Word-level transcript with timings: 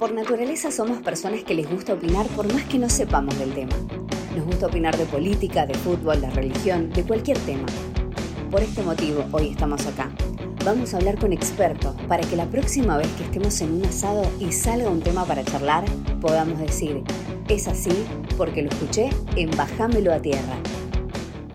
Por 0.00 0.14
naturaleza 0.14 0.70
somos 0.70 1.02
personas 1.02 1.44
que 1.44 1.52
les 1.52 1.68
gusta 1.70 1.92
opinar 1.92 2.26
por 2.28 2.50
más 2.50 2.64
que 2.64 2.78
no 2.78 2.88
sepamos 2.88 3.38
del 3.38 3.52
tema. 3.52 3.76
Nos 4.34 4.46
gusta 4.46 4.68
opinar 4.68 4.96
de 4.96 5.04
política, 5.04 5.66
de 5.66 5.74
fútbol, 5.74 6.22
de 6.22 6.30
religión, 6.30 6.88
de 6.88 7.04
cualquier 7.04 7.38
tema. 7.40 7.66
Por 8.50 8.62
este 8.62 8.82
motivo, 8.82 9.26
hoy 9.30 9.50
estamos 9.50 9.86
acá. 9.86 10.10
Vamos 10.64 10.94
a 10.94 10.96
hablar 10.96 11.18
con 11.18 11.34
expertos 11.34 11.94
para 12.08 12.26
que 12.26 12.34
la 12.34 12.46
próxima 12.46 12.96
vez 12.96 13.08
que 13.18 13.24
estemos 13.24 13.60
en 13.60 13.74
un 13.74 13.84
asado 13.84 14.22
y 14.40 14.52
salga 14.52 14.88
un 14.88 15.02
tema 15.02 15.26
para 15.26 15.44
charlar, 15.44 15.84
podamos 16.22 16.58
decir, 16.58 17.02
es 17.50 17.68
así 17.68 18.06
porque 18.38 18.62
lo 18.62 18.70
escuché 18.70 19.10
en 19.36 19.50
Bajámelo 19.50 20.14
a 20.14 20.22
Tierra. 20.22 20.56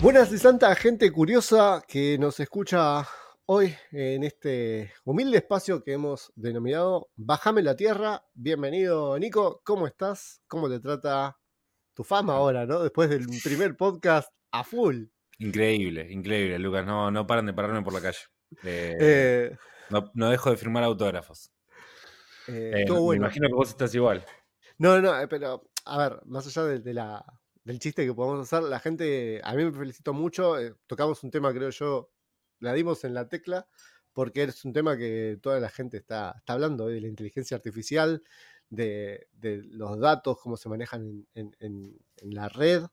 Buenas 0.03 0.31
y 0.31 0.37
santa 0.37 0.75
gente 0.75 1.11
curiosa 1.11 1.83
que 1.87 2.19
nos 2.19 2.39
escucha 2.39 3.07
hoy 3.47 3.75
en 3.91 4.23
este 4.23 4.91
humilde 5.03 5.37
espacio 5.37 5.83
que 5.83 5.93
hemos 5.93 6.31
denominado 6.35 7.09
Bájame 7.15 7.61
la 7.61 7.75
Tierra. 7.75 8.25
Bienvenido, 8.33 9.17
Nico. 9.19 9.61
¿Cómo 9.63 9.87
estás? 9.87 10.41
¿Cómo 10.47 10.69
te 10.69 10.79
trata 10.79 11.37
tu 11.93 12.03
fama 12.03 12.35
ahora, 12.35 12.65
no? 12.65 12.81
Después 12.81 13.09
del 13.09 13.25
primer 13.43 13.77
podcast 13.77 14.31
a 14.51 14.63
full. 14.63 15.05
Increíble, 15.39 16.07
increíble, 16.09 16.57
Lucas. 16.59 16.85
No, 16.85 17.11
no 17.11 17.27
paran 17.27 17.45
de 17.45 17.53
pararme 17.53 17.81
por 17.83 17.93
la 17.93 18.01
calle. 18.01 18.19
Eh, 18.63 18.95
Eh, 18.99 19.57
no, 20.13 20.29
dejo 20.29 20.49
de 20.49 20.57
firmar 20.57 20.83
autógrafos. 20.83 21.51
eh, 22.47 22.71
Eh, 22.73 22.81
estuvo 22.81 22.97
Me 22.99 23.03
bueno. 23.05 23.23
imagino 23.25 23.47
que 23.47 23.53
vos 23.53 23.69
estás 23.69 23.93
igual. 23.95 24.25
No, 24.77 24.99
no, 25.01 25.13
pero 25.29 25.69
a 25.85 25.97
ver, 25.97 26.21
más 26.25 26.47
allá 26.47 26.63
de, 26.67 26.79
de 26.79 26.93
la, 26.93 27.23
del 27.63 27.79
chiste 27.79 28.05
que 28.05 28.13
podemos 28.13 28.41
hacer, 28.41 28.67
la 28.67 28.79
gente, 28.79 29.39
a 29.43 29.53
mí 29.53 29.63
me 29.63 29.71
felicitó 29.71 30.13
mucho. 30.13 30.55
tocamos 30.87 31.23
un 31.23 31.31
tema, 31.31 31.53
creo 31.53 31.69
yo, 31.69 32.09
la 32.65 32.73
dimos 32.73 33.03
en 33.03 33.13
la 33.13 33.29
tecla, 33.29 33.67
porque 34.13 34.43
es 34.43 34.65
un 34.65 34.73
tema 34.73 34.97
que 34.97 35.39
toda 35.41 35.59
la 35.59 35.69
gente 35.69 35.97
está, 35.97 36.35
está 36.37 36.53
hablando, 36.53 36.89
eh, 36.89 36.95
de 36.95 37.01
la 37.01 37.07
inteligencia 37.07 37.55
artificial, 37.55 38.23
de, 38.69 39.27
los 39.69 39.99
datos, 39.99 40.37
cómo 40.39 40.57
se 40.57 40.69
manejan 40.69 41.25
en 41.35 41.99
la 42.21 42.49
red. 42.49 42.83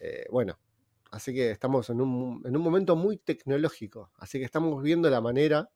Eh, 0.00 0.26
bueno, 0.30 0.58
así 1.10 1.34
que 1.34 1.50
estamos 1.50 1.88
en 1.90 2.00
un, 2.00 2.42
en 2.44 2.56
un 2.56 2.62
momento 2.62 2.96
muy 2.96 3.16
tecnológico, 3.16 4.10
así 4.16 4.38
que 4.38 4.44
estamos 4.44 4.82
viendo 4.82 5.08
la 5.10 5.20
manera 5.20 5.70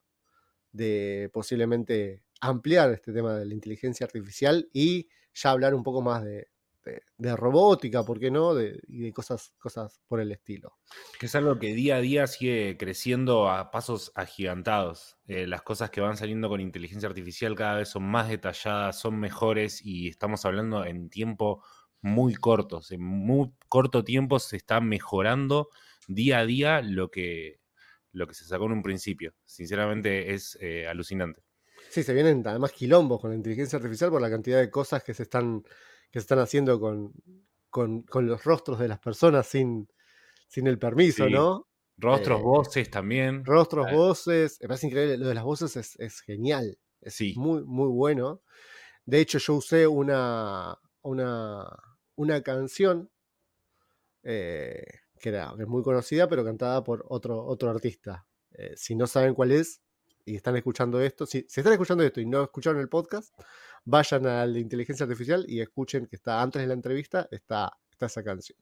de 0.71 1.29
posiblemente 1.33 2.23
ampliar 2.39 2.91
este 2.91 3.13
tema 3.13 3.35
de 3.35 3.45
la 3.45 3.53
inteligencia 3.53 4.05
artificial 4.05 4.69
y 4.73 5.09
ya 5.33 5.51
hablar 5.51 5.73
un 5.73 5.83
poco 5.83 6.01
más 6.01 6.23
de, 6.23 6.50
de- 6.83 7.03
de 7.17 7.35
robótica, 7.35 8.03
¿por 8.03 8.19
qué 8.19 8.31
no? 8.31 8.53
De, 8.55 8.79
y 8.87 8.99
de 9.01 9.13
cosas, 9.13 9.53
cosas 9.59 10.01
por 10.07 10.19
el 10.19 10.31
estilo. 10.31 10.77
Que 11.19 11.27
es 11.27 11.35
algo 11.35 11.59
que 11.59 11.73
día 11.73 11.97
a 11.97 12.01
día 12.01 12.27
sigue 12.27 12.77
creciendo 12.77 13.49
a 13.49 13.71
pasos 13.71 14.11
agigantados. 14.15 15.17
Eh, 15.27 15.47
las 15.47 15.61
cosas 15.61 15.89
que 15.91 16.01
van 16.01 16.17
saliendo 16.17 16.49
con 16.49 16.59
inteligencia 16.61 17.07
artificial 17.09 17.55
cada 17.55 17.75
vez 17.75 17.89
son 17.89 18.03
más 18.03 18.29
detalladas, 18.29 18.99
son 18.99 19.19
mejores 19.19 19.81
y 19.85 20.07
estamos 20.07 20.43
hablando 20.45 20.83
en 20.85 21.09
tiempo 21.09 21.63
muy 22.01 22.33
cortos. 22.35 22.91
En 22.91 23.01
muy 23.03 23.51
corto 23.69 24.03
tiempo 24.03 24.39
se 24.39 24.57
está 24.57 24.81
mejorando 24.81 25.69
día 26.07 26.39
a 26.39 26.45
día 26.45 26.81
lo 26.81 27.11
que, 27.11 27.59
lo 28.11 28.25
que 28.27 28.33
se 28.33 28.45
sacó 28.45 28.65
en 28.65 28.71
un 28.71 28.81
principio. 28.81 29.35
Sinceramente 29.45 30.33
es 30.33 30.57
eh, 30.61 30.87
alucinante. 30.87 31.43
Sí, 31.89 32.03
se 32.03 32.13
vienen 32.13 32.41
además 32.45 32.71
quilombos 32.71 33.19
con 33.21 33.31
la 33.31 33.35
inteligencia 33.35 33.77
artificial 33.77 34.09
por 34.11 34.21
la 34.21 34.29
cantidad 34.29 34.59
de 34.59 34.69
cosas 34.69 35.03
que 35.03 35.13
se 35.13 35.23
están, 35.23 35.63
que 36.11 36.19
se 36.19 36.23
están 36.23 36.39
haciendo 36.39 36.79
con, 36.79 37.13
con, 37.69 38.03
con 38.03 38.27
los 38.27 38.43
rostros 38.43 38.79
de 38.79 38.87
las 38.87 38.99
personas 38.99 39.47
sin, 39.47 39.87
sin 40.47 40.67
el 40.67 40.77
permiso, 40.79 41.25
Sí. 41.27 41.31
¿no? 41.33 41.67
Rostros, 41.97 42.39
Eh, 42.39 42.43
voces 42.43 42.89
también. 42.89 43.45
Rostros, 43.45 43.87
Ah. 43.89 43.93
voces, 43.93 44.57
me 44.61 44.67
parece 44.67 44.87
increíble, 44.87 45.17
lo 45.17 45.27
de 45.27 45.35
las 45.35 45.43
voces 45.43 45.75
es, 45.77 45.99
es 45.99 46.19
genial, 46.21 46.77
es 47.01 47.13
Sí. 47.15 47.33
muy, 47.37 47.63
muy 47.63 47.89
bueno. 47.89 48.41
De 49.05 49.19
hecho, 49.19 49.37
yo 49.39 49.55
usé 49.55 49.87
una, 49.87 50.77
una, 51.01 51.67
una 52.15 52.41
canción 52.41 53.09
eh, 54.23 54.83
que 55.19 55.29
era 55.29 55.53
es 55.59 55.67
muy 55.67 55.83
conocida, 55.83 56.27
pero 56.27 56.43
cantada 56.43 56.83
por 56.83 57.05
otro, 57.09 57.43
otro 57.45 57.69
artista. 57.69 58.27
Eh, 58.51 58.73
si 58.75 58.95
no 58.95 59.07
saben 59.07 59.33
cuál 59.33 59.51
es 59.51 59.81
y 60.25 60.35
están 60.35 60.55
escuchando 60.55 60.99
esto, 61.01 61.25
si, 61.25 61.45
si 61.49 61.59
están 61.61 61.73
escuchando 61.73 62.03
esto 62.03 62.21
y 62.21 62.25
no 62.25 62.43
escucharon 62.43 62.79
el 62.81 62.89
podcast, 62.89 63.33
vayan 63.85 64.25
al 64.25 64.53
de 64.53 64.59
inteligencia 64.59 65.05
artificial 65.05 65.45
y 65.47 65.61
escuchen 65.61 66.07
que 66.07 66.15
está 66.15 66.41
antes 66.41 66.61
de 66.61 66.67
la 66.67 66.73
entrevista, 66.73 67.27
está, 67.31 67.71
está 67.91 68.05
esa 68.05 68.23
canción. 68.23 68.57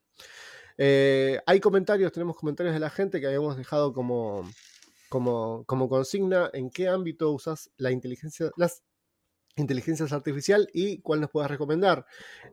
Eh, 0.77 1.39
hay 1.45 1.59
comentarios, 1.59 2.11
tenemos 2.11 2.37
comentarios 2.37 2.73
de 2.73 2.79
la 2.79 2.89
gente 2.89 3.19
que 3.19 3.27
habíamos 3.27 3.57
dejado 3.57 3.91
como, 3.93 4.49
como, 5.09 5.63
como 5.65 5.89
consigna 5.89 6.49
en 6.53 6.69
qué 6.69 6.87
ámbito 6.87 7.31
usas 7.31 7.69
la 7.77 7.91
inteligencia, 7.91 8.49
las 8.55 8.83
inteligencias 9.57 10.13
artificial 10.13 10.69
y 10.73 11.01
cuál 11.01 11.21
nos 11.21 11.29
puedas 11.29 11.51
recomendar. 11.51 12.05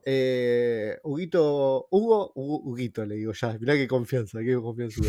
Eh, 0.05 0.99
Huguito, 1.05 1.87
Hugo, 1.91 2.33
Huguito 2.35 3.05
le 3.07 3.15
digo 3.17 3.33
ya, 3.33 3.57
mirá 3.59 3.75
qué 3.75 3.87
confianza, 3.87 4.41
qué 4.41 4.55
confianza. 4.57 5.03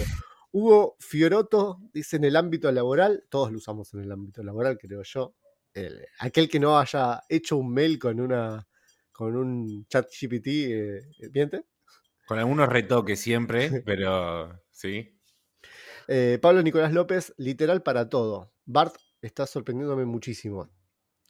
Hugo 0.52 0.96
Fioroto 1.00 1.80
dice 1.94 2.18
en 2.18 2.26
el 2.26 2.36
ámbito 2.36 2.72
laboral, 2.72 3.26
todos 3.30 3.52
lo 3.52 3.58
usamos 3.58 3.94
en 3.94 4.02
el 4.02 4.12
ámbito 4.12 4.44
laboral, 4.44 4.78
creo 4.78 5.04
yo. 5.04 5.34
El- 5.78 6.06
aquel 6.20 6.50
que 6.50 6.60
no 6.60 6.78
haya 6.80 7.22
hecho 7.30 7.58
un 7.58 7.74
mail 7.74 8.00
con 8.00 8.20
una 8.20 8.68
con 9.12 9.36
un 9.36 9.86
chat 9.88 10.08
GPT, 10.12 10.48
eh, 10.48 11.02
¿miente? 11.34 11.66
Con 12.28 12.38
algunos 12.40 12.70
retoques 12.70 13.20
siempre, 13.20 13.70
pero 13.86 14.62
sí. 14.72 15.20
Eh, 16.08 16.40
Pablo 16.42 16.62
Nicolás 16.62 16.94
López, 16.94 17.34
literal 17.38 17.82
para 17.84 18.10
todo. 18.10 18.54
Bart 18.66 18.96
está 19.22 19.46
sorprendiéndome 19.46 20.06
muchísimo. 20.06 20.70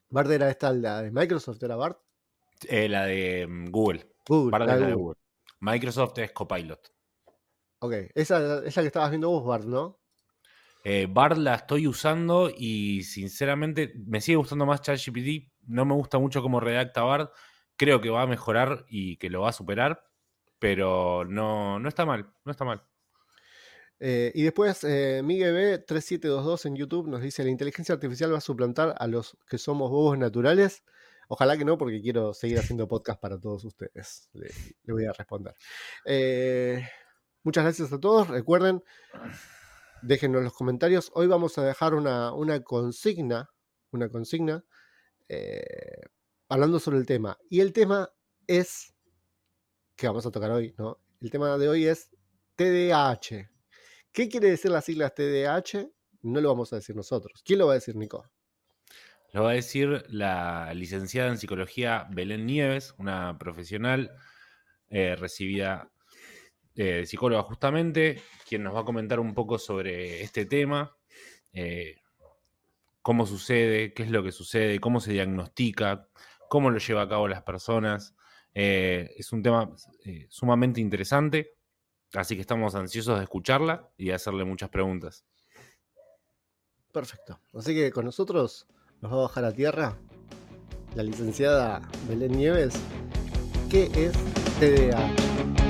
Bart 0.09 0.31
era 0.31 0.49
esta, 0.49 0.71
la 0.73 1.01
de 1.01 1.11
Microsoft, 1.11 1.61
era 1.63 1.75
Bart. 1.75 1.99
Eh, 2.67 2.87
la 2.89 3.05
de 3.05 3.47
mm, 3.47 3.69
Google. 3.71 4.07
Google, 4.27 4.51
Bard 4.51 4.65
la 4.65 4.75
de 4.75 4.81
la 4.81 4.87
de 4.87 4.93
Google. 4.93 4.95
Google. 4.95 5.17
Microsoft 5.59 6.17
es 6.19 6.31
Copilot. 6.31 6.91
Ok, 7.79 7.93
esa 8.15 8.63
es 8.65 8.75
la 8.75 8.81
que 8.81 8.87
estabas 8.87 9.09
viendo 9.11 9.29
vos, 9.29 9.45
Bart, 9.45 9.65
¿no? 9.65 9.99
Eh, 10.89 11.05
Bard 11.09 11.37
la 11.37 11.55
estoy 11.55 11.85
usando 11.85 12.49
y 12.49 13.03
sinceramente 13.03 13.91
me 14.05 14.21
sigue 14.21 14.37
gustando 14.37 14.65
más 14.65 14.81
ChatGPT. 14.81 15.51
No 15.65 15.83
me 15.83 15.93
gusta 15.93 16.17
mucho 16.17 16.41
cómo 16.41 16.61
redacta 16.61 17.01
Bard. 17.01 17.29
Creo 17.75 17.99
que 17.99 18.09
va 18.09 18.21
a 18.21 18.25
mejorar 18.25 18.85
y 18.87 19.17
que 19.17 19.29
lo 19.29 19.41
va 19.41 19.49
a 19.49 19.51
superar, 19.51 20.01
pero 20.59 21.25
no, 21.25 21.77
no 21.77 21.89
está 21.89 22.05
mal, 22.05 22.31
no 22.45 22.51
está 22.53 22.63
mal. 22.63 22.85
Eh, 23.99 24.31
y 24.33 24.43
después, 24.43 24.85
eh, 24.85 25.21
MigueB3722 25.25 26.67
en 26.67 26.77
YouTube 26.77 27.09
nos 27.09 27.21
dice: 27.21 27.43
La 27.43 27.49
inteligencia 27.49 27.93
artificial 27.95 28.31
va 28.31 28.37
a 28.37 28.41
suplantar 28.41 28.95
a 28.97 29.07
los 29.07 29.37
que 29.49 29.57
somos 29.57 29.91
bobos 29.91 30.17
naturales. 30.17 30.85
Ojalá 31.27 31.57
que 31.57 31.65
no, 31.65 31.77
porque 31.77 32.01
quiero 32.01 32.33
seguir 32.33 32.59
haciendo 32.59 32.87
podcast 32.87 33.19
para 33.19 33.37
todos 33.37 33.65
ustedes. 33.65 34.29
Le, 34.31 34.47
le 34.83 34.93
voy 34.93 35.03
a 35.03 35.11
responder. 35.11 35.53
Eh, 36.05 36.87
muchas 37.43 37.65
gracias 37.65 37.91
a 37.91 37.99
todos. 37.99 38.29
Recuerden, 38.29 38.81
déjenos 40.01 40.43
los 40.43 40.53
comentarios. 40.53 41.11
Hoy 41.13 41.27
vamos 41.27 41.57
a 41.57 41.63
dejar 41.63 41.93
una, 41.93 42.31
consigna. 42.63 43.49
Una 43.91 44.09
consigna. 44.09 44.63
eh, 45.29 46.01
hablando 46.49 46.79
sobre 46.79 46.97
el 46.97 47.05
tema. 47.05 47.37
Y 47.49 47.59
el 47.61 47.73
tema 47.73 48.09
es. 48.47 48.93
Que 49.95 50.07
vamos 50.07 50.25
a 50.25 50.31
tocar 50.31 50.51
hoy, 50.51 50.75
¿no? 50.77 50.99
El 51.21 51.31
tema 51.31 51.57
de 51.57 51.67
hoy 51.67 51.87
es 51.87 52.11
TDAH. 52.55 53.49
¿Qué 54.11 54.29
quiere 54.29 54.49
decir 54.51 54.71
las 54.71 54.85
siglas 54.85 55.13
TDAH? 55.15 55.89
No 56.21 56.41
lo 56.41 56.49
vamos 56.49 56.71
a 56.71 56.77
decir 56.77 56.95
nosotros. 56.95 57.41
¿Quién 57.43 57.59
lo 57.59 57.67
va 57.67 57.73
a 57.73 57.75
decir, 57.75 57.95
Nico? 57.95 58.29
Lo 59.33 59.43
va 59.43 59.51
a 59.51 59.53
decir 59.53 60.05
la 60.09 60.73
licenciada 60.73 61.29
en 61.29 61.37
psicología 61.37 62.07
Belén 62.11 62.45
Nieves, 62.45 62.93
una 62.97 63.37
profesional 63.37 64.11
eh, 64.89 65.15
recibida 65.15 65.91
eh, 66.77 67.07
psicóloga 67.07 67.41
justamente, 67.41 68.21
quien 68.47 68.61
nos 68.61 68.75
va 68.75 68.81
a 68.81 68.85
comentar 68.85 69.19
un 69.19 69.33
poco 69.33 69.57
sobre 69.57 70.21
este 70.21 70.45
tema, 70.45 70.95
eh, 71.51 71.95
cómo 73.01 73.25
sucede, 73.25 73.93
qué 73.95 74.03
es 74.03 74.11
lo 74.11 74.23
que 74.23 74.31
sucede, 74.31 74.79
cómo 74.79 74.99
se 74.99 75.11
diagnostica, 75.11 76.07
cómo 76.47 76.69
lo 76.69 76.77
lleva 76.77 77.01
a 77.01 77.09
cabo 77.09 77.27
las 77.27 77.41
personas. 77.41 78.15
Eh, 78.53 79.09
es 79.17 79.33
un 79.33 79.41
tema 79.41 79.71
sumamente 80.29 80.79
interesante, 80.79 81.55
así 82.13 82.35
que 82.35 82.41
estamos 82.41 82.75
ansiosos 82.75 83.17
de 83.17 83.23
escucharla 83.23 83.89
y 83.97 84.05
de 84.05 84.13
hacerle 84.13 84.45
muchas 84.45 84.69
preguntas. 84.69 85.25
Perfecto. 86.93 87.39
Así 87.55 87.73
que 87.73 87.91
con 87.91 88.05
nosotros 88.05 88.67
nos 89.01 89.11
va 89.11 89.17
a 89.17 89.21
bajar 89.21 89.45
a 89.45 89.51
tierra 89.51 89.97
la 90.95 91.01
licenciada 91.01 91.81
Belén 92.07 92.33
Nieves. 92.33 92.79
¿Qué 93.67 93.85
es 93.95 94.13
TDAH? 94.59 95.66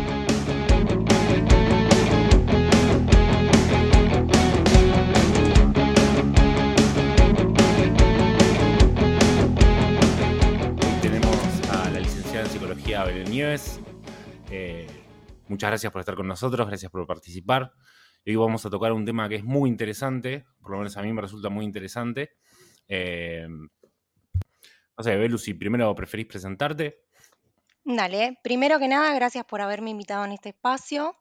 Nieves. 13.37 13.79
Eh, 14.49 14.87
muchas 15.47 15.69
gracias 15.69 15.93
por 15.93 15.99
estar 15.99 16.15
con 16.15 16.27
nosotros, 16.27 16.65
gracias 16.65 16.91
por 16.91 17.05
participar. 17.05 17.71
Hoy 18.25 18.35
vamos 18.35 18.65
a 18.65 18.71
tocar 18.71 18.93
un 18.93 19.05
tema 19.05 19.29
que 19.29 19.35
es 19.35 19.43
muy 19.43 19.69
interesante, 19.69 20.47
por 20.59 20.71
lo 20.71 20.77
menos 20.79 20.97
a 20.97 21.03
mí 21.03 21.13
me 21.13 21.21
resulta 21.21 21.49
muy 21.49 21.63
interesante. 21.63 22.31
Eh, 22.87 23.47
No 23.47 25.03
sé, 25.03 25.15
Belu, 25.15 25.37
si 25.37 25.53
primero 25.53 25.93
preferís 25.93 26.25
presentarte. 26.25 27.03
Dale, 27.83 28.39
primero 28.41 28.79
que 28.79 28.87
nada, 28.87 29.13
gracias 29.13 29.45
por 29.45 29.61
haberme 29.61 29.91
invitado 29.91 30.25
en 30.25 30.31
este 30.31 30.49
espacio. 30.49 31.15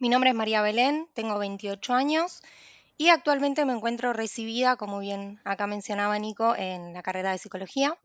Mi 0.00 0.08
nombre 0.08 0.30
es 0.30 0.34
María 0.34 0.60
Belén, 0.60 1.08
tengo 1.14 1.38
28 1.38 1.94
años 1.94 2.42
y 2.96 3.10
actualmente 3.10 3.64
me 3.64 3.74
encuentro 3.74 4.12
recibida, 4.12 4.74
como 4.74 4.98
bien 4.98 5.40
acá 5.44 5.68
mencionaba 5.68 6.18
Nico, 6.18 6.56
en 6.56 6.94
la 6.94 7.02
carrera 7.04 7.30
de 7.30 7.38
psicología. 7.38 7.96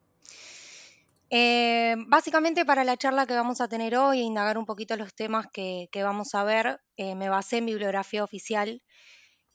Eh, 1.30 1.96
básicamente 2.08 2.66
para 2.66 2.84
la 2.84 2.98
charla 2.98 3.26
que 3.26 3.34
vamos 3.34 3.60
a 3.60 3.68
tener 3.68 3.98
hoy 3.98 4.20
e 4.20 4.24
indagar 4.24 4.58
un 4.58 4.66
poquito 4.66 4.96
los 4.96 5.16
temas 5.16 5.48
que, 5.52 5.90
vamos 5.96 6.36
a 6.36 6.44
ver, 6.44 6.80
eh, 6.98 7.16
me 7.16 7.30
basé 7.30 7.58
en 7.58 7.66
bibliografía 7.66 8.24
oficial 8.24 8.84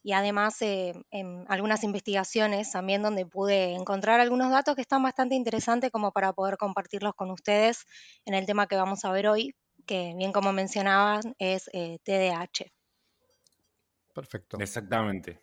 y 0.02 0.12
además 0.12 0.60
eh, 0.62 0.94
en 1.10 1.44
algunas 1.48 1.84
investigaciones 1.84 2.72
también 2.72 3.02
donde 3.02 3.24
pude 3.24 3.74
encontrar 3.74 4.18
algunos 4.18 4.50
datos 4.50 4.74
que 4.74 4.80
están 4.80 5.02
bastante 5.02 5.36
interesantes 5.36 5.90
como 5.90 6.10
para 6.10 6.32
poder 6.32 6.56
compartirlos 6.56 7.14
con 7.14 7.30
ustedes 7.30 7.84
en 8.24 8.34
el 8.34 8.46
tema 8.46 8.66
que 8.66 8.76
vamos 8.76 9.04
a 9.04 9.12
ver 9.12 9.28
hoy, 9.28 9.54
que 9.86 10.14
bien 10.16 10.32
como 10.32 10.52
mencionaban 10.52 11.20
es 11.38 11.70
TDAH. 12.04 12.72
Perfecto. 14.12 14.58
Exactamente. 14.58 15.40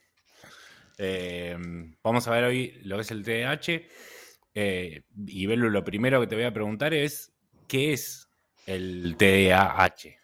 vamos 2.04 2.28
a 2.28 2.32
ver 2.32 2.44
hoy 2.44 2.82
lo 2.84 2.98
que 2.98 3.02
es 3.04 3.12
el 3.12 3.24
TDAH. 3.24 4.17
Eh, 4.60 5.04
y 5.28 5.46
Belu, 5.46 5.70
lo 5.70 5.84
primero 5.84 6.20
que 6.20 6.26
te 6.26 6.34
voy 6.34 6.46
a 6.46 6.52
preguntar 6.52 6.92
es, 6.92 7.32
¿qué 7.68 7.94
es 7.94 8.28
el 8.66 9.16
TDAH? 9.16 10.18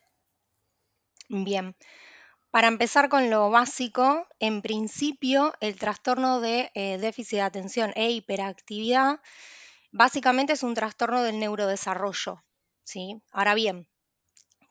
Bien, 1.30 1.76
para 2.50 2.68
empezar 2.68 3.10
con 3.10 3.30
lo 3.30 3.52
básico, 3.52 4.28
en 4.40 4.64
principio 4.64 5.54
el 5.60 5.76
trastorno 5.76 6.42
de 6.42 6.72
eh, 6.74 6.98
déficit 6.98 7.38
de 7.38 7.42
atención 7.42 7.94
e 7.96 8.10
hiperactividad 8.10 9.20
básicamente 9.92 10.54
es 10.54 10.64
un 10.64 10.74
trastorno 10.74 11.22
del 11.22 11.38
neurodesarrollo. 11.38 12.44
¿sí? 12.84 13.22
Ahora 13.34 13.54
bien, 13.54 13.88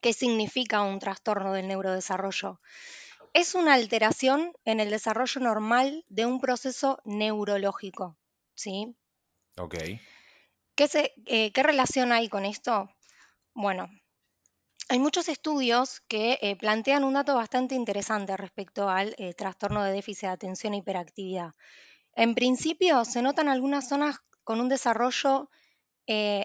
¿qué 0.01 0.13
significa 0.13 0.83
un 0.83 0.99
trastorno 0.99 1.53
del 1.53 1.69
neurodesarrollo? 1.69 2.61
Es 3.33 3.55
una 3.55 3.75
alteración 3.75 4.55
en 4.65 4.81
el 4.81 4.91
desarrollo 4.91 5.41
normal 5.41 6.05
de 6.09 6.27
un 6.27 6.41
proceso 6.41 7.01
neurológico. 7.05 8.19
¿sí? 8.57 8.97
Ok. 9.59 9.75
Eh, 10.77 11.53
¿Qué, 11.53 11.63
relación 11.63 12.13
hay 12.13 12.29
con 12.29 12.45
esto? 12.45 12.89
Bueno, 13.55 13.89
hay 14.89 14.99
muchos 14.99 15.29
estudios 15.29 16.01
que 16.09 16.39
eh, 16.41 16.57
plantean 16.57 17.05
un 17.05 17.15
dato 17.15 17.35
bastante 17.35 17.75
interesante 17.75 18.37
respecto 18.37 18.89
al 18.89 19.15
eh, 19.19 19.35
trastorno 19.35 19.85
de 19.85 19.93
déficit 19.93 20.29
de 20.29 20.35
atención 20.35 20.75
e 20.75 20.79
hiperactividad. 20.79 21.53
En 22.15 22.35
principio, 22.35 23.05
se 23.05 23.23
notan 23.23 23.49
algunas 23.49 23.89
zonas 23.89 24.19
con 24.45 24.61
un 24.61 24.69
desarrollo 24.69 25.51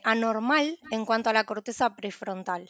anormal 0.04 0.80
en 0.92 1.06
cuanto 1.06 1.30
a 1.30 1.34
la 1.34 1.44
corteza 1.44 1.94
prefrontal. 1.96 2.70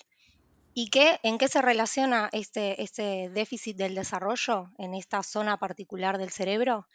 ¿Y 0.74 0.90
qué, 0.90 1.20
en 1.22 1.38
qué 1.38 1.48
se 1.48 1.62
relaciona 1.62 2.30
este, 2.32 2.82
este 2.82 3.30
déficit 3.30 3.78
del 3.78 3.94
desarrollo 3.94 4.72
en 4.78 4.94
esta 4.94 5.22
zona 5.22 5.58
particular 5.58 6.18
del 6.18 6.32
cerebro? 6.32 6.88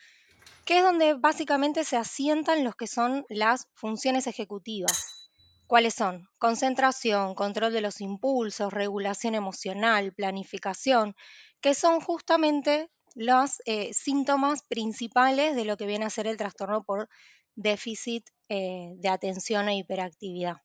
Que 0.64 0.78
es 0.78 0.84
donde 0.84 1.14
básicamente 1.14 1.84
se 1.84 1.96
asientan 1.96 2.64
los 2.64 2.76
que 2.76 2.86
son 2.86 3.24
las 3.28 3.68
funciones 3.74 4.26
ejecutivas. 4.26 5.30
¿Cuáles 5.66 5.94
son? 5.94 6.28
Concentración, 6.38 7.34
control 7.34 7.72
de 7.72 7.80
los 7.80 8.00
impulsos, 8.00 8.72
regulación 8.72 9.34
emocional, 9.34 10.12
planificación, 10.12 11.16
que 11.60 11.74
son 11.74 12.00
justamente 12.00 12.90
los 13.14 13.62
eh, 13.66 13.92
síntomas 13.94 14.62
principales 14.64 15.56
de 15.56 15.64
lo 15.64 15.76
que 15.76 15.86
viene 15.86 16.04
a 16.04 16.10
ser 16.10 16.26
el 16.26 16.36
trastorno 16.36 16.84
por 16.84 17.08
déficit 17.54 18.28
eh, 18.48 18.92
de 18.96 19.08
atención 19.08 19.68
e 19.68 19.78
hiperactividad. 19.78 20.56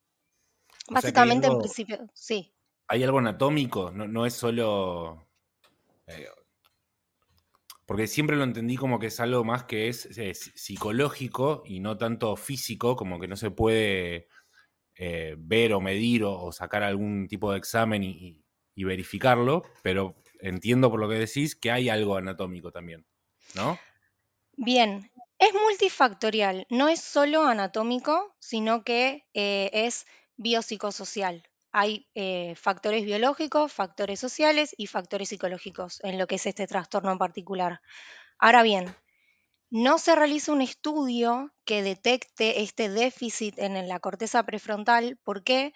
Básicamente, 0.89 1.47
en 1.47 1.59
principio, 1.59 2.09
sí. 2.13 2.53
¿Hay 2.87 3.03
algo 3.03 3.19
anatómico? 3.19 3.91
No, 3.91 4.25
es 4.25 4.33
solo 4.33 5.27
eh, 6.07 6.27
porque 7.87 8.07
siempre 8.07 8.35
lo 8.35 8.43
entendí 8.43 8.75
como 8.75 8.99
que 8.99 9.07
es 9.07 9.19
algo 9.21 9.45
más 9.45 9.63
que 9.63 9.87
es, 9.87 10.09
psicológico 10.55 11.63
y 11.65 11.79
no 11.79 11.97
tanto 11.97 12.35
físico, 12.35 12.97
como 12.97 13.17
que 13.17 13.29
no 13.29 13.37
se 13.37 13.49
puede 13.49 14.27
eh, 14.95 15.35
ver 15.39 15.73
o 15.73 15.79
medir 15.79 16.25
o, 16.25 16.51
sacar 16.51 16.83
algún 16.83 17.27
tipo 17.29 17.51
de 17.51 17.57
examen 17.57 18.03
y, 18.03 18.43
verificarlo, 18.75 19.63
pero 19.81 20.15
entiendo 20.39 20.91
por 20.91 20.99
lo 20.99 21.09
que 21.09 21.15
decís 21.15 21.55
que 21.55 21.71
hay 21.71 21.89
algo 21.89 22.15
anatómico 22.15 22.71
también, 22.71 23.07
¿no? 23.55 23.79
Bien, 24.55 25.09
es 25.39 25.53
multifactorial, 25.53 26.67
no 26.69 26.87
es 26.87 27.01
solo 27.01 27.43
anatómico, 27.47 28.35
sino 28.39 28.83
que 28.83 29.25
eh, 29.33 29.71
es 29.73 30.05
biopsicosocial. 30.35 31.43
Hay 31.79 32.07
eh, 32.15 32.55
factores 32.55 33.05
biológicos, 33.05 33.71
factores 33.71 34.19
sociales 34.19 34.73
y 34.79 34.87
factores 34.87 35.29
psicológicos 35.29 35.99
en 36.03 36.17
lo 36.17 36.25
que 36.25 36.35
es 36.35 36.47
este 36.47 36.65
trastorno 36.65 37.11
en 37.11 37.19
particular. 37.19 37.81
Ahora 38.39 38.63
bien, 38.63 38.95
no 39.69 39.99
se 39.99 40.15
realiza 40.15 40.53
un 40.53 40.63
estudio 40.63 41.53
que 41.65 41.83
detecte 41.83 42.63
este 42.63 42.89
déficit 42.89 43.59
en 43.59 43.87
la 43.87 43.99
corteza 43.99 44.41
prefrontal. 44.41 45.19
¿Por 45.23 45.43
qué? 45.43 45.71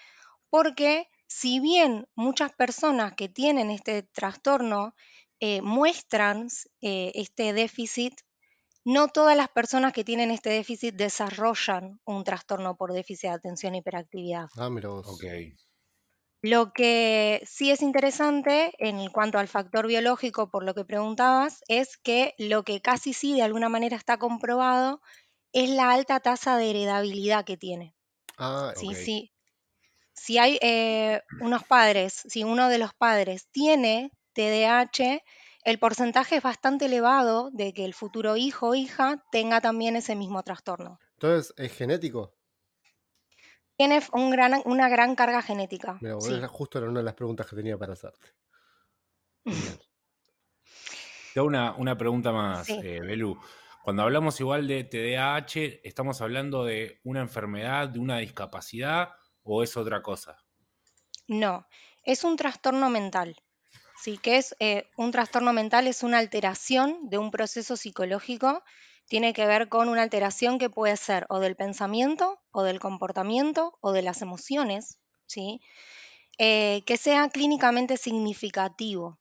Porque 0.49 1.07
si 1.27 1.59
bien 1.59 2.07
muchas 2.15 2.51
personas 2.51 3.13
que 3.13 3.29
tienen 3.29 3.69
este 3.69 4.01
trastorno 4.01 4.95
eh, 5.39 5.61
muestran 5.61 6.47
eh, 6.81 7.11
este 7.13 7.53
déficit, 7.53 8.13
no 8.83 9.07
todas 9.07 9.37
las 9.37 9.49
personas 9.49 9.93
que 9.93 10.03
tienen 10.03 10.31
este 10.31 10.49
déficit 10.49 10.95
desarrollan 10.95 11.99
un 12.05 12.23
trastorno 12.23 12.75
por 12.75 12.91
déficit 12.91 13.29
de 13.29 13.35
atención 13.35 13.75
e 13.75 13.77
hiperactividad. 13.77 14.47
Ah, 14.57 14.71
mira 14.71 14.89
lo 16.41 16.73
que 16.73 17.41
sí 17.45 17.71
es 17.71 17.81
interesante 17.81 18.73
en 18.79 19.09
cuanto 19.09 19.37
al 19.37 19.47
factor 19.47 19.87
biológico, 19.87 20.49
por 20.49 20.63
lo 20.63 20.73
que 20.73 20.85
preguntabas, 20.85 21.61
es 21.67 21.97
que 21.97 22.33
lo 22.37 22.63
que 22.63 22.81
casi 22.81 23.13
sí 23.13 23.33
de 23.33 23.43
alguna 23.43 23.69
manera 23.69 23.95
está 23.95 24.17
comprobado 24.17 25.01
es 25.53 25.69
la 25.69 25.91
alta 25.91 26.19
tasa 26.19 26.57
de 26.57 26.71
heredabilidad 26.71 27.45
que 27.45 27.57
tiene. 27.57 27.95
Ah, 28.37 28.73
sí, 28.75 28.95
sí. 28.95 29.31
Si 30.13 30.37
hay 30.37 30.57
eh, 30.61 31.21
unos 31.39 31.63
padres, 31.63 32.23
si 32.27 32.43
uno 32.43 32.69
de 32.69 32.77
los 32.77 32.93
padres 32.93 33.47
tiene 33.51 34.11
TDAH, 34.33 35.21
el 35.63 35.79
porcentaje 35.79 36.37
es 36.37 36.43
bastante 36.43 36.85
elevado 36.85 37.51
de 37.51 37.73
que 37.73 37.85
el 37.85 37.93
futuro 37.93 38.35
hijo 38.37 38.69
o 38.69 38.75
hija 38.75 39.23
tenga 39.31 39.61
también 39.61 39.95
ese 39.95 40.15
mismo 40.15 40.43
trastorno. 40.43 40.99
Entonces, 41.13 41.53
¿es 41.57 41.73
genético? 41.73 42.33
Tiene 43.81 43.99
un 44.13 44.29
gran, 44.29 44.61
una 44.65 44.89
gran 44.89 45.15
carga 45.15 45.41
genética. 45.41 45.99
justo 46.49 46.77
era 46.77 46.87
una 46.87 46.99
de 46.99 47.03
las 47.03 47.15
preguntas 47.15 47.47
que 47.47 47.55
tenía 47.55 47.79
para 47.79 47.93
hacerte. 47.93 48.27
Tengo 51.33 51.47
una, 51.47 51.73
una 51.73 51.97
pregunta 51.97 52.31
más, 52.31 52.69
eh, 52.69 52.99
Belú. 53.01 53.39
Cuando 53.83 54.03
hablamos 54.03 54.39
igual 54.39 54.67
de 54.67 54.83
TDAH, 54.83 55.79
¿estamos 55.83 56.21
hablando 56.21 56.63
de 56.63 56.99
una 57.05 57.21
enfermedad, 57.21 57.89
de 57.89 57.97
una 57.97 58.19
discapacidad 58.19 59.13
o 59.41 59.63
es 59.63 59.75
otra 59.75 60.03
cosa? 60.03 60.37
No, 61.27 61.65
es 62.03 62.23
un 62.23 62.35
trastorno 62.35 62.91
mental. 62.91 63.35
Sí, 63.99 64.19
que 64.19 64.37
es 64.37 64.55
eh, 64.59 64.91
un 64.95 65.09
trastorno 65.09 65.53
mental, 65.53 65.87
es 65.87 66.03
una 66.03 66.19
alteración 66.19 67.09
de 67.09 67.17
un 67.17 67.31
proceso 67.31 67.75
psicológico 67.75 68.63
tiene 69.11 69.33
que 69.33 69.45
ver 69.45 69.67
con 69.67 69.89
una 69.89 70.03
alteración 70.03 70.57
que 70.57 70.69
puede 70.69 70.95
ser 70.95 71.25
o 71.27 71.41
del 71.41 71.57
pensamiento, 71.57 72.39
o 72.51 72.63
del 72.63 72.79
comportamiento, 72.79 73.77
o 73.81 73.91
de 73.91 74.01
las 74.01 74.21
emociones, 74.21 74.99
¿sí? 75.25 75.59
Eh, 76.37 76.83
que 76.85 76.95
sea 76.95 77.27
clínicamente 77.27 77.97
significativo. 77.97 79.19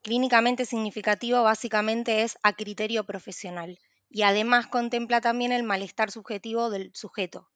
Clínicamente 0.00 0.64
significativo 0.64 1.42
básicamente 1.42 2.22
es 2.22 2.38
a 2.44 2.52
criterio 2.52 3.02
profesional 3.02 3.80
y 4.08 4.22
además 4.22 4.68
contempla 4.68 5.20
también 5.20 5.50
el 5.50 5.64
malestar 5.64 6.12
subjetivo 6.12 6.70
del 6.70 6.92
sujeto. 6.94 7.50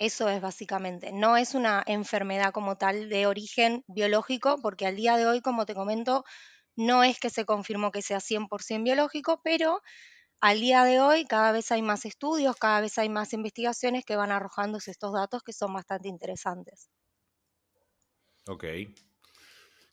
Eso 0.00 0.28
es 0.28 0.40
básicamente. 0.40 1.12
No 1.12 1.36
es 1.36 1.54
una 1.54 1.84
enfermedad 1.86 2.50
como 2.50 2.78
tal 2.78 3.08
de 3.08 3.28
origen 3.28 3.84
biológico, 3.86 4.58
porque 4.60 4.86
al 4.86 4.96
día 4.96 5.16
de 5.16 5.28
hoy, 5.28 5.40
como 5.40 5.66
te 5.66 5.74
comento, 5.76 6.24
no 6.74 7.04
es 7.04 7.20
que 7.20 7.30
se 7.30 7.44
confirmó 7.44 7.92
que 7.92 8.02
sea 8.02 8.18
100% 8.18 8.82
biológico, 8.82 9.40
pero 9.44 9.80
al 10.40 10.60
día 10.60 10.84
de 10.84 11.00
hoy 11.00 11.24
cada 11.24 11.52
vez 11.52 11.70
hay 11.72 11.82
más 11.82 12.04
estudios, 12.04 12.56
cada 12.56 12.80
vez 12.80 12.98
hay 12.98 13.08
más 13.08 13.32
investigaciones 13.32 14.04
que 14.04 14.16
van 14.16 14.32
arrojando 14.32 14.78
estos 14.78 15.12
datos 15.12 15.42
que 15.42 15.52
son 15.52 15.72
bastante 15.72 16.08
interesantes. 16.08 16.90
Ok. 18.48 18.64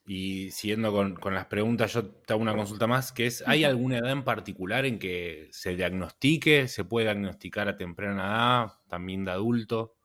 Y 0.06 0.52
siguiendo 0.52 0.92
con, 0.92 1.34
las 1.34 1.46
preguntas, 1.46 1.94
yo 1.94 2.06
te 2.06 2.34
hago 2.34 2.42
una 2.42 2.56
consulta 2.56 2.88
más, 2.88 3.14
que 3.14 3.26
es, 3.26 3.44
¿hay 3.48 3.64
alguna 3.64 4.00
edad 4.00 4.12
en 4.12 4.26
particular 4.26 4.86
en 4.86 5.00
que 5.00 5.48
se 5.52 5.76
diagnostique? 5.76 6.68
¿Se 6.68 6.84
puede 6.84 7.06
diagnosticar 7.06 7.70
a 7.70 7.78
temprana 7.78 8.26
edad, 8.26 8.74
también 8.90 9.24
de 9.24 9.32
adulto? 9.32 9.96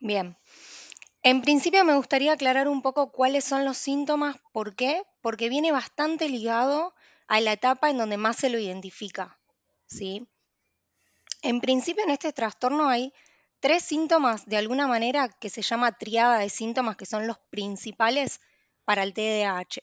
Bien. 0.00 0.36
En 1.22 1.42
principio 1.42 1.84
me 1.84 1.94
gustaría 1.94 2.32
aclarar 2.32 2.68
un 2.68 2.82
poco 2.82 3.12
cuáles 3.12 3.44
son 3.44 3.64
los 3.64 3.78
síntomas. 3.78 4.36
¿Por 4.52 4.74
qué? 4.74 5.02
Porque 5.22 5.48
viene 5.48 5.70
bastante 5.70 6.28
ligado 6.28 6.94
a 7.28 7.40
la 7.40 7.52
etapa 7.52 7.88
en 7.90 7.98
donde 7.98 8.16
más 8.16 8.36
se 8.36 8.50
lo 8.50 8.58
identifica. 8.58 9.35
¿Sí? 9.86 10.26
En 11.42 11.60
principio 11.60 12.04
en 12.04 12.10
este 12.10 12.32
trastorno 12.32 12.88
hay, 12.88 13.12
tres 13.60 13.82
síntomas 13.82 14.46
de 14.46 14.56
alguna 14.56 14.86
manera 14.86 15.28
que 15.28 15.50
se 15.50 15.62
llama 15.62 15.92
triada 15.92 16.38
de 16.38 16.48
síntomas 16.48 16.96
que 16.96 17.06
son 17.06 17.26
los 17.26 17.38
principales 17.50 18.40
para 18.84 19.02
el 19.02 19.14
TDAH. 19.14 19.80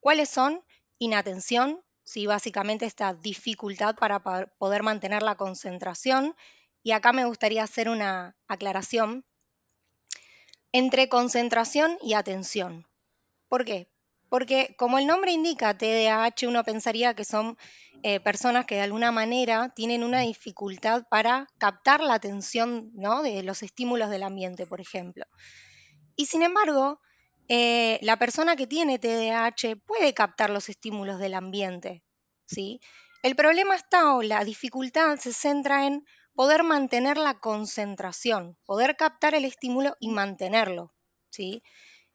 ¿Cuáles 0.00 0.28
son? 0.28 0.64
Inatención, 0.98 1.82
¿sí? 2.04 2.26
básicamente 2.26 2.86
esta 2.86 3.14
dificultad 3.14 3.94
para 3.94 4.20
poder 4.58 4.82
mantener 4.82 5.22
la 5.22 5.36
concentración. 5.36 6.34
Y 6.82 6.92
acá 6.92 7.12
me 7.12 7.24
gustaría 7.24 7.62
hacer 7.62 7.88
una 7.88 8.36
aclaración 8.48 9.24
entre 10.72 11.08
concentración 11.08 11.98
y 12.02 12.14
atención. 12.14 12.86
¿Por 13.48 13.64
qué? 13.64 13.88
Porque 14.28 14.74
como 14.78 14.98
el 14.98 15.06
nombre 15.06 15.32
indica, 15.32 15.76
TDAH, 15.76 16.46
uno 16.46 16.62
pensaría 16.64 17.14
que 17.14 17.24
son 17.24 17.58
eh, 18.02 18.20
personas 18.20 18.64
que 18.64 18.76
de 18.76 18.80
alguna 18.80 19.12
manera 19.12 19.72
tienen 19.74 20.02
una 20.02 20.20
dificultad 20.20 21.04
para 21.10 21.46
captar 21.58 22.00
la 22.00 22.14
atención 22.14 22.90
¿no? 22.94 23.22
de 23.22 23.42
los 23.42 23.62
estímulos 23.62 24.08
del 24.08 24.22
ambiente, 24.22 24.66
por 24.66 24.80
ejemplo. 24.80 25.24
Y 26.16 26.26
sin 26.26 26.42
embargo, 26.42 27.00
eh, 27.48 27.98
la 28.02 28.16
persona 28.16 28.56
que 28.56 28.66
tiene 28.66 28.98
TDAH 28.98 29.76
puede 29.84 30.14
captar 30.14 30.50
los 30.50 30.68
estímulos 30.68 31.18
del 31.18 31.34
ambiente. 31.34 32.02
¿sí? 32.46 32.80
El 33.22 33.36
problema 33.36 33.74
está 33.74 34.14
o 34.14 34.22
la 34.22 34.44
dificultad 34.44 35.18
se 35.18 35.32
centra 35.32 35.86
en 35.86 36.04
poder 36.34 36.62
mantener 36.62 37.18
la 37.18 37.38
concentración, 37.38 38.56
poder 38.64 38.96
captar 38.96 39.34
el 39.34 39.44
estímulo 39.44 39.96
y 40.00 40.08
mantenerlo. 40.08 40.94
¿sí? 41.28 41.62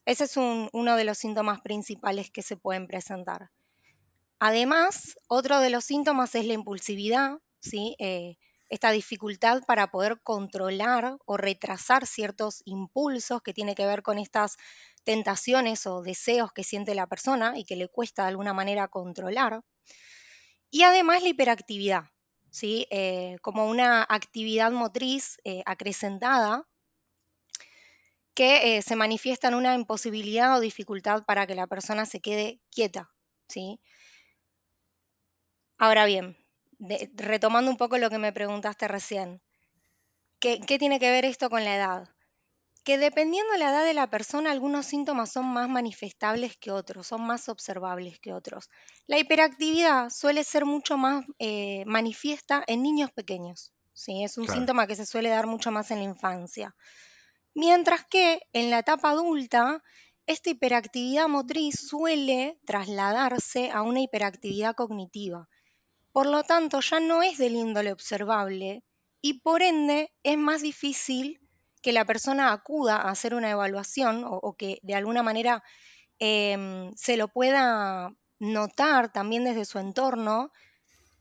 Ese 0.05 0.23
es 0.23 0.37
uno 0.37 0.95
de 0.95 1.03
los 1.03 1.17
síntomas 1.17 1.61
principales 1.61 2.31
que 2.31 2.41
se 2.41 2.57
pueden 2.57 2.87
presentar. 2.87 3.51
Además, 4.39 5.15
otro 5.27 5.59
de 5.59 5.69
los 5.69 5.85
síntomas 5.85 6.35
es 6.35 6.45
la 6.45 6.53
impulsividad, 6.53 7.39
¿sí? 7.61 7.95
Eh, 7.99 8.37
esta 8.69 8.91
dificultad 8.91 9.63
para 9.65 9.91
poder 9.91 10.19
controlar 10.21 11.17
o 11.25 11.37
retrasar 11.37 12.05
ciertos 12.07 12.61
impulsos 12.65 13.41
que 13.41 13.53
tiene 13.53 13.75
que 13.75 13.85
ver 13.85 14.01
con 14.01 14.17
estas 14.17 14.57
tentaciones 15.03 15.85
o 15.85 16.01
deseos 16.01 16.51
que 16.51 16.63
siente 16.63 16.95
la 16.95 17.07
persona 17.07 17.57
y 17.57 17.63
que 17.63 17.75
le 17.75 17.87
cuesta 17.87 18.23
de 18.23 18.29
alguna 18.29 18.53
manera 18.53 18.87
controlar. 18.87 19.61
Y 20.69 20.83
además 20.83 21.23
la 21.23 21.29
hiperactividad, 21.29 22.03
¿sí? 22.49 22.87
Eh, 22.89 23.37
como 23.41 23.67
una 23.69 24.05
actividad 24.07 24.71
motriz 24.71 25.37
eh, 25.43 25.63
acrecentada 25.65 26.67
que 28.33 28.81
se 28.81 28.95
manifiesta 28.97 29.47
en 29.47 29.55
una 29.55 29.75
imposibilidad 29.75 30.57
o 30.57 30.59
dificultad 30.59 31.23
para 31.23 31.47
que 31.47 31.55
la 31.55 31.67
persona 31.67 32.05
se 32.05 32.19
quede 32.19 32.59
quieta. 32.69 33.15
¿sí? 33.47 33.79
Ahora 35.77 36.05
bien, 36.05 36.37
retomando 37.15 37.69
un 37.69 37.77
poco 37.77 37.97
lo 37.97 38.09
que 38.09 38.17
me 38.17 38.31
preguntaste 38.31 38.87
recién, 38.87 39.41
¿qué, 40.39 40.57
tiene 40.79 40.99
que 40.99 41.11
ver 41.11 41.25
esto 41.25 41.49
con 41.49 41.65
la 41.65 41.75
edad? 41.75 42.09
Que 42.83 42.97
dependiendo 42.97 43.51
de 43.53 43.59
la 43.59 43.71
edad 43.71 43.83
de 43.83 43.93
la 43.93 44.09
persona, 44.09 44.51
algunos 44.51 44.85
síntomas 44.85 45.31
son 45.31 45.47
más 45.47 45.67
manifestables 45.67 46.55
que 46.55 46.71
otros, 46.71 47.07
son 47.07 47.25
más 47.25 47.49
observables 47.49 48.19
que 48.19 48.31
otros. 48.31 48.69
La 49.07 49.17
hiperactividad 49.17 50.11
suele 50.11 50.43
ser 50.43 50.65
mucho 50.65 50.95
más 50.97 51.25
eh, 51.39 51.83
manifiesta 51.85 52.63
en 52.67 52.83
niños 52.83 53.11
pequeños. 53.11 53.73
¿sí? 53.91 54.23
Es 54.23 54.37
un 54.37 54.47
síntoma 54.47 54.87
que 54.87 54.95
se 54.95 55.05
suele 55.05 55.29
dar 55.29 55.47
mucho 55.47 55.71
más 55.71 55.89
en 55.91 55.97
la 55.97 56.03
infancia. 56.03 56.75
Mientras 57.55 58.05
que 58.05 58.41
en 58.53 58.69
la 58.69 58.79
etapa 58.79 59.09
adulta, 59.09 59.81
esta 60.27 60.51
hiperactividad 60.51 61.27
motriz 61.27 61.75
suele 61.87 62.59
trasladarse 62.65 63.71
a 63.71 63.81
una 63.81 64.01
hiperactividad 64.01 64.75
cognitiva. 64.75 65.49
Por 66.15 66.27
lo 66.27 66.43
tanto, 66.43 66.79
ya 66.79 67.01
no 67.01 67.23
es 67.23 67.37
del 67.37 67.55
índole 67.57 67.91
observable 67.91 68.85
y 69.21 69.41
por 69.41 69.61
ende 69.61 70.13
es 70.23 70.37
más 70.37 70.61
difícil 70.61 71.41
que 71.81 71.91
la 71.91 72.05
persona 72.05 72.53
acuda 72.53 72.95
a 72.95 73.09
hacer 73.09 73.35
una 73.35 73.51
evaluación 73.51 74.23
o, 74.25 74.55
que 74.57 74.79
de 74.81 74.95
alguna 74.95 75.23
manera 75.23 75.61
em, 76.19 76.93
se 76.95 77.17
lo 77.17 77.27
pueda 77.27 78.15
notar 78.39 79.11
también 79.11 79.43
desde 79.43 79.65
su 79.65 79.77
entorno, 79.77 80.53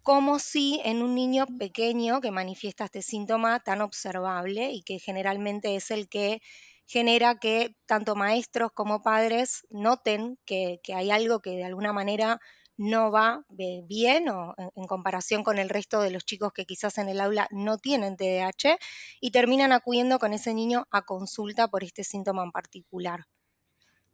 como 0.05 0.39
si 0.39 0.81
en 0.85 1.03
un 1.03 1.17
niño 1.17 1.47
pequeño 1.59 2.21
que 2.21 2.31
manifiesta 2.31 2.85
este 2.85 3.03
síntoma 3.03 3.59
tan 3.59 3.81
observable 3.81 4.71
y 4.71 4.85
que 4.85 5.01
generalmente 5.01 5.75
es 5.75 5.91
el 5.91 6.09
que 6.09 6.41
genera 6.87 7.41
que 7.41 7.75
tanto 7.87 8.15
maestros 8.15 8.71
como 8.73 9.03
padres 9.03 9.67
noten 9.71 10.39
que 10.45 10.79
hay 10.95 11.11
algo 11.11 11.41
que 11.41 11.51
de 11.51 11.65
alguna 11.65 11.93
manera 11.93 12.41
no 12.77 13.11
va 13.11 13.45
bien 13.49 14.29
o 14.29 14.55
en, 14.57 14.87
comparación 14.87 15.45
con 15.45 15.59
el 15.59 15.69
resto 15.69 16.01
de 16.01 16.11
los 16.11 16.25
chicos 16.25 16.53
que 16.53 16.67
quizás 16.67 16.99
en 16.99 17.09
el 17.09 17.21
aula 17.21 17.49
no 17.51 17.79
tienen 17.79 18.17
TDAH 18.17 18.79
y 19.21 19.31
terminan 19.31 19.73
acudiendo 19.73 20.19
con 20.19 20.33
ese 20.33 20.55
niño 20.55 20.87
a 20.91 21.03
consulta 21.03 21.69
por 21.69 21.85
este 21.85 22.05
síntoma 22.05 22.43
en 22.43 22.53
particular. 22.53 23.27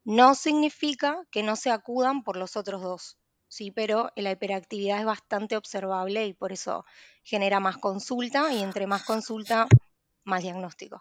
No 0.05 0.35
significa 0.35 1.23
que 1.31 1.43
no 1.43 1.57
se 1.57 1.71
acudan 1.71 2.23
por 2.23 2.37
los 2.37 2.57
otros 2.57 2.83
dos, 2.83 3.19
sí, 3.49 3.71
pero 3.71 4.11
la 4.17 4.33
hiperactividad 4.33 5.01
es 5.01 5.07
bastante 5.07 5.57
observable 5.57 6.27
y 6.27 6.35
por 6.35 6.53
eso 6.53 6.85
genera 7.23 7.61
más 7.61 7.79
consulta 7.79 8.53
y 8.53 8.63
entre 8.63 8.87
más 8.87 9.05
consulta, 9.05 9.67
más 10.25 10.43
diagnóstico. 10.43 11.01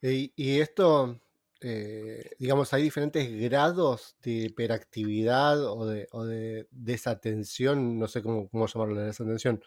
y 0.00 0.60
esto 0.60 1.20
eh, 1.60 2.30
digamos, 2.38 2.72
hay 2.72 2.82
diferentes 2.82 3.28
grados 3.40 4.16
de 4.22 4.30
hiperactividad 4.30 5.64
o 5.64 5.86
de, 5.86 6.66
desatención, 6.70 7.98
no 7.98 8.06
sé 8.06 8.22
cómo, 8.22 8.48
cómo 8.48 8.66
llamarlo, 8.66 9.00
de 9.00 9.06
desatención. 9.06 9.62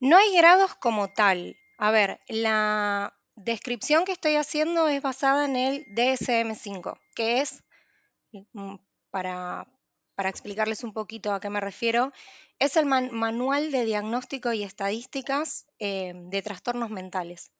No 0.00 0.16
hay 0.16 0.34
grados 0.34 0.74
como 0.76 1.12
tal. 1.12 1.56
A 1.76 1.90
ver, 1.90 2.20
la 2.28 3.14
descripción 3.36 4.04
que 4.04 4.12
estoy 4.12 4.36
haciendo 4.36 4.88
es 4.88 5.02
basada 5.02 5.44
en 5.44 5.56
el 5.56 5.84
DSM5, 5.94 6.98
que 7.14 7.40
es, 7.40 7.62
mm, 8.52 8.76
para, 9.10 9.66
explicarles 10.18 10.84
un 10.84 10.92
poquito 10.92 11.32
a 11.32 11.40
qué 11.40 11.48
me 11.48 11.60
refiero, 11.60 12.12
es 12.58 12.76
el 12.76 12.84
manual 12.84 13.72
de 13.72 13.86
diagnóstico 13.86 14.52
y 14.52 14.64
estadísticas 14.64 15.66
eh, 15.78 16.12
de 16.14 16.42
trastornos 16.42 16.90
mentales. 16.90 17.50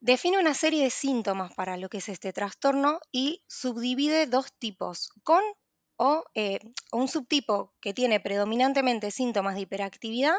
Define 0.00 0.38
una 0.38 0.54
serie 0.54 0.84
de 0.84 0.90
síntomas 0.90 1.54
para 1.54 1.76
lo 1.76 1.88
que 1.88 1.98
es 1.98 2.08
este 2.08 2.32
trastorno 2.32 3.00
y 3.12 3.42
subdivide 3.48 4.26
dos 4.26 4.52
tipos, 4.58 5.10
con 5.22 5.42
o 5.96 6.24
eh, 6.34 6.60
un 6.92 7.08
subtipo 7.08 7.74
que 7.80 7.94
tiene 7.94 8.20
predominantemente 8.20 9.10
síntomas 9.10 9.54
de 9.54 9.62
hiperactividad 9.62 10.36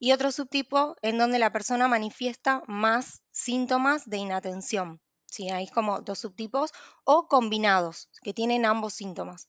y 0.00 0.10
otro 0.10 0.32
subtipo 0.32 0.96
en 1.02 1.18
donde 1.18 1.38
la 1.38 1.52
persona 1.52 1.86
manifiesta 1.86 2.62
más 2.66 3.22
síntomas 3.30 4.08
de 4.10 4.16
inatención. 4.16 5.00
¿sí? 5.26 5.50
Hay 5.50 5.68
como 5.68 6.00
dos 6.00 6.18
subtipos 6.18 6.72
o 7.04 7.28
combinados 7.28 8.08
que 8.22 8.34
tienen 8.34 8.66
ambos 8.66 8.94
síntomas. 8.94 9.46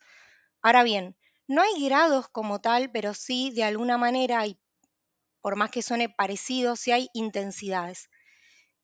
Ahora 0.62 0.84
bien, 0.84 1.18
no 1.48 1.64
hay 1.64 1.84
grados 1.84 2.28
como 2.30 2.62
tal, 2.62 2.92
pero 2.92 3.16
sí 3.16 3.50
de 3.52 3.64
alguna 3.64 3.98
manera, 3.98 4.46
y 4.46 4.60
por 5.42 5.56
más 5.56 5.72
que 5.72 5.82
suene 5.82 6.10
parecido, 6.10 6.76
sí 6.76 6.92
hay 6.92 7.10
intensidades. 7.14 8.11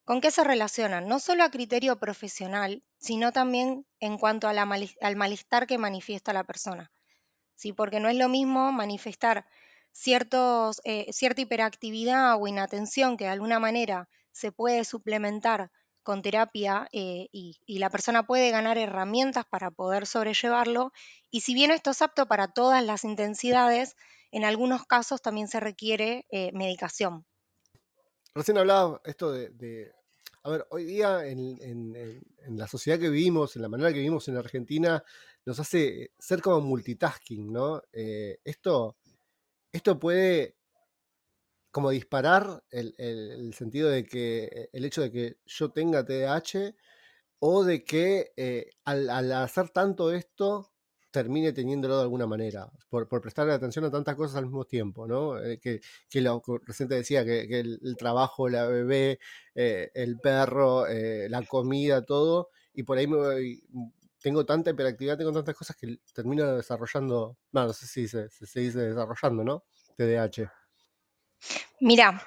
¿Con 0.07 0.21
qué 0.21 0.31
se 0.31 0.45
relacionan? 0.45 1.09
No 1.09 1.19
solo 1.19 1.43
a 1.43 1.51
criterio 1.51 1.99
profesional, 1.99 2.81
sino 2.97 3.33
también 3.33 3.85
en 3.99 4.17
cuanto 4.17 4.47
al 4.47 5.17
malestar 5.17 5.67
que 5.67 5.77
manifiesta 5.77 6.31
la 6.31 6.45
persona. 6.45 6.93
¿sí? 7.55 7.73
Porque 7.73 7.99
no 7.99 8.07
es 8.07 8.15
lo 8.15 8.29
mismo 8.29 8.71
manifestar 8.71 9.45
eh, 10.05 11.11
cierta 11.11 11.41
hiperactividad 11.41 12.41
o 12.41 12.47
inatención 12.47 13.17
que 13.17 13.25
de 13.25 13.31
alguna 13.31 13.59
manera 13.59 14.07
se 14.31 14.53
puede 14.53 14.85
suplementar 14.85 15.71
con 16.03 16.21
terapia 16.21 16.87
eh, 16.93 17.27
y, 17.33 17.59
la 17.67 17.89
persona 17.89 18.25
puede 18.25 18.49
ganar 18.49 18.77
herramientas 18.77 19.43
para 19.49 19.71
poder 19.71 20.07
sobrellevarlo. 20.07 20.93
Y 21.29 21.41
si 21.41 21.53
bien 21.53 21.69
esto 21.69 21.89
es 21.89 22.01
apto 22.01 22.27
para 22.29 22.47
todas 22.47 22.81
las 22.81 23.03
intensidades, 23.03 23.97
en 24.31 24.45
algunos 24.45 24.85
casos 24.85 25.21
también 25.21 25.49
se 25.49 25.59
requiere 25.59 26.25
eh, 26.29 26.53
medicación. 26.53 27.25
Recién 28.33 28.57
hablaba 28.57 29.01
esto 29.03 29.31
de 29.31 29.96
a 30.47 30.51
ver, 30.51 30.65
hoy 30.69 30.85
día 30.85 31.27
en, 31.27 32.23
la 32.47 32.67
sociedad 32.67 32.97
que 32.97 33.09
vivimos, 33.09 33.57
en 33.57 33.63
la 33.63 33.67
manera 33.67 33.91
que 33.91 33.99
vivimos 33.99 34.29
en 34.29 34.37
Argentina, 34.37 35.03
nos 35.45 35.59
hace 35.59 36.13
ser 36.17 36.41
como 36.41 36.61
multitasking, 36.61 37.51
¿no? 37.51 37.81
Eh, 37.91 38.39
esto, 38.45 38.95
esto 39.73 39.99
puede 39.99 40.55
como 41.69 41.89
disparar 41.89 42.63
el, 42.69 43.53
sentido 43.53 43.89
de 43.89 44.05
que 44.05 44.45
eh, 44.45 44.69
el 44.71 44.85
hecho 44.85 45.01
de 45.01 45.11
que 45.11 45.37
yo 45.45 45.71
tenga 45.71 46.05
TDAH 46.05 46.73
o 47.39 47.65
de 47.65 47.83
que 47.83 48.31
eh, 48.37 48.69
al, 48.85 49.33
hacer 49.33 49.69
tanto 49.69 50.13
esto 50.13 50.71
termine 51.17 51.51
teniéndolo 51.51 51.95
de 51.97 52.03
alguna 52.03 52.27
manera, 52.27 52.69
por, 52.89 53.07
por 53.07 53.21
prestarle 53.21 53.51
atención 53.51 53.83
a 53.85 53.89
tantas 53.89 54.15
cosas 54.15 54.35
al 54.37 54.45
mismo 54.45 54.65
tiempo, 54.65 55.07
¿no? 55.07 55.41
Eh, 55.41 55.57
que, 55.59 55.81
que, 56.07 56.21
lo 56.21 56.43
reciente 56.63 56.93
decía, 56.93 57.25
que, 57.25 57.59
el, 57.59 57.95
trabajo, 57.97 58.47
la 58.49 58.67
bebé, 58.67 59.19
eh, 59.55 59.89
el 59.95 60.19
perro, 60.19 60.85
eh, 60.85 61.27
la 61.27 61.41
comida, 61.41 62.05
todo, 62.05 62.51
y 62.71 62.83
por 62.83 62.99
ahí 62.99 63.07
me 63.07 63.17
tengo 64.21 64.45
tanta 64.45 64.69
hiperactividad, 64.69 65.17
tengo 65.17 65.33
tantas 65.33 65.55
cosas 65.55 65.75
que 65.75 65.97
termino 66.13 66.55
desarrollando, 66.55 67.35
no, 67.51 67.73
sé 67.73 67.87
si 67.87 68.07
se, 68.07 68.29
dice 68.39 68.79
desarrollando, 68.79 69.43
¿no? 69.43 69.63
TDAH. 69.97 70.51
Mira, 71.79 72.21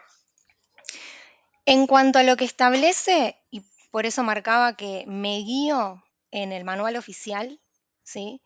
En 1.64 1.86
cuanto 1.86 2.18
a 2.18 2.24
lo 2.24 2.36
que 2.36 2.44
establece, 2.44 3.36
y 3.52 3.62
por 3.92 4.04
eso 4.04 4.24
marcaba 4.24 4.76
que 4.76 5.04
me 5.06 5.38
guío 5.38 6.02
en 6.32 6.50
el 6.50 6.64
manual 6.64 6.96
oficial, 6.96 7.60
¿sí? 8.02 8.42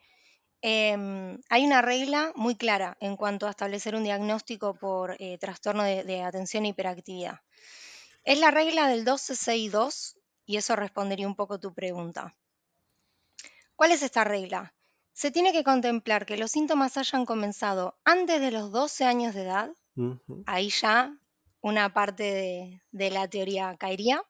Em, 0.66 1.42
hay 1.50 1.66
una 1.66 1.83
regla 1.83 2.33
muy 2.37 2.56
clara 2.56 2.97
en 2.99 3.18
cuanto 3.18 3.47
a 3.47 3.50
establecer 3.50 3.94
un 3.94 4.04
diagnóstico 4.04 4.73
por 4.73 5.14
eh, 5.18 5.37
trastorno 5.37 5.83
de, 5.83 6.04
de 6.04 6.23
atención 6.23 6.64
e 6.64 6.68
hiperactividad. 6.68 7.40
Es 8.25 8.40
la 8.40 8.50
regla 8.50 8.88
del 8.88 9.00
1262 9.00 10.16
y 10.47 10.56
eso 10.56 10.75
respondería 10.75 11.26
un 11.26 11.37
poco 11.37 11.61
tu 11.61 11.75
pregunta. 11.75 12.35
¿Cuál 13.76 13.92
es 13.92 14.02
esta 14.02 14.25
regla? 14.25 14.73
Se 15.12 15.30
tiene 15.30 15.52
que 15.52 15.64
contemplar 15.64 16.25
que 16.25 16.38
los 16.38 16.52
síntomas 16.52 16.97
hayan 16.97 17.26
comenzado 17.26 17.99
antes 18.02 18.40
de 18.40 18.50
los 18.50 18.73
12 18.73 19.04
años 19.04 19.35
de 19.35 19.42
edad, 19.42 19.71
ahí 20.47 20.71
ya 20.71 21.14
una 21.61 21.92
parte 21.92 22.23
de, 22.23 22.83
de 22.90 23.11
la 23.11 23.28
teoría 23.28 23.76
caería, 23.76 24.23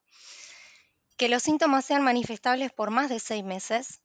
que 1.17 1.29
los 1.29 1.45
síntomas 1.45 1.85
sean 1.85 2.03
manifestables 2.03 2.73
por 2.73 2.91
más 2.91 3.09
de 3.09 3.21
seis 3.21 3.45
meses 3.45 4.01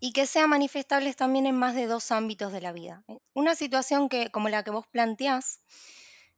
y 0.00 0.12
que 0.12 0.26
sean 0.26 0.50
manifestables 0.50 1.14
también 1.14 1.46
en 1.46 1.54
más 1.54 1.74
de 1.74 1.86
dos 1.86 2.10
ámbitos 2.10 2.52
de 2.52 2.62
la 2.62 2.72
vida. 2.72 3.04
Una 3.34 3.54
situación 3.54 4.08
que, 4.08 4.30
como 4.30 4.48
la 4.48 4.64
que 4.64 4.70
vos 4.70 4.86
planteás, 4.88 5.60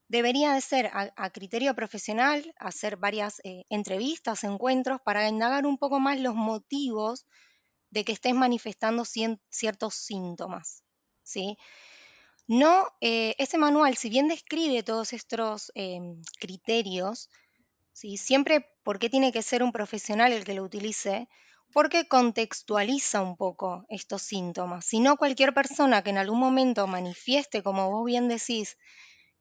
debería 0.09 0.53
de 0.53 0.61
ser 0.61 0.91
a, 0.93 1.31
criterio 1.31 1.75
profesional, 1.75 2.53
hacer 2.59 2.97
varias 2.97 3.41
eh, 3.45 3.65
entrevistas, 3.71 4.45
encuentros, 4.45 5.01
para 5.01 5.29
indagar 5.29 5.65
un 5.65 5.79
poco 5.79 6.01
más 6.01 6.21
los 6.21 6.35
motivos 6.35 7.25
de 7.91 8.05
que 8.05 8.13
estés 8.13 8.35
manifestando 8.35 9.05
ciertos 9.05 9.95
síntomas. 9.95 10.83
¿sí? 11.23 11.57
No, 12.49 12.89
eh, 13.01 13.35
ese 13.39 13.59
manual, 13.59 13.97
si 13.97 14.11
bien 14.11 14.29
describe 14.29 14.83
todos 14.83 15.13
estos 15.13 15.71
em, 15.75 16.21
criterios, 16.41 17.31
¿sí? 17.93 18.17
siempre, 18.17 18.67
¿por 18.83 18.99
qué 18.99 19.09
tiene 19.09 19.31
que 19.33 19.43
ser 19.43 19.63
un 19.63 19.73
profesional 19.73 20.33
el 20.33 20.45
que 20.45 20.55
lo 20.55 20.65
utilice? 20.65 21.29
Porque 21.73 22.07
contextualiza 22.07 23.23
un 23.23 23.37
poco 23.37 23.87
estos 23.89 24.23
síntomas. 24.23 24.85
Si 24.85 25.01
no, 25.01 25.17
cualquier 25.17 25.55
persona 25.55 26.03
que 26.03 26.11
en 26.11 26.19
algún 26.19 26.39
momento 26.39 26.87
manifieste, 26.87 27.63
como 27.63 27.91
vos 27.91 28.05
bien 28.05 28.29
decís, 28.29 28.77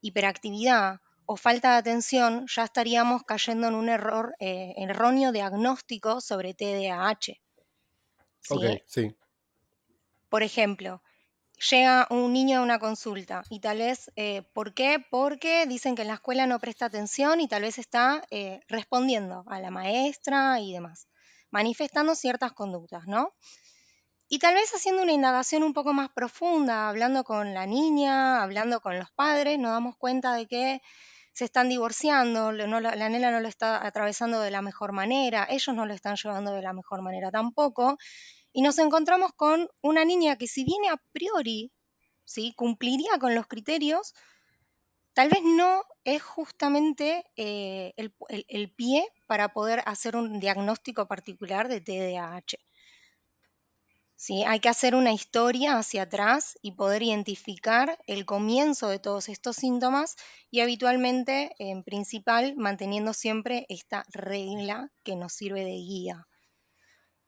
hiperactividad 0.02 1.02
o 1.26 1.36
falta 1.36 1.74
de 1.74 1.78
atención, 1.78 2.46
ya 2.48 2.64
estaríamos 2.64 3.24
cayendo 3.24 3.68
en 3.68 3.76
un 3.76 3.90
error 3.90 4.36
eh, 4.40 4.74
erróneo 4.78 5.32
diagnóstico 5.32 6.22
sobre 6.22 6.54
TDAH. 6.54 7.34
¿sí? 8.40 8.54
Ok, 8.54 8.64
sí. 8.86 9.16
Por 10.30 10.44
ejemplo, 10.44 11.02
llega 11.70 12.08
un 12.10 12.34
niño 12.34 12.60
a 12.60 12.64
una 12.64 12.80
consulta 12.80 13.44
y 13.50 13.60
tal 13.60 13.80
vez, 13.80 14.12
eh, 14.16 14.44
¿por 14.54 14.74
qué? 14.74 15.04
Porque 15.12 15.66
dicen 15.68 15.96
que 15.96 16.02
en 16.02 16.08
la 16.08 16.16
escuela 16.16 16.48
no 16.48 16.60
presta 16.60 16.86
atención 16.86 17.40
y 17.42 17.48
tal 17.48 17.64
vez 17.64 17.78
está 17.78 18.26
eh, 18.32 18.62
respondiendo 18.68 19.44
a 19.48 19.60
la 19.60 19.72
maestra 19.72 20.60
y 20.60 20.74
demás, 20.74 21.08
manifestando 21.52 22.16
ciertas 22.16 22.54
conductas, 22.54 23.06
¿no? 23.08 23.34
Y 24.28 24.40
tal 24.40 24.56
vez 24.56 24.74
haciendo 24.74 25.04
una 25.04 25.12
indagación 25.12 25.62
un 25.64 25.74
poco 25.74 25.94
más 25.94 26.10
profunda, 26.10 26.88
hablando 26.88 27.24
con 27.26 27.54
la 27.54 27.66
niña, 27.66 28.42
hablando 28.42 28.80
con 28.80 28.98
los 28.98 29.12
padres, 29.12 29.60
nos 29.60 29.72
damos 29.72 29.98
cuenta 29.98 30.34
de 30.34 30.48
que 30.48 30.82
se 31.34 31.46
están 31.46 31.70
divorciando, 31.70 32.52
la 32.52 33.10
nena 33.10 33.32
no 33.32 33.40
lo 33.40 33.48
está 33.48 33.86
atravesando 33.86 34.40
de 34.40 34.52
la 34.52 34.62
mejor 34.62 34.92
manera, 34.94 35.48
ellos 35.50 35.76
no 35.76 35.86
lo 35.86 35.94
están 35.94 36.16
llevando 36.16 36.54
de 36.54 36.62
la 36.62 36.74
mejor 36.74 37.02
manera 37.02 37.32
tampoco, 37.32 37.98
y 38.54 38.62
nos 38.62 38.80
encontramos 38.80 39.32
con 39.34 39.70
una 39.82 40.04
niña 40.06 40.38
que 40.38 40.48
si 40.48 40.64
bien 40.64 40.86
a 40.92 40.98
priori 41.12 41.72
¿sí? 42.26 42.54
cumpliría 42.56 43.18
con 43.20 43.36
los 43.36 43.48
criterios, 43.48 44.14
tal 45.14 45.30
vez 45.30 45.42
no 45.44 45.84
es 46.04 46.22
justamente 46.22 47.24
eh, 47.36 47.94
el, 47.96 48.74
pie 48.74 49.08
para 49.28 49.50
poder 49.50 49.84
hacer 49.86 50.16
un 50.16 50.40
diagnóstico 50.40 51.08
particular 51.08 51.68
de 51.68 51.82
TDAH. 51.82 52.58
¿sí? 54.16 54.44
Hay 54.44 54.60
que 54.60 54.70
hacer 54.70 54.96
una 54.96 55.14
historia 55.14 55.78
hacia 55.78 56.04
atrás 56.04 56.58
y 56.62 56.74
poder 56.74 57.04
identificar 57.04 57.98
el 58.08 58.26
comienzo 58.26 58.88
de 58.88 59.00
todos 59.00 59.30
estos 59.30 59.56
síntomas 59.56 60.16
y 60.50 60.62
habitualmente, 60.62 61.54
en 61.60 61.84
principal, 61.84 62.56
manteniendo 62.56 63.14
siempre 63.14 63.66
esta 63.70 64.06
regla 64.14 64.92
que 65.04 65.16
nos 65.16 65.34
sirve 65.34 65.64
de 65.64 65.72
guía. 65.72 66.28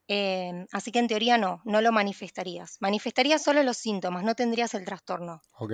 Em, 0.08 0.68
así 0.72 0.92
que 0.92 1.00
en 1.00 1.08
teoría 1.08 1.38
no, 1.38 1.62
no 1.66 1.82
lo 1.82 1.92
manifestarías. 1.92 2.78
Manifestarías 2.82 3.42
solo 3.42 3.64
los 3.64 3.78
síntomas, 3.78 4.24
no 4.24 4.36
tendrías 4.36 4.74
el 4.74 4.86
trastorno. 4.86 5.42
Ok. 5.58 5.74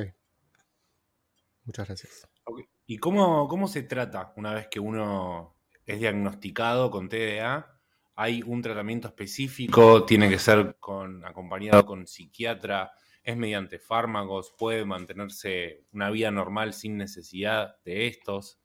Muchas 1.70 1.88
gracias. 1.88 2.28
¿Y 2.88 2.98
cómo, 2.98 3.48
cómo 3.48 3.68
se 3.68 3.84
trata 3.84 4.34
una 4.38 4.56
vez 4.56 4.70
que 4.72 4.80
uno 4.80 5.56
es 5.86 6.00
diagnosticado 6.00 6.90
con 6.90 7.10
TDA? 7.10 7.80
¿Hay 8.16 8.42
un 8.42 8.64
tratamiento 8.64 9.08
específico? 9.08 10.04
¿Tiene 10.04 10.28
que 10.30 10.40
ser 10.40 10.78
con, 10.80 11.24
acompañado 11.24 11.86
con 11.86 12.08
psiquiatra? 12.08 12.92
¿Es 13.22 13.38
mediante 13.38 13.78
fármacos? 13.78 14.52
¿Puede 14.58 14.84
mantenerse 14.84 15.86
una 15.92 16.10
vida 16.10 16.32
normal 16.32 16.74
sin 16.74 16.98
necesidad 16.98 17.76
de 17.86 18.08
estos? 18.08 18.60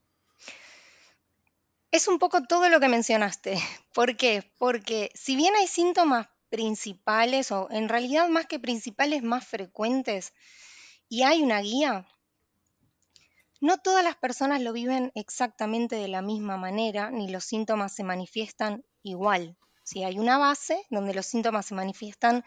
Es 1.91 2.09
un 2.09 2.19
poco 2.19 2.43
todo 2.45 2.71
lo 2.71 2.81
que 2.81 2.89
mencionaste. 2.89 3.59
¿Por 3.93 4.17
qué? 4.17 4.51
Porque 4.57 5.11
si 5.13 5.37
bien 5.37 5.55
hay 5.57 5.67
síntomas 5.67 6.29
principales, 6.49 7.53
o 7.53 7.69
en 7.71 7.91
realidad 7.91 8.31
más 8.31 8.47
que 8.47 8.59
principales, 8.59 9.23
más 9.23 9.47
frecuentes, 9.47 10.33
y 11.11 11.23
hay 11.23 11.43
una 11.43 11.61
guía, 11.61 12.09
no 13.65 13.79
todas 13.79 14.05
las 14.05 14.17
personas 14.17 14.61
lo 14.61 14.75
viven 14.75 15.11
exactamente 15.15 15.97
de 15.97 16.09
la 16.09 16.21
misma 16.21 16.59
manera, 16.59 17.11
ni 17.11 17.31
los 17.31 17.47
síntomas 17.47 17.95
se 17.95 18.05
manifiestan 18.05 18.85
igual. 19.03 19.57
Si 19.83 20.05
hay 20.05 20.19
una 20.19 20.37
base 20.37 20.85
donde 20.91 21.15
los 21.15 21.25
síntomas 21.25 21.65
se 21.65 21.75
manifiestan 21.75 22.45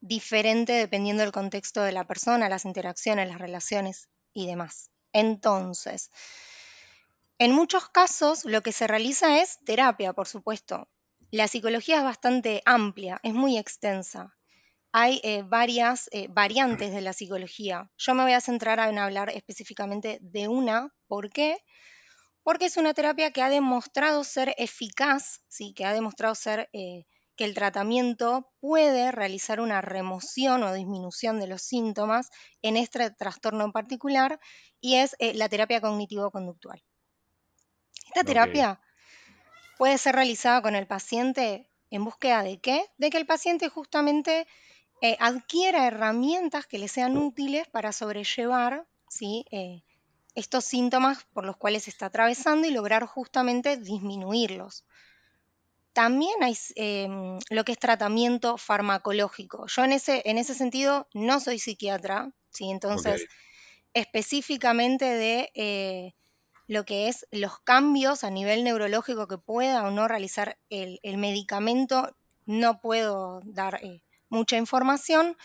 diferente 0.00 0.72
dependiendo 0.72 1.22
del 1.22 1.30
contexto 1.30 1.82
de 1.82 1.92
la 1.92 2.04
persona, 2.04 2.48
las 2.48 2.64
interacciones, 2.64 3.28
las 3.28 3.38
relaciones 3.38 4.08
y 4.32 4.48
demás. 4.48 4.90
Entonces, 5.12 6.10
en 7.38 7.52
muchos 7.52 7.88
casos 7.88 8.44
lo 8.44 8.60
que 8.64 8.72
se 8.72 8.88
realiza 8.88 9.40
es 9.40 9.60
terapia, 9.64 10.14
por 10.14 10.26
supuesto. 10.26 10.88
La 11.30 11.46
psicología 11.46 11.98
es 11.98 12.02
bastante 12.02 12.60
amplia, 12.64 13.20
es 13.22 13.34
muy 13.34 13.56
extensa. 13.56 14.36
Hay 14.92 15.20
eh, 15.22 15.42
varias 15.42 16.08
eh, 16.12 16.26
variantes 16.30 16.92
de 16.92 17.00
la 17.00 17.12
psicología. 17.12 17.90
Yo 17.96 18.14
me 18.14 18.24
voy 18.24 18.32
a 18.32 18.40
centrar 18.40 18.78
en 18.88 18.98
hablar 18.98 19.30
específicamente 19.30 20.18
de 20.20 20.48
una. 20.48 20.92
¿Por 21.06 21.30
qué? 21.30 21.58
Porque 22.42 22.66
es 22.66 22.76
una 22.76 22.94
terapia 22.94 23.30
que 23.30 23.42
ha 23.42 23.48
demostrado 23.48 24.24
ser 24.24 24.54
eficaz, 24.58 25.42
¿sí? 25.48 25.72
que 25.74 25.84
ha 25.84 25.92
demostrado 25.92 26.34
ser 26.34 26.68
eh, 26.72 27.04
que 27.36 27.44
el 27.44 27.54
tratamiento 27.54 28.50
puede 28.60 29.12
realizar 29.12 29.60
una 29.60 29.80
remoción 29.80 30.62
o 30.64 30.74
disminución 30.74 31.38
de 31.38 31.46
los 31.46 31.62
síntomas 31.62 32.30
en 32.62 32.76
este 32.76 33.10
trastorno 33.12 33.64
en 33.64 33.72
particular, 33.72 34.40
y 34.80 34.96
es 34.96 35.16
la 35.20 35.48
terapia 35.48 35.80
cognitivo-conductual. 35.80 36.82
Esta 38.08 38.24
terapia 38.24 38.80
puede 39.78 39.96
ser 39.96 40.16
realizada 40.16 40.60
con 40.60 40.74
el 40.74 40.86
paciente 40.86 41.70
en 41.90 42.04
búsqueda 42.04 42.42
de 42.42 42.60
qué? 42.60 42.84
De 42.98 43.08
que 43.08 43.18
el 43.18 43.26
paciente 43.26 43.68
justamente 43.68 44.46
eh, 45.00 45.16
adquiera 45.20 45.86
herramientas 45.86 46.66
que 46.66 46.78
le 46.78 46.88
sean 46.88 47.16
útiles 47.16 47.68
para 47.68 47.92
sobrellevar 47.92 48.86
¿sí? 49.08 49.44
Eh, 49.50 49.82
estos 50.34 50.64
síntomas 50.64 51.24
por 51.32 51.44
los 51.44 51.56
cuales 51.56 51.84
se 51.84 51.90
está 51.90 52.06
atravesando 52.06 52.66
y 52.66 52.70
lograr 52.70 53.06
justamente 53.06 53.76
disminuirlos. 53.76 54.84
También 55.92 56.42
hay 56.42 56.56
em, 56.76 57.38
lo 57.50 57.64
que 57.64 57.72
es 57.72 57.78
tratamiento 57.78 58.56
farmacológico. 58.56 59.66
Yo 59.66 59.84
en 59.84 59.92
ese, 59.92 60.22
en 60.24 60.38
ese 60.38 60.54
sentido 60.54 61.08
no 61.14 61.40
soy 61.40 61.58
psiquiatra, 61.58 62.32
¿sí? 62.50 62.70
entonces 62.70 63.26
específicamente 63.94 65.04
de 65.04 65.50
eh, 65.54 66.14
lo 66.68 66.84
que 66.84 67.08
es 67.08 67.26
los 67.32 67.60
cambios 67.60 68.24
a 68.24 68.30
nivel 68.30 68.64
neurológico 68.64 69.28
que 69.28 69.38
pueda 69.38 69.84
o 69.86 69.90
no 69.90 70.08
realizar 70.08 70.58
el, 70.70 71.00
el 71.02 71.18
medicamento, 71.18 72.16
no 72.46 72.80
puedo 72.80 73.40
dar 73.44 73.80
eh, 73.84 74.02
mucha 74.30 74.56
información. 74.56 75.36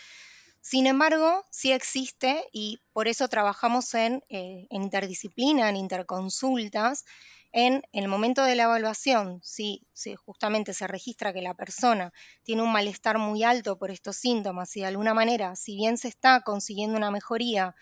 Sin 0.60 0.86
embargo, 0.86 1.46
sí 1.50 1.72
existe 1.72 2.44
y 2.52 2.80
por 2.92 3.08
eso 3.08 3.28
trabajamos 3.28 3.94
en, 3.94 4.24
eh, 4.28 4.66
interdisciplina, 4.70 5.68
en 5.68 5.76
interconsultas, 5.76 7.04
en 7.52 7.82
el 7.92 8.08
momento 8.08 8.44
de 8.44 8.56
la 8.56 8.64
evaluación, 8.64 9.40
si, 9.42 9.86
si 9.92 10.14
justamente 10.16 10.74
se 10.74 10.86
registra 10.86 11.32
que 11.32 11.42
la 11.42 11.54
persona 11.54 12.12
tiene 12.42 12.62
un 12.62 12.72
malestar 12.72 13.18
muy 13.18 13.44
alto 13.44 13.78
por 13.78 13.90
estos 13.90 14.16
síntomas 14.16 14.76
y 14.76 14.80
de 14.80 14.86
alguna 14.86 15.14
manera, 15.14 15.56
si 15.56 15.76
bien 15.76 15.98
se 15.98 16.08
está 16.08 16.42
consiguiendo 16.42 16.96
una 16.98 17.10
mejoría, 17.10 17.74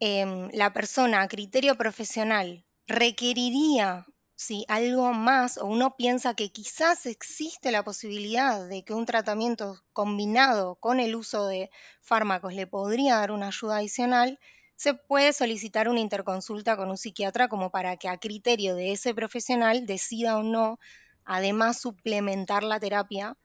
em, 0.00 0.50
la 0.52 0.72
persona 0.72 1.22
a 1.22 1.28
criterio 1.28 1.76
profesional 1.76 2.64
requeriría 2.88 4.04
si 4.40 4.64
algo 4.68 5.12
más 5.12 5.58
o 5.58 5.66
uno 5.66 5.96
piensa 5.98 6.32
que 6.32 6.50
quizás 6.50 7.04
existe 7.04 7.70
la 7.70 7.84
posibilidad 7.84 8.66
de 8.66 8.82
que 8.84 8.94
un 8.94 9.04
tratamiento 9.04 9.82
combinado 9.92 10.76
con 10.76 10.98
el 10.98 11.14
uso 11.14 11.46
de 11.46 11.70
fármacos 12.00 12.54
le 12.54 12.66
podría 12.66 13.16
dar 13.16 13.32
una 13.32 13.48
ayuda 13.48 13.76
adicional, 13.76 14.38
se 14.76 14.94
puede 14.94 15.34
solicitar 15.34 15.90
una 15.90 16.00
interconsulta 16.00 16.78
con 16.78 16.88
un 16.88 16.96
psiquiatra 16.96 17.48
como 17.48 17.70
para 17.70 17.98
que 17.98 18.08
a 18.08 18.16
criterio 18.16 18.74
de 18.74 18.92
ese 18.92 19.14
profesional 19.14 19.84
decida 19.84 20.38
o 20.38 20.42
no, 20.42 20.78
además, 21.26 21.78
suplementar 21.78 22.62
la 22.62 22.80
terapia 22.80 23.36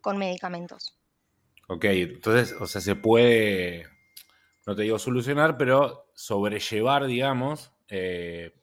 con 0.00 0.16
medicamentos. 0.16 0.96
Ok, 1.68 1.84
entonces, 1.84 2.56
o 2.58 2.66
sea, 2.66 2.80
se 2.80 2.96
puede, 2.96 3.86
no 4.66 4.74
te 4.74 4.80
digo 4.80 4.98
solucionar, 4.98 5.58
pero 5.58 6.10
sobrellevar, 6.14 7.04
digamos, 7.04 7.70
eh, 7.88 8.54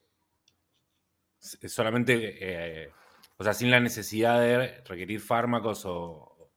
solamente, 1.40 2.38
eh, 2.40 2.92
o 3.38 3.44
sea, 3.44 3.54
sin 3.54 3.72
la 3.72 3.80
necesidad 3.80 4.40
de 4.40 4.82
requerir 4.86 5.22
fármacos 5.22 5.84
o... 5.86 6.52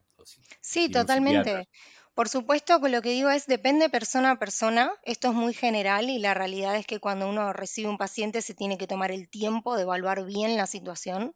sí, 0.60 0.90
totalmente. 0.90 1.68
Por 2.14 2.28
supuesto 2.28 2.78
que 2.80 2.90
lo 2.90 3.00
que 3.00 3.10
digo 3.10 3.30
es 3.30 3.46
depende 3.46 3.88
persona 3.88 4.32
a 4.32 4.38
persona, 4.38 4.92
esto 5.02 5.28
es 5.28 5.34
muy 5.34 5.54
general 5.54 6.10
y 6.10 6.18
la 6.18 6.34
realidad 6.34 6.76
es 6.76 6.86
que 6.86 7.00
cuando 7.00 7.26
uno 7.26 7.54
recibe 7.54 7.88
un 7.88 7.96
paciente 7.96 8.42
se 8.42 8.52
tiene 8.52 8.76
que 8.76 8.86
tomar 8.86 9.10
el 9.10 9.30
tiempo 9.30 9.76
de 9.76 9.82
evaluar 9.82 10.26
bien 10.26 10.56
la 10.58 10.66
situación, 10.66 11.34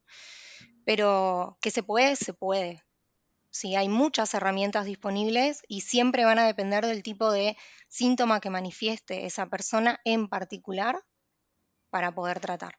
pero 0.84 1.56
que 1.62 1.70
se 1.70 1.82
puede, 1.82 2.14
se 2.16 2.34
puede. 2.34 2.82
Sí, 3.50 3.74
hay 3.74 3.88
muchas 3.88 4.34
herramientas 4.34 4.84
disponibles 4.84 5.62
y 5.66 5.80
siempre 5.80 6.26
van 6.26 6.38
a 6.38 6.46
depender 6.46 6.84
del 6.84 7.02
tipo 7.02 7.32
de 7.32 7.56
síntoma 7.88 8.40
que 8.40 8.50
manifieste 8.50 9.24
esa 9.24 9.46
persona 9.46 9.98
en 10.04 10.28
particular 10.28 11.02
para 11.88 12.14
poder 12.14 12.38
tratar. 12.40 12.74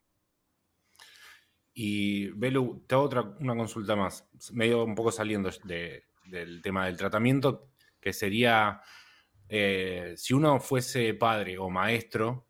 Y 1.79 2.29
Belu, 2.29 2.85
te 2.87 2.95
hago 2.95 3.03
otra, 3.03 3.21
una 3.39 3.55
consulta 3.55 3.95
más, 3.95 4.27
medio 4.51 4.83
un 4.83 4.95
poco 4.95 5.11
saliendo 5.11 5.47
del 6.25 6.59
tema 6.63 6.87
del 6.87 6.97
tratamiento, 6.97 7.69
que 8.01 8.13
sería, 8.13 8.81
eh, 9.47 10.15
si 10.17 10.33
uno 10.33 10.59
fuese 10.59 11.13
padre 11.13 11.59
o 11.59 11.69
maestro, 11.69 12.47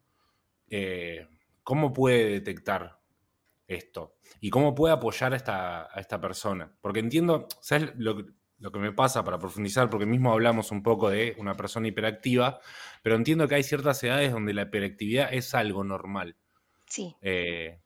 eh, 0.69 1.27
¿cómo 1.61 1.91
puede 1.91 2.29
detectar 2.29 3.01
esto? 3.67 4.15
¿Y 4.39 4.49
cómo 4.49 4.73
puede 4.73 4.93
apoyar 4.93 5.33
a 5.33 5.35
esta, 5.35 5.93
a 5.93 5.99
esta 5.99 6.21
persona? 6.21 6.73
Porque 6.79 7.01
entiendo, 7.01 7.49
¿sabes 7.59 7.91
lo, 7.97 8.25
lo, 8.59 8.71
que 8.71 8.79
me 8.79 8.93
pasa 8.93 9.25
para 9.25 9.39
profundizar? 9.39 9.89
Porque 9.89 10.05
mismo 10.05 10.31
hablamos 10.31 10.71
un 10.71 10.81
poco 10.81 11.09
de 11.09 11.35
una 11.37 11.57
persona 11.57 11.89
hiperactiva, 11.89 12.61
pero 13.03 13.17
entiendo 13.17 13.45
que 13.49 13.55
hay 13.55 13.63
ciertas 13.63 14.01
edades 14.05 14.31
donde 14.31 14.53
la 14.53 14.61
hiperactividad 14.61 15.33
es 15.33 15.53
algo 15.53 15.83
normal. 15.83 16.37
Sí. 16.85 17.13
Eh, 17.21 17.81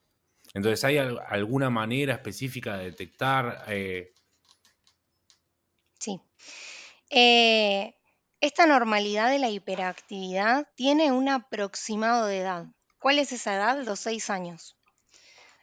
entonces, 0.54 0.84
¿hay 0.84 0.98
alguna 0.98 1.70
manera 1.70 2.14
específica 2.14 2.78
de 2.78 2.86
detectar? 2.86 3.66
Sí. 6.00 6.20
Eh, 7.10 7.96
esta 8.40 8.66
normalidad 8.66 9.30
de 9.30 9.40
la 9.40 9.50
hiperactividad 9.50 10.68
tiene 10.76 11.12
un 11.12 11.30
aproximado 11.30 12.26
de 12.26 12.40
edad. 12.40 12.66
¿Cuál 13.00 13.20
es 13.20 13.32
esa 13.32 13.56
edad? 13.56 13.84
Los 13.84 14.00
seis 14.00 14.30
años. 14.30 14.78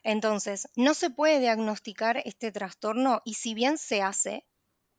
Entonces, 0.05 0.69
no 0.77 0.95
se 0.95 1.11
puede 1.11 1.41
diagnosticar 1.41 2.23
este 2.25 2.53
trastorno 2.53 3.21
y 3.25 3.35
si 3.35 3.55
bien 3.55 3.79
se 3.79 4.01
hace, 4.03 4.47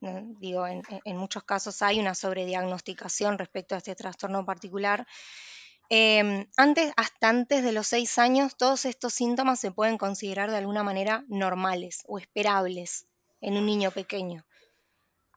digo, 0.02 0.68
en, 0.68 0.84
muchos 1.18 1.44
casos 1.44 1.82
hay 1.82 2.00
una 2.00 2.16
sobrediagnosticación 2.16 3.38
respecto 3.38 3.76
a 3.76 3.80
este 3.80 3.96
trastorno 3.96 4.46
particular, 4.46 5.08
em, 5.90 6.48
antes, 6.58 6.94
hasta 6.98 7.30
antes 7.30 7.64
de 7.64 7.72
los 7.72 7.88
seis 7.88 8.18
años, 8.18 8.56
todos 8.58 8.86
estos 8.86 9.14
síntomas 9.14 9.60
se 9.60 9.72
pueden 9.72 9.98
considerar 9.98 10.52
de 10.52 10.58
alguna 10.58 10.84
manera 10.84 11.24
normales 11.28 12.04
o 12.08 12.20
esperables 12.20 13.08
en 13.42 13.58
un 13.58 13.66
niño 13.66 13.92
pequeño 13.92 14.46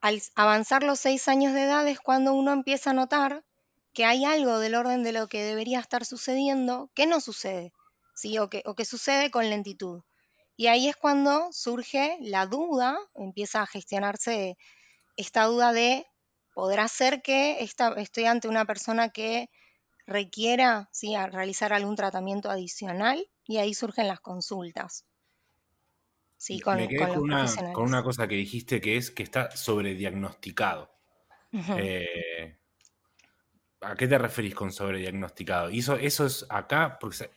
al 0.03 0.21
avanzar 0.35 0.83
los 0.83 0.99
seis 0.99 1.29
años 1.29 1.53
de 1.53 1.63
edad 1.63 1.87
es 1.87 1.97
cuando 1.97 2.33
uno 2.33 2.51
empieza 2.51 2.89
a 2.89 2.93
notar 2.93 3.45
que 3.93 4.03
hay 4.03 4.25
algo 4.25 4.59
del 4.59 4.75
orden 4.75 5.01
de 5.01 5.13
lo 5.13 5.29
que 5.29 5.41
debería 5.41 5.79
estar 5.79 6.03
sucediendo 6.03 6.91
que 6.93 7.07
no 7.07 7.21
sucede, 7.21 7.71
¿sí? 8.13 8.37
o, 8.37 8.49
que, 8.49 8.63
o 8.65 8.75
que 8.75 8.83
sucede 8.83 9.31
con 9.31 9.49
lentitud. 9.49 10.01
Y 10.57 10.67
ahí 10.67 10.89
es 10.89 10.97
cuando 10.97 11.47
surge 11.53 12.17
la 12.19 12.47
duda, 12.47 12.97
empieza 13.15 13.61
a 13.61 13.65
gestionarse 13.65 14.57
esta 15.15 15.45
duda 15.45 15.71
de, 15.71 16.05
¿podrá 16.53 16.89
ser 16.89 17.21
que 17.21 17.61
estoy 17.61 18.25
ante 18.25 18.49
una 18.49 18.65
persona 18.65 19.07
que 19.07 19.49
requiera 20.05 20.89
¿sí? 20.91 21.15
realizar 21.31 21.73
algún 21.73 21.95
tratamiento 21.95 22.49
adicional? 22.49 23.27
Y 23.45 23.57
ahí 23.57 23.73
surgen 23.73 24.07
las 24.07 24.19
consultas. 24.19 25.05
Me 26.49 26.87
quedé 26.87 27.07
con, 27.73 27.85
una, 27.89 28.03
cosa 28.03 28.27
que 28.27 28.35
dijiste 28.35 28.81
que 28.81 28.97
es 28.97 29.11
que 29.11 29.23
está 29.23 29.55
sobrediagnosticado. 29.55 30.91
Eh, 31.77 32.57
¿A 33.81 33.95
qué 33.95 34.07
te 34.07 34.17
referís 34.17 34.53
con 34.53 34.71
sobrediagnosticado? 34.71 35.69
Y 35.69 35.79
eso, 35.79 35.95
eso 35.95 36.25
es 36.25 36.45
acá, 36.49 36.97
porque 36.99 37.29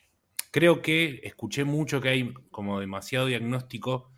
creo 0.51 0.83
que 0.83 1.21
escuché 1.23 1.65
mucho 1.65 2.01
que 2.01 2.09
hay 2.09 2.35
como 2.51 2.81
demasiado 2.81 3.27
diagnóstico, 3.27 4.11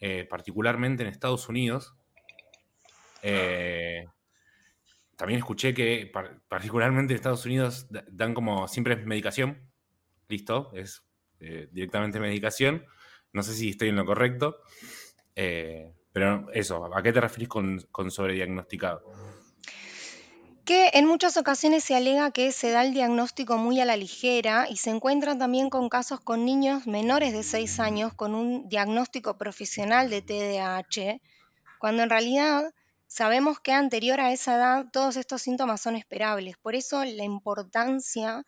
eh, 0.00 0.26
particularmente 0.28 1.02
en 1.02 1.08
Estados 1.08 1.48
Unidos. 1.48 1.94
Eh, 3.22 4.04
también 5.16 5.38
escuché 5.38 5.74
que 5.74 6.12
particularmente 6.48 7.12
en 7.12 7.16
Estados 7.16 7.44
Unidos 7.46 7.88
dan 8.10 8.34
como 8.34 8.68
siempre 8.68 8.94
es 8.94 9.04
medicación, 9.04 9.70
listo, 10.28 10.70
es 10.74 11.02
directamente 11.38 12.20
medicación 12.20 12.84
no 13.36 13.42
sé 13.42 13.52
si 13.52 13.68
estoy 13.68 13.90
en 13.90 13.96
lo 13.96 14.06
correcto, 14.06 14.56
eh, 15.36 15.92
pero 16.10 16.50
eso, 16.52 16.90
¿a 16.96 17.02
qué 17.02 17.12
te 17.12 17.20
referís 17.20 17.48
con, 17.48 17.80
con 17.92 18.10
sobrediagnosticado? 18.10 19.02
que 20.64 20.90
en 20.94 21.06
muchas 21.06 21.36
ocasiones 21.36 21.84
se 21.84 21.94
alega 21.94 22.32
que 22.32 22.50
se 22.50 22.72
da 22.72 22.84
el 22.84 22.92
diagnóstico 22.92 23.56
muy 23.56 23.80
a 23.80 23.84
la 23.84 23.96
ligera 23.96 24.66
y 24.68 24.78
se 24.78 24.90
encuentran 24.90 25.38
también 25.38 25.70
con 25.70 25.88
casos 25.88 26.18
con 26.18 26.44
niños 26.44 26.88
menores 26.88 27.32
de 27.32 27.44
6 27.44 27.78
años 27.78 28.14
con 28.14 28.34
un 28.34 28.68
diagnóstico 28.68 29.38
profesional 29.38 30.10
de 30.10 30.22
TDAH, 30.22 31.20
cuando 31.78 32.02
en 32.02 32.10
realidad 32.10 32.74
sabemos 33.06 33.60
que 33.60 33.72
anterior 33.72 34.20
a 34.20 34.32
esa 34.32 34.56
edad 34.56 34.86
todos 34.92 35.16
estos 35.16 35.42
síntomas 35.42 35.80
son 35.80 35.96
esperables. 35.96 36.56
Por 36.58 36.74
eso 36.74 37.04
la 37.04 37.24
importancia 37.24 38.44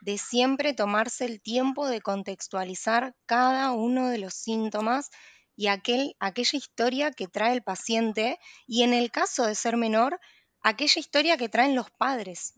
de 0.00 0.18
siempre 0.18 0.74
tomarse 0.74 1.24
el 1.24 1.40
tiempo 1.40 1.88
de 1.88 2.00
contextualizar 2.00 3.14
cada 3.26 3.72
uno 3.72 4.08
de 4.08 4.18
los 4.18 4.34
síntomas 4.34 5.10
y 5.56 5.68
aquel, 5.68 6.16
aquella 6.20 6.58
historia 6.58 7.10
que 7.10 7.28
trae 7.28 7.54
el 7.54 7.62
paciente 7.62 8.38
y 8.66 8.82
en 8.82 8.92
el 8.92 9.10
caso 9.10 9.46
de 9.46 9.54
ser 9.54 9.76
menor, 9.76 10.20
aquella 10.60 11.00
historia 11.00 11.36
que 11.36 11.48
traen 11.48 11.74
los 11.74 11.90
padres 11.90 12.54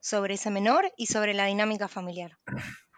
sobre 0.00 0.34
ese 0.34 0.50
menor 0.50 0.92
y 0.96 1.06
sobre 1.06 1.34
la 1.34 1.46
dinámica 1.46 1.88
familiar. 1.88 2.38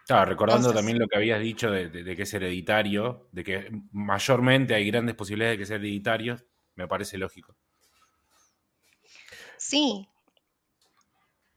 Claro, 0.06 0.28
recordando 0.28 0.72
también 0.72 0.98
lo 0.98 1.06
que 1.06 1.16
habías 1.16 1.40
dicho 1.40 1.70
de, 1.70 1.90
que 2.16 2.22
es 2.22 2.34
hereditario, 2.34 3.28
de 3.30 3.44
que 3.44 3.70
mayormente 3.92 4.74
hay 4.74 4.90
grandes 4.90 5.14
posibilidades 5.14 5.56
de 5.56 5.62
que 5.62 5.66
sea 5.66 5.76
hereditario, 5.76 6.36
me 6.74 6.88
parece 6.88 7.16
lógico. 7.16 7.56
Sí. 9.60 10.08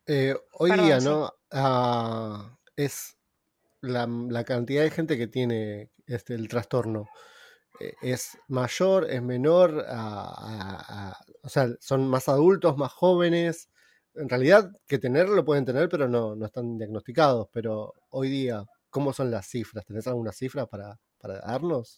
Eh, 0.08 0.36
hoy 0.60 0.72
día, 0.72 1.00
¿no? 1.00 1.32
Ah, 1.52 2.58
es 2.76 3.18
la, 3.80 4.44
cantidad 4.44 4.84
de 4.84 4.92
gente 4.92 5.18
que 5.18 5.28
tiene 5.28 5.90
este, 6.06 6.34
el 6.36 6.50
trastorno. 6.50 7.08
Eh, 7.80 7.94
¿Es 8.02 8.38
mayor, 8.50 9.10
es 9.10 9.22
menor? 9.22 9.86
o 11.44 11.50
sea, 11.50 11.70
¿son 11.80 12.10
más 12.10 12.28
adultos, 12.28 12.76
más 12.76 12.92
jóvenes? 12.92 13.70
En 14.16 14.28
realidad, 14.28 14.70
que 14.86 15.00
tenerlo 15.00 15.36
lo 15.36 15.46
pueden 15.46 15.64
tener, 15.64 15.88
pero 15.88 16.10
no, 16.10 16.36
no 16.36 16.46
están 16.46 16.78
diagnosticados. 16.78 17.48
Pero 17.54 17.94
hoy 18.10 18.28
día, 18.30 18.66
¿cómo 18.90 19.14
son 19.14 19.32
las 19.32 19.48
cifras? 19.48 19.86
¿Tenés 19.86 20.08
alguna 20.08 20.34
cifra 20.34 20.66
para, 20.66 21.00
para 21.20 21.40
darnos? 21.40 21.98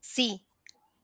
Sí, 0.00 0.46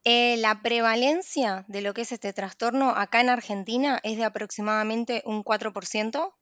eh, 0.05 0.37
la 0.37 0.61
prevalencia 0.63 1.65
de 1.69 1.81
lo 1.81 1.95
que 1.95 2.03
es 2.03 2.13
este 2.13 2.33
trastorno 2.33 2.91
acá 2.91 3.21
en 3.21 3.31
Argentina 3.31 4.01
es 4.03 4.19
de 4.19 4.25
aproximadamente 4.25 5.23
un 5.25 5.43
4%, 5.43 6.35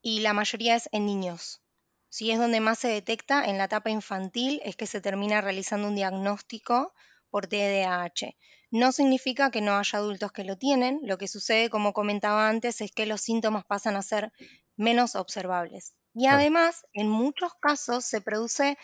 y 0.00 0.20
la 0.20 0.32
mayoría 0.32 0.76
es 0.76 0.88
en 0.92 1.06
niños. 1.06 1.60
Si 2.08 2.30
es 2.30 2.38
donde 2.38 2.60
más 2.60 2.78
se 2.78 2.88
detecta 2.88 3.44
en 3.44 3.58
la 3.58 3.64
etapa 3.64 3.90
infantil, 3.90 4.60
es 4.64 4.76
que 4.76 4.86
se 4.86 5.00
termina 5.00 5.40
realizando 5.40 5.88
un 5.88 5.96
diagnóstico 5.96 6.94
por 7.30 7.46
TDAH. 7.46 8.36
No 8.70 8.92
significa 8.92 9.50
que 9.50 9.60
no 9.60 9.76
haya 9.76 9.98
adultos 9.98 10.32
que 10.32 10.44
lo 10.44 10.56
tienen, 10.56 11.00
lo 11.02 11.18
que 11.18 11.28
sucede, 11.28 11.70
como 11.70 11.92
comentaba 11.92 12.48
antes, 12.48 12.80
es 12.80 12.92
que 12.92 13.06
los 13.06 13.20
síntomas 13.20 13.64
pasan 13.64 13.96
a 13.96 14.02
ser 14.02 14.32
menos 14.76 15.16
observables. 15.16 15.94
Y 16.14 16.26
además, 16.26 16.86
en 16.92 17.08
muchos 17.08 17.52
casos 17.60 18.04
se 18.04 18.20
produce 18.20 18.78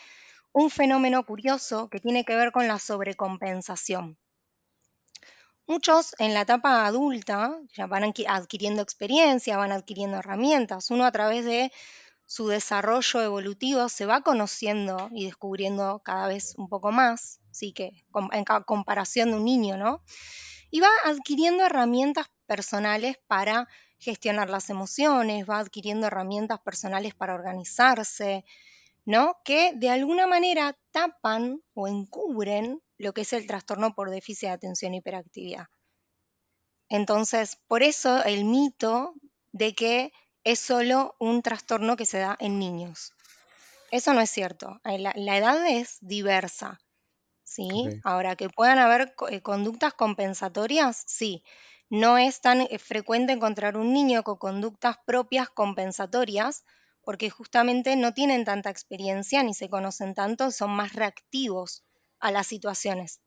un 0.51 0.69
fenómeno 0.69 1.25
curioso 1.25 1.89
que 1.89 1.99
tiene 1.99 2.25
que 2.25 2.35
ver 2.35 2.51
con 2.51 2.67
la 2.67 2.79
sobrecompensación. 2.79 4.17
Muchos 5.67 6.13
en 6.19 6.35
la 6.35 6.41
etapa 6.41 6.85
adulta 6.85 7.59
ya 7.73 7.87
van 7.87 8.13
adquiriendo 8.27 8.83
experiencia, 8.83 9.57
van 9.57 9.71
adquiriendo 9.71 10.17
herramientas. 10.17 10.91
Uno 10.91 11.05
a 11.05 11.11
través 11.11 11.43
de 11.43 11.71
su 12.27 12.47
desarrollo 12.47 13.23
evolutivo 13.23 13.89
se 13.89 14.05
va 14.05 14.21
conociendo 14.21 15.09
y 15.11 15.25
descubriendo 15.25 16.01
cada 16.03 16.27
vez 16.27 16.53
un 16.57 16.69
poco 16.69 16.91
más, 16.91 17.39
sí 17.49 17.73
que 17.73 18.05
en 18.31 18.45
comparación 18.65 19.31
de 19.31 19.37
un 19.37 19.45
niño, 19.45 19.75
¿no? 19.75 20.03
Y 20.69 20.81
va 20.81 20.89
adquiriendo 21.03 21.65
herramientas 21.65 22.27
personales 22.45 23.17
para 23.25 23.67
gestionar 23.97 24.51
las 24.51 24.69
emociones, 24.69 25.49
va 25.49 25.57
adquiriendo 25.57 26.05
herramientas 26.05 26.59
personales 26.59 27.15
para 27.15 27.33
organizarse, 27.33 28.45
¿no? 29.03 29.37
Que 29.43 29.71
de 29.75 29.89
alguna 29.89 30.27
manera 30.27 30.77
tapan 30.91 31.61
o 31.73 31.87
encubren 31.87 32.81
lo 32.97 33.13
que 33.13 33.21
es 33.21 33.33
el 33.33 33.47
trastorno 33.47 33.93
por 33.93 34.09
déficit 34.09 34.49
de 34.49 34.53
atención 34.53 34.93
e 34.93 34.97
hiperactividad. 34.97 35.67
Entonces, 36.89 37.57
por 37.67 37.83
eso 37.83 38.23
el 38.23 38.45
mito 38.45 39.13
de 39.51 39.73
que 39.73 40.11
es 40.43 40.59
solo 40.59 41.15
un 41.19 41.41
trastorno 41.41 41.95
que 41.95 42.05
se 42.05 42.19
da 42.19 42.37
en 42.39 42.59
niños. 42.59 43.13
Eso 43.91 44.13
no 44.13 44.21
es 44.21 44.29
cierto. 44.29 44.79
Eh, 44.83 44.99
la, 44.99 45.37
edad 45.37 45.65
es 45.67 45.97
diversa. 46.01 46.79
¿sí? 47.43 47.99
Ahora, 48.03 48.35
que 48.35 48.49
puedan 48.49 48.77
haber 48.77 49.15
eh, 49.29 49.41
conductas 49.41 49.93
compensatorias, 49.93 51.03
sí. 51.07 51.43
No 51.89 52.17
es 52.17 52.41
tan 52.41 52.61
eh, 52.61 52.77
frecuente 52.77 53.33
encontrar 53.33 53.77
un 53.77 53.93
niño 53.93 54.23
con 54.23 54.37
conductas 54.37 54.97
propias 55.05 55.49
compensatorias, 55.49 56.63
porque 57.03 57.29
justamente 57.29 57.95
no 57.95 58.13
tienen 58.13 58.45
tanta 58.45 58.69
experiencia 58.69 59.43
ni 59.43 59.53
se 59.53 59.69
conocen 59.69 60.13
tanto, 60.13 60.51
son 60.51 60.71
más 60.71 60.93
reactivos 60.93 61.83
a 62.25 62.31
las 62.31 62.47
situaciones. 62.47 63.21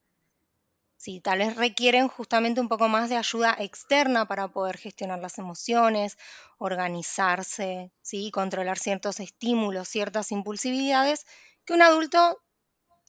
Sí, 0.96 1.20
tal 1.20 1.38
vez 1.38 1.54
requieren 1.54 2.08
justamente 2.08 2.60
un 2.60 2.68
poco 2.68 2.88
más 2.88 3.08
de 3.08 3.16
ayuda 3.16 3.56
externa 3.60 4.26
para 4.26 4.48
poder 4.48 4.76
gestionar 4.76 5.20
las 5.20 5.38
emociones, 5.38 6.18
organizarse, 6.58 7.92
¿sí? 8.02 8.32
controlar 8.32 8.76
ciertos 8.76 9.20
estímulos, 9.20 9.88
ciertas 9.88 10.32
impulsividades, 10.32 11.26
que 11.64 11.74
un 11.74 11.82
adulto 11.82 12.42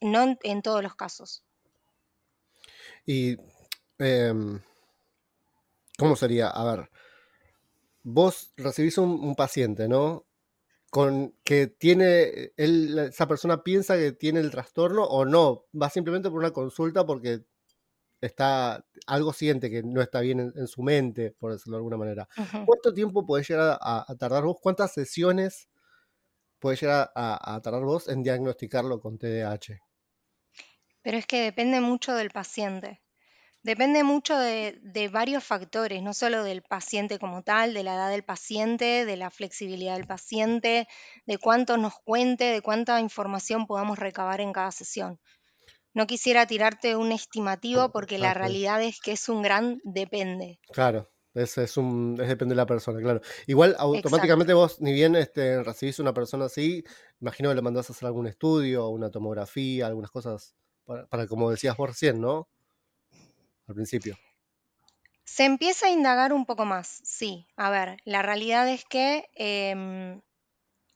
no 0.02 0.38
en, 0.44 0.62
todos 0.62 0.84
los 0.84 0.94
casos. 0.94 1.44
Y, 3.08 3.38
em, 3.98 4.62
¿cómo 5.98 6.16
sería? 6.16 6.50
A 6.50 6.64
ver, 6.66 6.92
vos 8.04 8.54
recibís 8.58 9.00
un, 9.00 9.34
paciente, 9.34 9.88
¿no? 9.88 10.28
Con 10.90 11.36
que 11.44 11.68
tiene, 11.68 12.52
esa 12.58 13.28
persona 13.28 13.64
piensa 13.64 13.96
que 13.96 14.12
tiene 14.12 14.40
el 14.40 14.50
trastorno 14.50 15.04
o 15.04 15.24
no, 15.24 15.66
va 15.80 15.90
simplemente 15.90 16.30
por 16.30 16.40
una 16.40 16.52
consulta 16.52 17.06
porque 17.06 17.44
está, 18.22 18.86
algo 19.08 19.34
siente 19.34 19.70
que 19.70 19.84
no 19.84 20.02
está 20.02 20.22
bien 20.22 20.52
en, 20.56 20.68
su 20.68 20.82
mente, 20.82 21.36
por 21.40 21.52
decirlo 21.52 21.78
de 21.78 21.80
alguna 21.80 21.98
manera. 21.98 22.28
¿Cuánto 22.66 22.94
tiempo 22.94 23.26
puede 23.26 23.44
llegar 23.44 23.78
a, 23.82 24.16
tardar 24.18 24.44
vos? 24.44 24.58
¿Cuántas 24.62 24.94
sesiones 24.94 25.70
puede 26.60 26.78
llegar 26.78 27.12
a, 27.16 27.60
tardar 27.64 27.84
vos 27.84 28.08
en 28.08 28.24
diagnosticarlo 28.24 29.00
con 29.00 29.18
TDAH? 29.18 29.80
Pero 31.02 31.18
es 31.18 31.26
que 31.26 31.42
depende 31.42 31.80
mucho 31.82 32.14
del 32.14 32.30
paciente. 32.30 33.02
Depende 33.62 34.04
mucho 34.04 34.38
de, 34.38 34.80
de, 34.82 35.10
varios 35.10 35.44
factores, 35.44 36.02
no 36.02 36.14
solo 36.14 36.44
del 36.44 36.62
paciente 36.62 37.20
como 37.20 37.44
tal, 37.44 37.74
de 37.74 37.84
la 37.84 37.96
edad 37.96 38.10
del 38.10 38.24
paciente, 38.24 39.06
de 39.06 39.18
la 39.18 39.30
flexibilidad 39.30 39.96
del 39.96 40.08
paciente, 40.08 40.88
de 41.26 41.38
cuánto 41.38 41.76
nos 41.76 41.96
cuente, 42.06 42.46
de 42.46 42.62
cuánta 42.62 43.02
información 43.02 43.68
podamos 43.68 44.00
recabar 44.00 44.40
en 44.40 44.54
cada 44.54 44.72
sesión. 44.72 45.20
No 45.94 46.08
quisiera 46.08 46.46
tirarte 46.46 46.96
un 46.96 47.12
estimativo 47.12 47.92
porque 47.92 48.18
la 48.18 48.34
realidad 48.34 48.82
es 48.82 49.02
que 49.02 49.12
es 49.12 49.28
un 49.28 49.42
gran 49.42 49.82
depende. 49.84 50.60
Claro, 50.72 51.12
es, 51.34 51.58
es 51.58 51.76
un, 51.76 52.18
es 52.22 52.30
depende 52.30 52.54
de 52.54 52.58
la 52.58 52.66
persona, 52.66 53.02
claro. 53.02 53.20
Igual 53.46 53.76
automáticamente 53.78 54.54
vos, 54.54 54.80
ni 54.80 54.94
bien 54.94 55.16
este, 55.16 55.64
recibís 55.64 56.00
una 56.00 56.14
persona 56.14 56.46
así, 56.46 56.84
imagino 57.20 57.50
que 57.50 57.56
le 57.56 57.62
mandás 57.62 57.90
a 57.90 57.94
hacer 57.94 58.06
algún 58.06 58.28
estudio, 58.28 58.88
una 58.88 59.10
tomografía, 59.10 59.88
algunas 59.88 60.12
cosas, 60.12 60.56
para, 61.10 61.28
como 61.28 61.52
decías 61.52 61.76
vos 61.76 61.90
recién, 61.90 62.22
¿no? 62.22 62.48
Al 63.70 63.76
principio. 63.76 64.18
Se 65.24 65.46
empieza 65.46 65.86
a 65.86 65.92
indagar 65.92 66.34
un 66.34 66.48
poco 66.48 66.66
más, 66.66 67.02
sí. 67.04 67.46
A 67.56 67.70
ver, 67.70 67.98
la 68.04 68.24
realidad 68.24 68.68
es 68.68 68.84
que 68.84 69.30
em, 69.36 70.22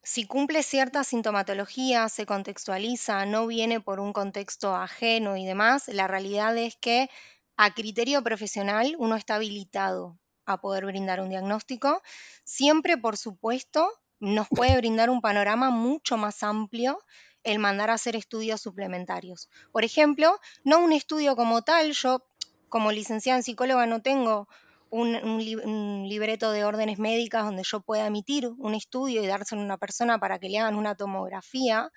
si 0.01 0.25
cumple 0.25 0.63
cierta 0.63 1.03
sintomatología, 1.03 2.09
se 2.09 2.25
contextualiza, 2.25 3.27
no 3.27 3.45
viene 3.45 3.79
por 3.79 3.99
un 3.99 4.11
contexto 4.11 4.75
ajeno 4.75 5.37
y 5.37 5.45
demás, 5.45 5.87
la 5.87 6.07
realidad 6.07 6.57
es 6.57 6.75
que 6.77 7.11
a 7.57 7.75
criterio 7.75 8.23
profesional 8.23 8.95
uno 8.97 9.15
está 9.15 9.35
habilitado 9.35 10.17
a 10.45 10.59
poder 10.59 10.87
brindar 10.87 11.21
un 11.21 11.29
diagnóstico. 11.29 12.01
Siempre, 12.43 12.97
por 12.97 13.17
supuesto, 13.17 13.87
nos 14.19 14.47
puede 14.49 14.75
brindar 14.77 15.11
un 15.11 15.21
panorama 15.21 15.69
mucho 15.69 16.17
más 16.17 16.41
amplio 16.41 16.97
el 17.43 17.59
mandar 17.59 17.89
a 17.89 17.95
hacer 17.95 18.15
estudios 18.15 18.61
suplementarios. 18.61 19.49
Por 19.71 19.83
ejemplo, 19.83 20.39
no 20.63 20.79
un 20.79 20.93
estudio 20.93 21.35
como 21.35 21.61
tal, 21.61 21.91
yo 21.91 22.25
como 22.73 22.91
licenciada 22.91 23.37
en 23.37 23.43
psicóloga 23.43 23.85
no 23.85 24.01
tengo 24.01 24.47
un, 24.89 26.07
libreto 26.09 26.51
de 26.51 26.65
órdenes 26.65 26.97
médicas 26.97 27.45
donde 27.45 27.61
yo 27.63 27.81
pueda 27.81 28.07
emitir 28.07 28.47
un 28.47 28.73
estudio 28.73 29.21
y 29.21 29.27
dárselo 29.27 29.61
a 29.61 29.65
una 29.65 29.77
persona 29.77 30.17
para 30.17 30.39
que 30.39 30.49
le 30.49 30.57
hagan 30.57 30.75
una 30.75 30.95
tomografía, 30.95 31.91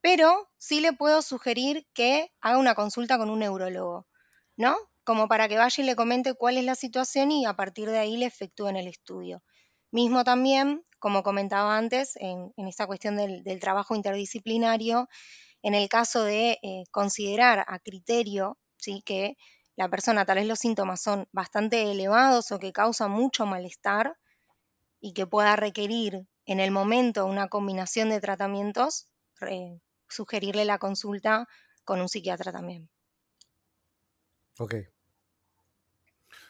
pero 0.00 0.48
sí 0.56 0.80
le 0.80 0.94
puedo 0.94 1.20
sugerir 1.20 1.86
que 1.92 2.32
haga 2.40 2.56
una 2.56 2.74
consulta 2.74 3.18
con 3.18 3.28
un 3.28 3.40
neurólogo, 3.40 4.06
¿no? 4.56 4.74
Como 5.04 5.28
para 5.28 5.48
que 5.48 5.58
vaya 5.58 5.84
y 5.84 5.86
le 5.86 5.96
comente 5.96 6.32
cuál 6.32 6.56
es 6.56 6.64
la 6.64 6.76
situación 6.76 7.30
y 7.30 7.44
a 7.44 7.52
partir 7.52 7.90
de 7.90 7.98
ahí 7.98 8.16
le 8.16 8.24
efectúen 8.24 8.76
el 8.76 8.86
estudio. 8.86 9.42
Mismo 9.90 10.24
también, 10.24 10.82
como 10.98 11.22
comentaba 11.22 11.76
antes, 11.76 12.16
en, 12.16 12.54
esta 12.56 12.86
cuestión 12.86 13.18
del, 13.18 13.60
trabajo 13.60 13.94
interdisciplinario, 13.94 15.10
en 15.60 15.74
el 15.74 15.90
caso 15.90 16.24
de 16.24 16.58
eh, 16.62 16.84
considerar 16.90 17.66
a 17.68 17.78
criterio 17.80 18.56
¿sí? 18.78 19.02
que 19.04 19.36
la 19.76 19.88
persona 19.88 20.24
tal 20.24 20.38
vez 20.38 20.46
los 20.46 20.58
síntomas 20.58 21.02
son 21.02 21.28
bastante 21.32 21.90
elevados 21.90 22.50
o 22.50 22.58
que 22.58 22.72
causan 22.72 23.10
mucho 23.10 23.44
malestar 23.44 24.16
y 25.00 25.12
que 25.12 25.26
pueda 25.26 25.54
requerir 25.54 26.26
en 26.46 26.60
el 26.60 26.70
momento 26.70 27.26
una 27.26 27.48
combinación 27.48 28.08
de 28.08 28.20
tratamientos, 28.20 29.08
sugerirle 30.08 30.64
la 30.64 30.78
consulta 30.78 31.46
con 31.84 32.00
un 32.00 32.08
psiquiatra 32.08 32.52
también. 32.52 32.88
Ok. 34.58 34.74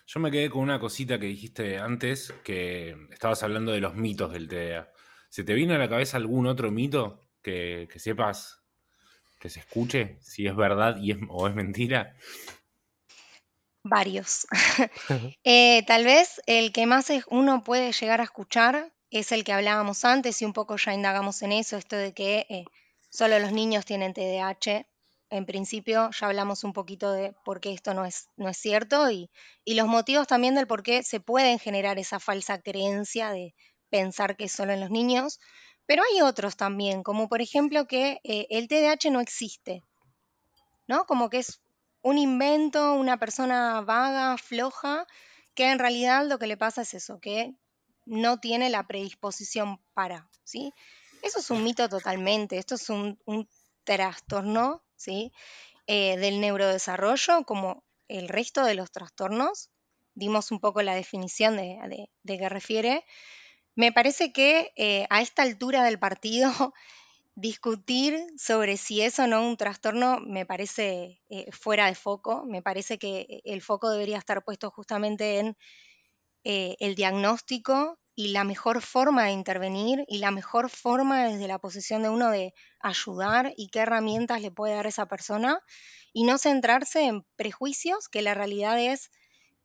Yo 0.07 0.21
me 0.21 0.31
quedé 0.31 0.49
con 0.49 0.63
una 0.63 0.79
cosita 0.79 1.19
que 1.19 1.27
dijiste 1.27 1.79
antes, 1.79 2.33
que 2.45 2.97
estabas 3.11 3.43
hablando 3.43 3.73
de 3.73 3.81
los 3.81 3.97
mitos 3.97 4.33
del 4.33 4.47
TDA. 4.47 4.93
¿Se 5.29 5.43
te 5.43 5.55
vino 5.55 5.75
a 5.75 5.79
la 5.79 5.89
cabeza 5.89 6.17
algún 6.17 6.47
otro 6.47 6.71
mito 6.71 7.21
que, 7.43 7.89
sepas 7.97 8.63
que 9.41 9.51
se 9.51 9.61
escuche, 9.61 10.19
si 10.21 10.47
es 10.47 10.55
verdad 10.55 10.97
y 10.99 11.11
es, 11.11 11.19
o 11.29 11.49
es 11.49 11.55
mentira? 11.57 12.15
Varios. 13.89 14.47
Eh, 15.45 15.85
tal 15.87 16.05
vez 16.05 16.41
el 16.47 16.73
que 16.73 16.87
más 16.87 17.07
uno 17.29 17.63
puede 17.63 17.93
llegar 17.93 18.21
a 18.21 18.25
escuchar 18.25 18.93
es 19.11 19.31
el 19.31 19.45
que 19.45 19.53
hablábamos 19.53 20.05
antes 20.05 20.43
y 20.43 20.45
un 20.45 20.53
poco 20.53 20.77
ya 20.77 20.93
indagamos 20.93 21.41
en 21.43 21.53
eso, 21.53 21.77
esto 21.77 21.97
de 21.97 22.13
que 22.13 22.47
eh, 22.49 22.65
solo 23.11 23.39
los 23.39 23.53
niños 23.53 23.85
tienen 23.85 24.13
TDAH. 24.13 24.87
En 25.31 25.47
principio 25.47 26.11
ya 26.11 26.27
hablamos 26.27 26.65
un 26.65 26.73
poquito 26.73 27.13
de 27.13 27.35
por 27.45 27.61
qué 27.61 27.73
esto 27.73 27.95
no 27.95 28.05
es, 28.05 28.29
no 28.37 28.49
es 28.49 28.57
cierto 28.57 29.11
y, 29.11 29.31
los 29.67 29.87
motivos 29.87 30.27
también 30.27 30.55
del 30.55 30.67
por 30.67 30.83
qué 30.83 31.03
se 31.03 31.21
pueden 31.21 31.59
generar 31.59 31.99
esa 31.99 32.19
falsa 32.19 32.61
creencia 32.61 33.31
de 33.31 33.55
pensar 33.89 34.37
que 34.37 34.45
es 34.45 34.53
solo 34.53 34.73
en 34.73 34.81
los 34.81 34.91
niños. 34.91 35.39
Pero 35.87 36.03
hay 36.03 36.23
otros 36.23 36.57
también, 36.57 37.05
como 37.05 37.29
por 37.29 37.41
ejemplo 37.41 37.87
que 37.87 38.21
eh, 38.25 38.47
el 38.51 38.67
TDAH 38.67 39.11
no 39.13 39.21
existe, 39.21 39.85
¿no? 40.89 41.05
Como 41.05 41.31
que 41.31 41.39
es 41.39 41.61
un 42.07 42.19
invento, 42.19 42.93
una 42.93 43.19
persona 43.19 43.81
vaga, 43.81 44.39
floja, 44.39 45.09
que 45.57 45.73
en 45.73 45.81
realidad 45.81 46.25
lo 46.25 46.39
que 46.39 46.47
le 46.47 46.57
pasa 46.57 46.83
es 46.83 46.95
eso, 46.95 47.19
que 47.19 47.57
no 48.05 48.39
tiene 48.39 48.71
la 48.71 48.87
predisposición 48.87 49.81
para, 49.93 50.31
¿sí? 50.45 50.73
Eso 51.23 51.41
es 51.41 51.51
un 51.51 51.65
mito 51.65 51.89
totalmente, 51.89 52.59
esto 52.59 52.77
es 52.77 52.91
un, 52.91 53.19
trastorno, 53.83 54.85
¿sí? 54.95 55.33
Eh, 55.89 56.17
del 56.19 56.41
neurodesarrollo, 56.41 57.43
como 57.45 57.83
el 58.07 58.29
resto 58.29 58.65
de 58.65 58.77
los 58.77 58.93
trastornos, 58.93 59.71
dimos 60.15 60.53
un 60.53 60.61
poco 60.61 60.83
la 60.83 60.95
definición 60.95 61.57
de, 61.57 62.09
de, 62.23 62.39
qué 62.39 62.49
refiere. 62.49 63.05
Me 63.75 63.91
parece 63.91 64.33
que 64.33 64.73
eh, 64.77 65.09
a 65.11 65.23
esta 65.23 65.43
altura 65.43 65.83
del 65.83 65.99
partido 65.99 66.73
discutir 67.37 68.19
sobre 68.39 68.77
si 68.79 69.03
es 69.03 69.19
o 69.21 69.27
no 69.27 69.47
un 69.47 69.57
trastorno 69.57 70.19
me 70.21 70.47
parece 70.47 71.23
eh, 71.29 71.53
fuera 71.53 71.87
de 71.87 71.95
foco. 71.95 72.45
Me 72.47 72.63
parece 72.63 72.99
que 72.99 73.43
el 73.45 73.63
foco 73.63 73.91
debería 73.91 74.19
estar 74.19 74.43
puesto 74.45 74.71
justamente 74.71 75.39
en 75.39 75.57
eh, 76.45 76.77
el 76.81 76.95
diagnóstico 76.95 77.99
y 78.15 78.29
la 78.29 78.45
mejor 78.45 78.81
forma 78.83 79.25
de 79.25 79.33
intervenir 79.33 80.05
y 80.09 80.19
la 80.19 80.31
mejor 80.31 80.71
forma 80.71 81.27
desde 81.29 81.49
la 81.49 81.59
posición 81.59 82.03
de 82.03 82.09
uno 82.09 82.31
de 82.31 82.55
ayudar 82.81 83.53
y 83.57 83.69
qué 83.69 83.81
herramientas 83.81 84.41
le 84.41 84.51
puede 84.51 84.75
dar 84.75 84.87
esa 84.87 85.07
persona 85.07 85.61
y 86.13 86.25
no 86.25 86.39
centrarse 86.39 87.03
en 87.05 87.25
prejuicios 87.37 88.09
que 88.09 88.23
la 88.23 88.35
realidad 88.35 88.81
es 88.81 89.11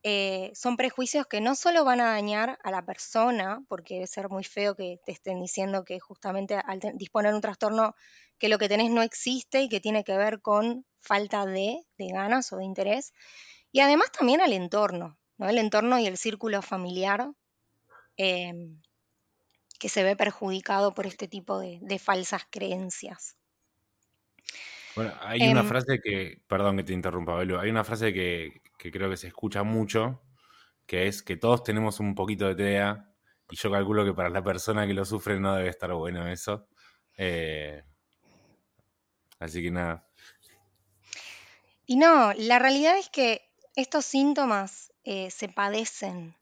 eh, 0.03 0.51
son 0.55 0.77
prejuicios 0.77 1.27
que 1.27 1.41
no 1.41 1.53
solo 1.53 1.85
van 1.85 2.01
a 2.01 2.11
dañar 2.11 2.57
a 2.63 2.71
la 2.71 2.83
persona, 2.83 3.63
porque 3.67 3.95
debe 3.95 4.07
ser 4.07 4.29
muy 4.29 4.43
feo 4.43 4.75
que 4.75 4.99
te 5.05 5.11
estén 5.11 5.39
diciendo 5.39 5.85
que 5.85 5.99
justamente 5.99 6.55
al 6.55 6.79
disponer 6.95 7.33
un 7.33 7.41
trastorno 7.41 7.95
que 8.39 8.49
lo 8.49 8.57
que 8.57 8.67
tenés 8.67 8.89
no 8.89 9.03
existe 9.03 9.61
y 9.61 9.69
que 9.69 9.79
tiene 9.79 10.03
que 10.03 10.17
ver 10.17 10.41
con 10.41 10.85
falta 10.99 11.45
de, 11.45 11.79
ganas 11.97 12.51
o 12.51 12.57
de 12.57 12.65
interés, 12.65 13.13
y 13.71 13.81
además 13.81 14.11
también 14.11 14.41
al 14.41 14.53
entorno, 14.53 15.19
¿no? 15.37 15.49
el 15.49 15.59
entorno 15.59 15.99
y 15.99 16.07
el 16.07 16.17
círculo 16.17 16.61
familiar 16.63 17.29
em, 18.17 18.81
que 19.79 19.89
se 19.89 20.03
ve 20.03 20.15
perjudicado 20.15 20.93
por 20.95 21.05
este 21.05 21.27
tipo 21.27 21.59
de, 21.59 21.79
de 21.81 21.99
falsas 21.99 22.43
creencias. 22.49 23.35
Bueno, 24.95 25.13
hay 25.21 25.47
una 25.47 25.61
Em, 25.61 25.67
frase 25.67 25.99
que, 26.03 26.41
perdón 26.47 26.77
que 26.77 26.83
te 26.83 26.93
interrumpa, 26.93 27.35
Belu, 27.35 27.57
hay 27.59 27.69
una 27.69 27.83
frase 27.83 28.13
que, 28.13 28.61
que 28.77 28.91
creo 28.91 29.09
que 29.09 29.17
se 29.17 29.27
escucha 29.27 29.63
mucho, 29.63 30.21
que 30.85 31.07
es 31.07 31.23
que 31.23 31.37
todos 31.37 31.63
tenemos 31.63 31.99
un 31.99 32.15
poquito 32.15 32.47
de 32.47 32.55
TDA, 32.55 33.11
y 33.51 33.57
yo 33.57 33.69
calculo 33.69 34.05
que 34.05 34.13
para 34.13 34.29
la 34.29 34.41
persona 34.41 34.87
que 34.87 34.93
lo 34.93 35.03
sufre 35.03 35.39
no 35.39 35.53
debe 35.55 35.69
estar 35.69 35.93
bueno 35.93 36.25
eso. 36.27 36.67
Eh, 37.17 37.83
así 39.39 39.61
que 39.61 39.71
nada. 39.71 40.07
Y 41.85 41.97
no, 41.97 42.31
la 42.33 42.59
realidad 42.59 42.97
es 42.97 43.09
que 43.09 43.41
estos 43.75 44.05
síntomas 44.05 44.93
eh, 45.03 45.29
se 45.31 45.49
padecen. 45.49 46.37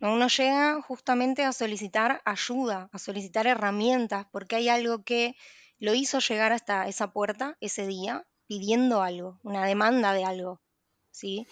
¿no? 0.00 0.14
Uno 0.14 0.26
llega 0.26 0.82
justamente 0.82 1.44
a 1.44 1.52
solicitar 1.52 2.22
ayuda, 2.24 2.90
a 2.92 2.98
solicitar 2.98 3.46
herramientas, 3.46 4.26
porque 4.32 4.56
hay 4.56 4.68
algo 4.68 5.04
que 5.04 5.36
lo 5.78 5.94
hizo 5.94 6.18
llegar 6.20 6.52
hasta 6.52 6.86
esa 6.88 7.12
puerta 7.12 7.56
ese 7.60 7.86
día, 7.86 8.26
pidiendo 8.46 9.02
algo, 9.02 9.38
una 9.42 9.64
demanda 9.66 10.12
de 10.12 10.24
algo, 10.24 10.60
¿sí? 11.10 11.46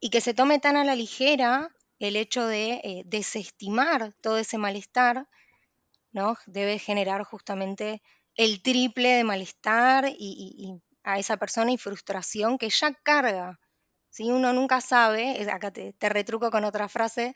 Y 0.00 0.10
que 0.10 0.20
se 0.20 0.34
tome 0.34 0.58
tan 0.58 0.76
a 0.76 0.84
la 0.84 0.94
ligera 0.94 1.70
el 1.98 2.16
hecho 2.16 2.46
de 2.46 2.80
eh, 2.82 3.02
desestimar 3.06 4.14
todo 4.20 4.38
ese 4.38 4.58
malestar, 4.58 5.28
¿no? 6.10 6.36
Debe 6.46 6.78
generar 6.78 7.22
justamente 7.24 8.02
el 8.34 8.62
triple 8.62 9.10
de 9.10 9.24
malestar 9.24 10.06
y, 10.08 10.80
a 11.04 11.18
esa 11.18 11.36
persona 11.36 11.72
y 11.72 11.78
frustración 11.78 12.58
que 12.58 12.70
ya 12.70 12.94
carga. 13.02 13.58
¿sí? 14.10 14.30
Uno 14.30 14.52
nunca 14.52 14.80
sabe, 14.80 15.48
acá 15.50 15.72
te, 15.72 15.92
te 15.94 16.08
retruco 16.08 16.50
con 16.50 16.64
otra 16.64 16.88
frase, 16.88 17.34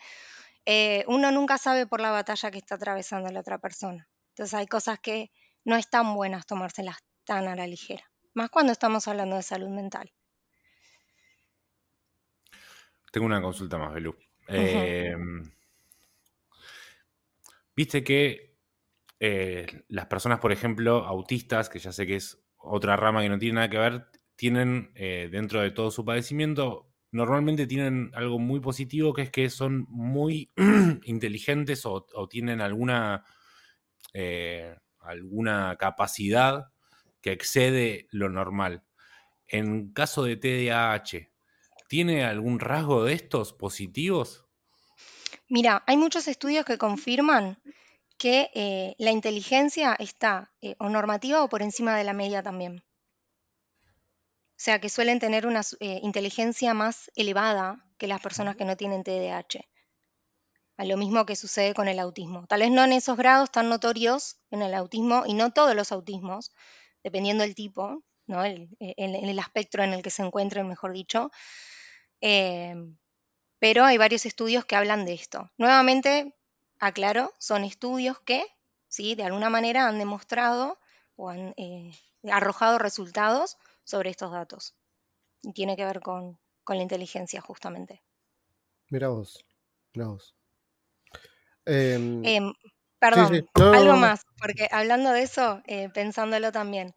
eh, 0.66 1.05
uno 1.07 1.31
nunca 1.31 1.59
sabe 1.59 1.87
por 1.87 2.01
la 2.01 2.11
batalla 2.11 2.51
que 2.51 2.59
está 2.59 2.75
atravesando 2.75 3.31
la 3.31 3.40
otra 3.40 3.59
persona. 3.59 4.09
Entonces 4.31 4.55
hay 4.55 4.66
cosas 4.66 4.99
que 4.99 5.31
no 5.66 5.76
están 5.76 6.14
buenas 6.14 6.46
tomárselas 6.46 6.96
tan 7.26 7.46
a 7.48 7.57
la 7.57 7.66
ligera, 7.66 8.05
más 8.33 8.48
cuando 8.48 8.72
estamos 8.72 9.07
hablando 9.07 9.37
de 9.37 9.42
salud 9.42 9.68
mental. 9.68 10.11
Tengo 13.12 13.26
una 13.26 13.42
consulta 13.42 13.76
más, 13.76 13.92
Belu. 13.92 14.11
Ujú. 14.11 14.16
Eh, 14.48 15.16
Viste 17.76 18.02
que 18.02 18.57
eh, 19.20 19.66
las 19.88 20.07
personas, 20.07 20.40
por 20.40 20.50
ejemplo, 20.50 21.05
autistas, 21.05 21.68
que 21.68 21.79
ya 21.79 21.92
sé 21.92 22.07
que 22.07 22.16
es 22.16 22.42
otra 22.57 22.96
rama 22.96 23.20
que 23.20 23.29
no 23.29 23.38
tiene 23.38 23.57
nada 23.57 23.68
que 23.68 23.79
ver, 23.79 24.07
tienen 24.35 24.92
eh, 24.94 25.29
dentro 25.31 25.61
de 25.61 25.70
todo 25.70 25.90
su 25.90 26.05
padecimiento, 26.05 26.94
normalmente 27.12 27.66
tienen 27.66 28.11
algo 28.14 28.38
muy 28.38 28.61
positivo, 28.61 29.12
que 29.12 29.22
es 29.22 29.31
que 29.31 29.50
son 29.50 29.87
muy 29.90 30.52
inteligentes 31.05 31.85
o, 31.85 32.07
o 32.14 32.29
tienen 32.29 32.62
alguna, 32.62 33.24
eh, 34.14 34.74
alguna 35.07 35.77
capacidad 35.79 36.66
que 37.21 37.33
excede 37.33 38.07
lo 38.11 38.29
normal. 38.29 38.85
En 39.49 39.92
caso 39.92 40.25
de 40.25 40.37
TDAH, 40.37 41.31
¿tiene 41.88 42.25
algún 42.25 42.61
rasgo 42.61 43.05
de 43.05 43.14
estos 43.14 43.53
positivos? 43.53 44.47
Mira, 45.49 45.85
hay 45.87 45.97
muchos 45.97 46.27
estudios 46.29 46.64
que 46.64 46.79
confirman 46.79 47.59
que 48.19 48.51
eh, 48.55 48.95
la 48.99 49.11
inteligencia 49.11 49.95
está 49.99 50.53
eh, 50.61 50.75
o 50.79 50.88
normativa 50.88 51.42
o 51.42 51.49
por 51.49 51.62
encima 51.62 51.97
de 51.97 52.05
la 52.05 52.12
media 52.12 52.42
también. 52.42 52.83
O 54.57 54.59
sea, 54.59 54.81
que 54.81 54.88
suelen 54.88 55.19
tener 55.19 55.47
una 55.47 55.61
eh, 55.81 56.01
inteligencia 56.03 56.73
más 56.73 57.11
elevada 57.14 57.85
que 57.99 58.07
las 58.07 58.21
personas 58.21 58.57
que 58.57 58.64
no 58.64 58.77
tienen 58.77 59.05
TDAH. 59.05 59.66
A 60.77 60.85
lo 60.85 60.97
mismo 60.97 61.25
que 61.25 61.37
sucede 61.37 61.75
con 61.75 61.89
el 61.89 61.99
autismo. 61.99 62.47
Tal 62.47 62.61
vez 62.61 62.71
no 62.71 62.85
en 62.85 62.93
esos 62.93 63.17
grados 63.17 63.51
tan 63.51 63.69
notorios 63.69 64.37
en 64.51 64.62
el 64.62 64.75
autismo 64.75 65.25
y 65.27 65.35
no 65.35 65.53
todos 65.53 65.75
los 65.75 65.91
autismos, 65.93 66.53
dependiendo 67.03 67.45
del 67.45 67.55
tipo, 67.55 68.03
¿no? 68.27 68.45
el, 68.45 68.69
en 68.81 69.15
el 69.15 69.39
espectro 69.39 69.83
en 69.83 69.95
el 69.95 70.03
que 70.03 70.11
se 70.11 70.23
encuentren, 70.23 70.69
mejor 70.69 70.93
dicho. 70.93 71.31
Em, 72.21 72.99
pero 73.59 73.85
hay 73.85 73.99
varios 73.99 74.27
estudios 74.27 74.65
que 74.65 74.77
hablan 74.77 75.05
de 75.05 75.15
esto. 75.15 75.51
Nuevamente, 75.57 76.37
aclaro, 76.79 77.33
son 77.39 77.65
estudios 77.65 78.21
que, 78.21 78.45
¿sí? 78.89 79.15
de 79.15 79.25
alguna 79.25 79.51
manera 79.51 79.89
han 79.89 79.99
demostrado 79.99 80.79
o 81.17 81.31
han 81.31 81.55
eh, 81.57 81.93
arrojado 82.31 82.79
resultados 82.79 83.57
sobre 83.85 84.11
estos 84.11 84.33
datos. 84.33 84.75
Y 85.43 85.53
tiene 85.53 85.77
que 85.77 85.85
ver 85.85 86.01
con, 86.01 86.39
con 86.65 86.77
la 86.77 86.83
inteligencia, 86.83 87.41
justamente. 87.41 88.03
Mira 88.91 89.09
vos. 89.09 89.45
Mira 89.95 90.09
vos. 90.09 90.36
Em, 91.66 92.35
Em, 92.35 92.52
perdón, 92.98 93.33
sí. 93.33 93.42
No, 93.57 93.74
no, 93.74 93.81
algo 93.81 93.96
no, 93.96 93.96
no. 93.98 94.07
más, 94.07 94.20
porque 94.40 94.68
hablando 94.70 95.11
de 95.12 95.22
eso, 95.22 95.62
eh, 95.66 95.88
pensándolo 95.90 96.52
también, 96.52 96.94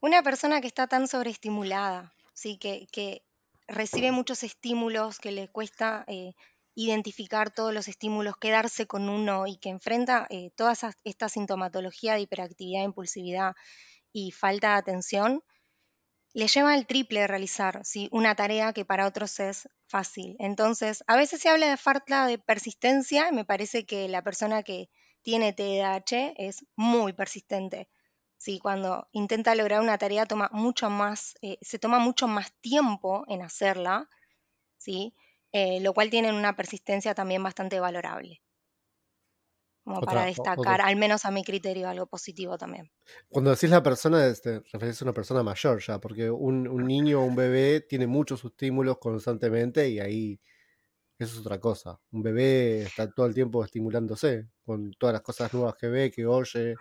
una 0.00 0.22
persona 0.22 0.60
que 0.60 0.68
está 0.68 0.86
tan 0.88 1.08
sobreestimulada, 1.08 2.12
¿sí? 2.34 2.58
que, 2.58 2.86
que 2.92 3.24
recibe 3.68 4.12
muchos 4.12 4.42
estímulos, 4.44 5.18
que 5.20 5.32
le 5.32 5.48
cuesta 5.50 6.04
eh, 6.08 6.34
identificar 6.74 7.52
todos 7.54 7.74
los 7.74 7.88
estímulos, 7.88 8.36
quedarse 8.38 8.86
con 8.86 9.08
uno 9.10 9.46
y 9.46 9.58
que 9.58 9.70
enfrenta 9.70 10.26
eh, 10.30 10.50
toda 10.56 10.72
esa- 10.74 10.94
esta 11.04 11.28
sintomatología 11.28 12.14
de 12.14 12.22
hiperactividad, 12.22 12.84
impulsividad 12.84 13.54
y 14.12 14.32
falta 14.32 14.70
de 14.72 14.74
atención, 14.76 15.42
le 16.34 16.48
lleva 16.48 16.74
el 16.74 16.86
triple 16.86 17.20
de 17.20 17.26
realizar 17.26 17.84
¿sí? 17.84 18.08
una 18.10 18.34
tarea 18.34 18.72
que 18.72 18.84
para 18.84 19.06
otros 19.06 19.38
es 19.40 19.68
fácil. 19.86 20.36
Entonces, 20.38 21.04
a 21.06 21.16
veces 21.16 21.40
se 21.40 21.48
habla 21.48 21.68
de 21.68 21.76
falta 21.76 22.26
de 22.26 22.38
persistencia, 22.38 23.28
y 23.28 23.34
me 23.34 23.44
parece 23.44 23.84
que 23.84 24.08
la 24.08 24.22
persona 24.22 24.62
que 24.62 24.88
tiene 25.22 25.52
TDAH 25.52 26.34
es 26.36 26.64
muy 26.74 27.12
persistente. 27.12 27.88
¿sí? 28.38 28.58
Cuando 28.58 29.08
intenta 29.12 29.54
lograr 29.54 29.80
una 29.80 29.98
tarea 29.98 30.26
toma 30.26 30.48
mucho 30.52 30.90
más, 30.90 31.34
eh, 31.42 31.58
se 31.60 31.78
toma 31.78 31.98
mucho 31.98 32.26
más 32.28 32.52
tiempo 32.60 33.24
en 33.28 33.42
hacerla, 33.42 34.08
¿sí? 34.78 35.14
Eh, 35.52 35.80
lo 35.80 35.92
cual 35.92 36.10
tiene 36.10 36.32
una 36.32 36.56
persistencia 36.56 37.14
también 37.14 37.42
bastante 37.42 37.78
valorable, 37.78 38.42
como 39.84 40.02
para 40.04 40.24
Otra, 40.24 40.24
destacar, 40.24 40.80
al 40.80 40.96
menos 40.96 41.24
a 41.24 41.30
mi 41.30 41.44
criterio, 41.44 41.88
algo 41.88 42.06
positivo 42.06 42.58
también. 42.58 42.90
Cuando 43.30 43.50
decís 43.50 43.70
la 43.70 43.82
persona, 43.82 44.26
es- 44.26 44.42
te 44.42 44.60
referís 44.72 45.00
a 45.02 45.04
una 45.04 45.14
persona 45.14 45.42
mayor 45.42 45.80
ya, 45.80 45.98
porque 46.00 46.30
un, 46.30 46.68
un 46.68 46.86
niño 46.86 47.20
o 47.22 47.24
un 47.24 47.34
bebé 47.36 47.80
tiene 47.80 48.06
muchos 48.06 48.44
estímulos 48.44 48.98
constantemente 48.98 49.88
y 49.88 49.98
ahí 50.00 50.40
eso 51.18 51.34
es 51.34 51.40
otra 51.46 51.60
cosa. 51.60 52.00
Un 52.12 52.22
bebé 52.24 52.84
está 52.84 53.10
todo 53.12 53.26
el 53.26 53.34
tiempo 53.34 53.64
estimulándose 53.64 54.48
con 54.64 54.92
todas 54.94 55.14
las 55.14 55.22
cosas 55.22 55.52
nuevas 55.54 55.76
que 55.76 55.88
ve, 55.88 56.10
que 56.12 56.26
oye. 56.26 56.80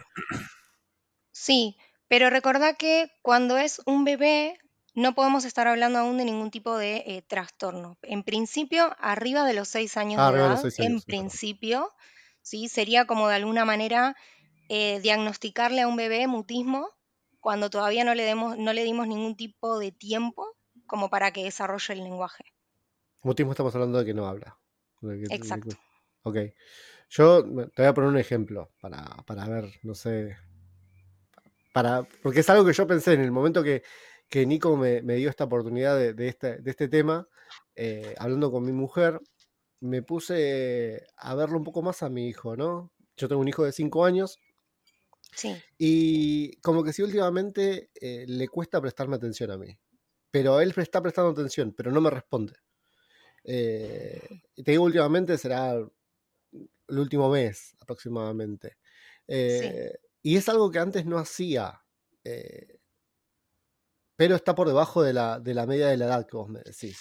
Sí, 1.33 1.77
pero 2.07 2.29
recordá 2.29 2.75
que 2.75 3.11
cuando 3.21 3.57
es 3.57 3.81
un 3.85 4.03
bebé 4.05 4.57
no 4.93 5.13
podemos 5.15 5.45
estar 5.45 5.67
hablando 5.67 5.99
aún 5.99 6.17
de 6.17 6.25
ningún 6.25 6.51
tipo 6.51 6.77
de 6.77 6.97
eh, 7.05 7.21
trastorno. 7.21 7.97
En 8.01 8.23
principio, 8.23 8.93
arriba 8.99 9.45
de 9.45 9.53
los 9.53 9.69
seis 9.69 9.95
años 9.97 10.25
Ah, 10.25 10.31
de 10.31 10.33
edad, 10.33 10.67
en 10.77 11.01
sí, 11.01 11.01
principio, 11.01 11.93
¿sí? 12.41 12.67
Sería 12.67 13.05
como 13.05 13.27
de 13.27 13.35
alguna 13.35 13.65
manera 13.65 14.15
eh, 14.69 14.99
diagnosticarle 15.01 15.81
a 15.81 15.87
un 15.87 15.95
bebé 15.95 16.27
mutismo 16.27 16.89
cuando 17.39 17.69
todavía 17.69 18.03
no 18.03 18.13
le, 18.15 18.23
demos, 18.23 18.57
no 18.57 18.73
le 18.73 18.83
dimos 18.83 19.07
ningún 19.07 19.35
tipo 19.35 19.79
de 19.79 19.91
tiempo 19.91 20.55
como 20.85 21.09
para 21.09 21.31
que 21.31 21.43
desarrolle 21.43 21.93
el 21.93 22.03
lenguaje. 22.03 22.43
Mutismo 23.23 23.51
estamos 23.51 23.73
hablando 23.75 23.99
de 23.99 24.05
que 24.05 24.13
no 24.13 24.25
habla. 24.27 24.57
que- 25.01 25.25
Exacto. 25.29 25.75
ok. 26.23 26.37
Yo 27.09 27.43
te 27.43 27.81
voy 27.81 27.85
a 27.85 27.93
poner 27.93 28.09
un 28.09 28.17
ejemplo 28.17 28.71
para, 28.79 29.03
para 29.25 29.47
ver, 29.49 29.65
no 29.83 29.93
sé. 29.95 30.37
Para, 31.73 32.03
porque 32.23 32.41
es 32.41 32.49
algo 32.49 32.65
que 32.65 32.73
yo 32.73 32.87
pensé 32.87 33.13
en 33.13 33.21
el 33.21 33.31
momento 33.31 33.63
que, 33.63 33.83
que 34.29 34.45
Nico 34.45 34.75
me, 34.77 35.01
me 35.01 35.15
dio 35.15 35.29
esta 35.29 35.45
oportunidad 35.45 35.97
de, 35.97 36.13
de 36.13 36.27
este, 36.27 36.57
de 36.57 36.71
este 36.71 36.87
tema, 36.87 37.27
eh, 37.75 38.15
hablando 38.17 38.51
con 38.51 38.63
mi 38.65 38.71
mujer, 38.71 39.19
me 39.81 40.01
puse 40.03 41.05
a 41.17 41.35
verlo 41.35 41.57
un 41.57 41.63
poco 41.63 41.81
más 41.81 42.03
a 42.03 42.09
mi 42.09 42.27
hijo, 42.27 42.55
¿no? 42.55 42.93
Yo 43.17 43.27
tengo 43.27 43.41
un 43.41 43.47
hijo 43.47 43.65
de 43.65 43.71
5 43.73 44.05
años 44.05 44.39
Sí, 45.35 45.63
y 45.77 46.57
como 46.57 46.83
que 46.83 46.93
sí 46.93 47.01
últimamente 47.01 47.89
eh, 47.95 48.25
le 48.27 48.47
cuesta 48.47 48.81
prestarme 48.81 49.15
atención 49.15 49.51
a 49.51 49.57
mí. 49.57 49.77
Pero 50.29 50.61
él 50.61 50.73
está 50.77 51.01
prestando 51.01 51.31
atención, 51.31 51.73
pero 51.75 51.91
no 51.91 52.01
me 52.01 52.09
responde. 52.09 52.53
Eh, 53.43 54.21
te 54.63 54.71
digo 54.71 54.83
últimamente 54.83 55.37
será 55.37 55.73
el 55.73 55.89
último 56.99 57.29
mes 57.29 57.75
aproximadamente. 57.79 58.77
sí. 59.47 59.65
Eh, 59.67 59.93
y 60.23 60.37
es 60.37 60.47
algo 60.49 60.69
que 60.69 60.79
antes 60.79 61.05
no 61.05 61.17
hacía. 61.17 61.81
pero 64.15 64.35
está 64.35 64.53
por 64.53 64.67
debajo 64.67 65.01
de 65.01 65.13
la, 65.13 65.39
de 65.39 65.53
la 65.53 65.65
media 65.65 65.87
de 65.87 65.97
la 65.97 66.05
edad 66.05 66.27
que 66.27 66.37
vos 66.37 66.47
me 66.49 66.61
decís. 66.61 66.99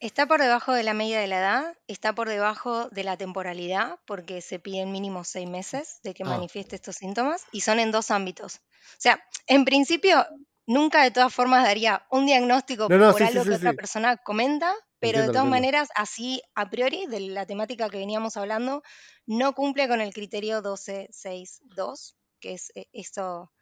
Está 0.00 0.26
por 0.26 0.40
debajo 0.40 0.72
de 0.72 0.82
la 0.82 0.92
media 0.92 1.20
de 1.20 1.26
la 1.26 1.38
edad, 1.38 1.76
está 1.86 2.14
por 2.14 2.28
debajo 2.28 2.88
de 2.90 3.04
la 3.04 3.16
temporalidad, 3.16 3.98
porque 4.06 4.40
se 4.42 4.58
piden 4.58 4.92
mínimo 4.92 5.24
seis 5.24 5.48
meses 5.48 6.00
de 6.02 6.14
que 6.14 6.24
Ah, 6.24 6.30
manifieste 6.30 6.76
estos 6.76 6.96
síntomas, 6.96 7.44
y 7.52 7.60
son 7.62 7.78
en 7.78 7.90
dos 7.90 8.10
ámbitos. 8.10 8.56
O 8.56 8.98
sea, 8.98 9.22
en 9.46 9.64
principio, 9.64 10.26
nunca 10.66 11.02
de 11.02 11.10
todas 11.10 11.32
formas 11.32 11.64
daría 11.64 12.06
un 12.10 12.26
diagnóstico 12.26 12.90
no, 12.90 12.98
no, 12.98 13.12
por 13.12 13.22
sí, 13.22 13.26
sí, 13.26 13.38
algo 13.38 13.46
que 13.46 13.54
sí, 13.54 13.54
otra 13.54 13.72
persona 13.72 14.16
comenta, 14.18 14.74
Pero 15.00 15.20
de 15.20 15.28
Entiendo, 15.28 15.30
todas 15.30 15.46
maneras, 15.46 15.88
así 15.94 16.42
a 16.54 16.70
priori, 16.70 17.06
de 17.06 17.20
la 17.20 17.44
temática 17.46 17.90
que 17.90 17.98
veníamos 17.98 18.36
hablando, 18.36 18.82
no 19.26 19.54
cumple 19.54 19.86
con 19.88 20.00
el 20.00 20.12
criterio 20.14 20.62
1262, 20.62 22.16
que 22.40 22.54
es 22.54 22.72
eh, 22.74 22.88
esto 22.92 23.52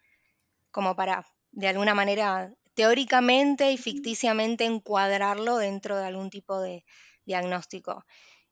como 0.71 0.95
para, 0.95 1.25
de 1.51 1.67
alguna 1.67 1.93
manera, 1.95 2.53
teóricamente 2.73 3.71
y 3.71 3.77
ficticiamente 3.77 4.65
encuadrarlo 4.65 5.57
dentro 5.57 5.97
de 5.97 6.05
algún 6.05 6.29
tipo 6.29 6.59
de 6.59 6.83
diagnóstico. 7.25 8.05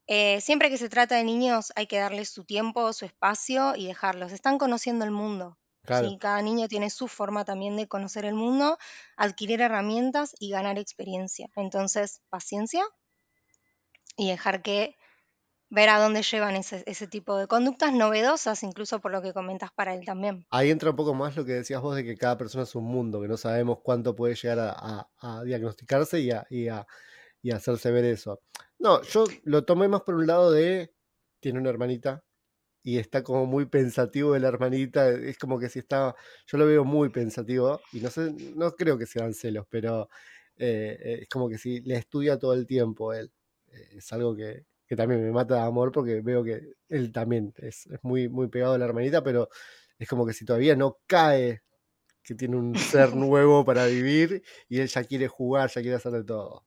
Eh, 0.07 0.41
siempre 0.41 0.69
que 0.69 0.78
se 0.78 0.89
trata 0.89 1.15
de 1.15 1.24
niños 1.24 1.72
hay 1.76 1.88
que 1.88 1.97
darles 1.99 2.30
su 2.30 2.43
tiempo, 2.43 2.93
su 2.93 3.05
espacio 3.05 3.76
y 3.76 3.88
dejarlos. 3.88 4.32
Están 4.32 4.57
conociendo 4.57 5.05
el 5.05 5.11
mundo. 5.11 5.57
Claro. 5.84 6.09
¿sí? 6.09 6.17
Cada 6.19 6.41
niño 6.41 6.67
tiene 6.67 6.89
su 6.89 7.07
forma 7.07 7.45
también 7.45 7.76
de 7.76 7.88
conocer 7.88 8.26
el 8.26 8.36
mundo, 8.36 8.78
adquirir 9.17 9.61
herramientas 9.61 10.36
y 10.39 10.51
ganar 10.51 10.78
experiencia. 10.78 11.47
Entonces, 11.55 12.22
paciencia 12.30 12.84
y 14.17 14.30
dejar 14.30 14.61
que 14.61 14.95
ver 15.72 15.89
a 15.89 15.99
dónde 15.99 16.22
llevan 16.24 16.55
ese, 16.55 16.84
ese 16.86 17.07
tipo 17.07 17.36
de 17.38 17.47
conductas 17.47 17.93
novedosas, 17.93 18.61
incluso 18.63 18.99
por 19.01 19.11
lo 19.11 19.24
que 19.24 19.34
comentas 19.34 19.72
para 19.74 19.95
él 19.95 20.05
también. 20.05 20.45
Ahí 20.49 20.69
entra 20.69 20.89
un 20.89 20.95
poco 20.97 21.13
más 21.13 21.36
lo 21.38 21.45
que 21.45 21.53
decías 21.53 21.82
vos 21.82 21.95
de 21.95 22.03
que 22.03 22.17
cada 22.17 22.38
persona 22.38 22.63
es 22.65 22.76
un 22.76 22.84
mundo, 22.84 23.22
que 23.22 23.28
no 23.30 23.38
sabemos 23.38 23.80
cuánto 23.84 24.15
puede 24.15 24.36
llegar 24.36 24.59
a, 24.59 25.09
a- 25.22 25.43
diagnosticarse 25.43 26.19
y 26.19 26.32
a, 26.32 26.45
y 26.49 26.67
y 27.43 27.51
hacerse 27.51 27.91
ver 27.91 28.05
eso. 28.05 28.41
No, 28.80 29.01
yo 29.03 29.26
lo 29.45 29.65
tomé 29.65 29.88
más 29.89 30.01
por 30.03 30.15
un 30.15 30.28
lado 30.28 30.51
de, 30.51 30.95
tiene 31.41 31.59
una 31.59 31.69
hermanita 31.72 32.26
y 32.84 32.97
está 32.99 33.24
como 33.24 33.45
muy 33.47 33.65
pensativo 33.67 34.34
de 34.34 34.41
la 34.41 34.49
hermanita, 34.49 35.09
es 35.09 35.38
como 35.39 35.59
que 35.59 35.69
si 35.69 35.80
está, 35.80 36.15
yo 36.47 36.57
lo 36.59 36.67
veo 36.67 36.86
muy 36.86 37.09
pensativo 37.09 37.82
y 37.93 38.01
no 38.01 38.09
sé, 38.11 38.34
no 38.55 38.72
creo 38.74 38.97
que 38.97 39.05
sean 39.07 39.34
celos, 39.36 39.67
pero 39.69 40.09
eh, 40.57 40.97
eh, 41.01 41.19
es 41.24 41.30
como 41.30 41.49
que 41.49 41.57
si 41.59 41.82
le 41.82 41.95
estudia 41.97 42.39
todo 42.39 42.53
el 42.53 42.67
tiempo 42.67 43.13
él. 43.13 43.32
Eh, 43.72 43.97
es 43.97 44.11
algo 44.13 44.36
que, 44.36 44.65
que 44.92 44.98
también 44.98 45.24
me 45.24 45.32
mata 45.32 45.56
de 45.56 45.62
amor 45.62 45.94
porque 45.94 46.20
veo 46.20 46.44
que 46.44 46.74
él 46.89 47.14
también 47.14 47.54
es, 47.60 47.86
es 47.88 48.00
muy, 48.04 48.28
muy 48.28 48.50
pegado 48.50 48.74
a 48.74 48.78
la 48.78 48.84
hermanita, 48.84 49.24
pero 49.24 49.48
es 49.98 50.06
como 50.06 50.26
que 50.26 50.34
si 50.34 50.44
todavía 50.44 50.76
no 50.76 51.00
cae 51.08 51.62
que 52.22 52.36
tiene 52.36 52.58
un 52.58 52.76
ser 52.76 53.16
nuevo 53.16 53.64
para 53.64 53.86
vivir 53.86 54.44
y 54.68 54.82
él 54.82 54.89
ya 54.89 55.06
quiere 55.06 55.30
jugar, 55.30 55.70
ya 55.70 55.80
quiere 55.80 55.96
hacer 55.96 56.12
de 56.12 56.26
todo. 56.26 56.66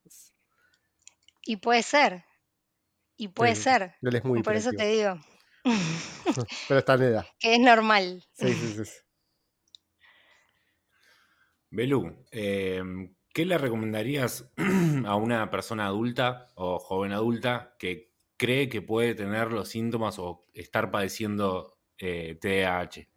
Y 1.45 1.57
puede 1.57 1.83
ser, 1.83 2.25
y 3.15 3.27
puede 3.27 3.53
Sí, 3.53 3.61
ser. 3.61 3.93
Él 4.01 4.15
es 4.15 4.25
muy 4.25 4.41
Por 4.41 4.55
eso 4.55 4.71
te 4.71 4.87
digo 4.87 5.19
pero 6.67 6.79
está 6.79 6.95
en 6.95 7.01
edad. 7.03 7.25
que 7.39 7.53
es 7.53 7.59
normal. 7.59 8.23
Sí, 8.33 8.47
sí, 8.55 8.73
sí, 8.73 8.85
sí. 8.85 8.91
Belú, 11.69 12.25
eh, 12.31 12.81
¿qué 13.35 13.45
le 13.45 13.59
recomendarías 13.59 14.51
a 15.05 15.15
una 15.15 15.51
persona 15.51 15.85
adulta 15.85 16.47
o 16.55 16.79
joven 16.79 17.11
adulta 17.11 17.75
que 17.77 18.14
cree 18.37 18.69
que 18.69 18.81
puede 18.81 19.15
tener 19.15 19.51
los 19.51 19.69
síntomas 19.69 20.19
o 20.19 20.45
estar 20.53 20.91
padeciendo 20.91 21.77
eh, 21.97 22.37
TDAH? 22.39 23.07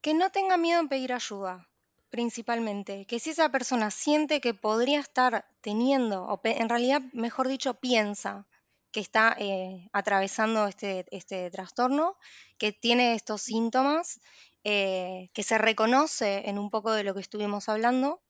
Que 0.00 0.14
no 0.14 0.30
tenga 0.30 0.56
miedo 0.56 0.80
en 0.80 0.88
pedir 0.88 1.12
ayuda, 1.12 1.68
principalmente. 2.08 3.06
Que 3.06 3.18
si 3.18 3.30
esa 3.30 3.50
persona 3.50 3.90
siente 3.90 4.40
que 4.40 4.54
podría 4.54 5.00
estar 5.00 5.46
teniendo, 5.60 6.24
o 6.24 6.40
en 6.44 6.68
realidad, 6.68 7.02
mejor 7.12 7.48
dicho, 7.48 7.74
piensa 7.74 8.46
que 8.92 9.00
está 9.00 9.36
eh, 9.38 9.88
atravesando 9.92 10.66
este, 10.66 11.06
este 11.10 11.50
trastorno, 11.50 12.16
que 12.58 12.72
tiene 12.72 13.14
estos 13.14 13.42
síntomas, 13.42 14.20
eh, 14.64 15.30
que 15.32 15.42
se 15.42 15.58
reconoce 15.58 16.48
en 16.48 16.58
un 16.58 16.70
poco 16.70 16.92
de 16.92 17.04
lo 17.04 17.14
que 17.14 17.20
estuvimos 17.20 17.68
hablando, 17.68 18.20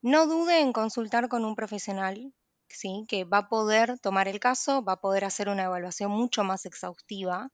no 0.00 0.26
dude 0.26 0.60
en 0.60 0.72
consultar 0.72 1.28
con 1.28 1.44
un 1.44 1.54
profesional, 1.54 2.32
¿sí? 2.70 3.04
que 3.08 3.24
va 3.24 3.38
a 3.38 3.48
poder 3.48 3.98
tomar 4.00 4.28
el 4.28 4.40
caso, 4.40 4.82
va 4.84 4.94
a 4.94 5.00
poder 5.00 5.24
hacer 5.24 5.48
una 5.48 5.64
evaluación 5.64 6.10
mucho 6.12 6.44
más 6.44 6.66
exhaustiva, 6.66 7.50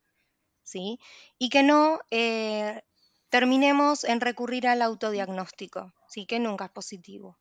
¿sí? 0.63 0.99
y 1.39 1.49
que 1.51 1.63
no 1.63 2.01
eh, 2.11 2.83
terminemos 3.31 4.05
en 4.05 4.21
recurrir 4.21 4.67
al 4.69 4.83
autodiagnóstico, 4.83 5.93
¿sí? 6.09 6.27
que 6.27 6.39
nunca 6.41 6.67
es 6.67 6.71
positivo. 6.73 7.39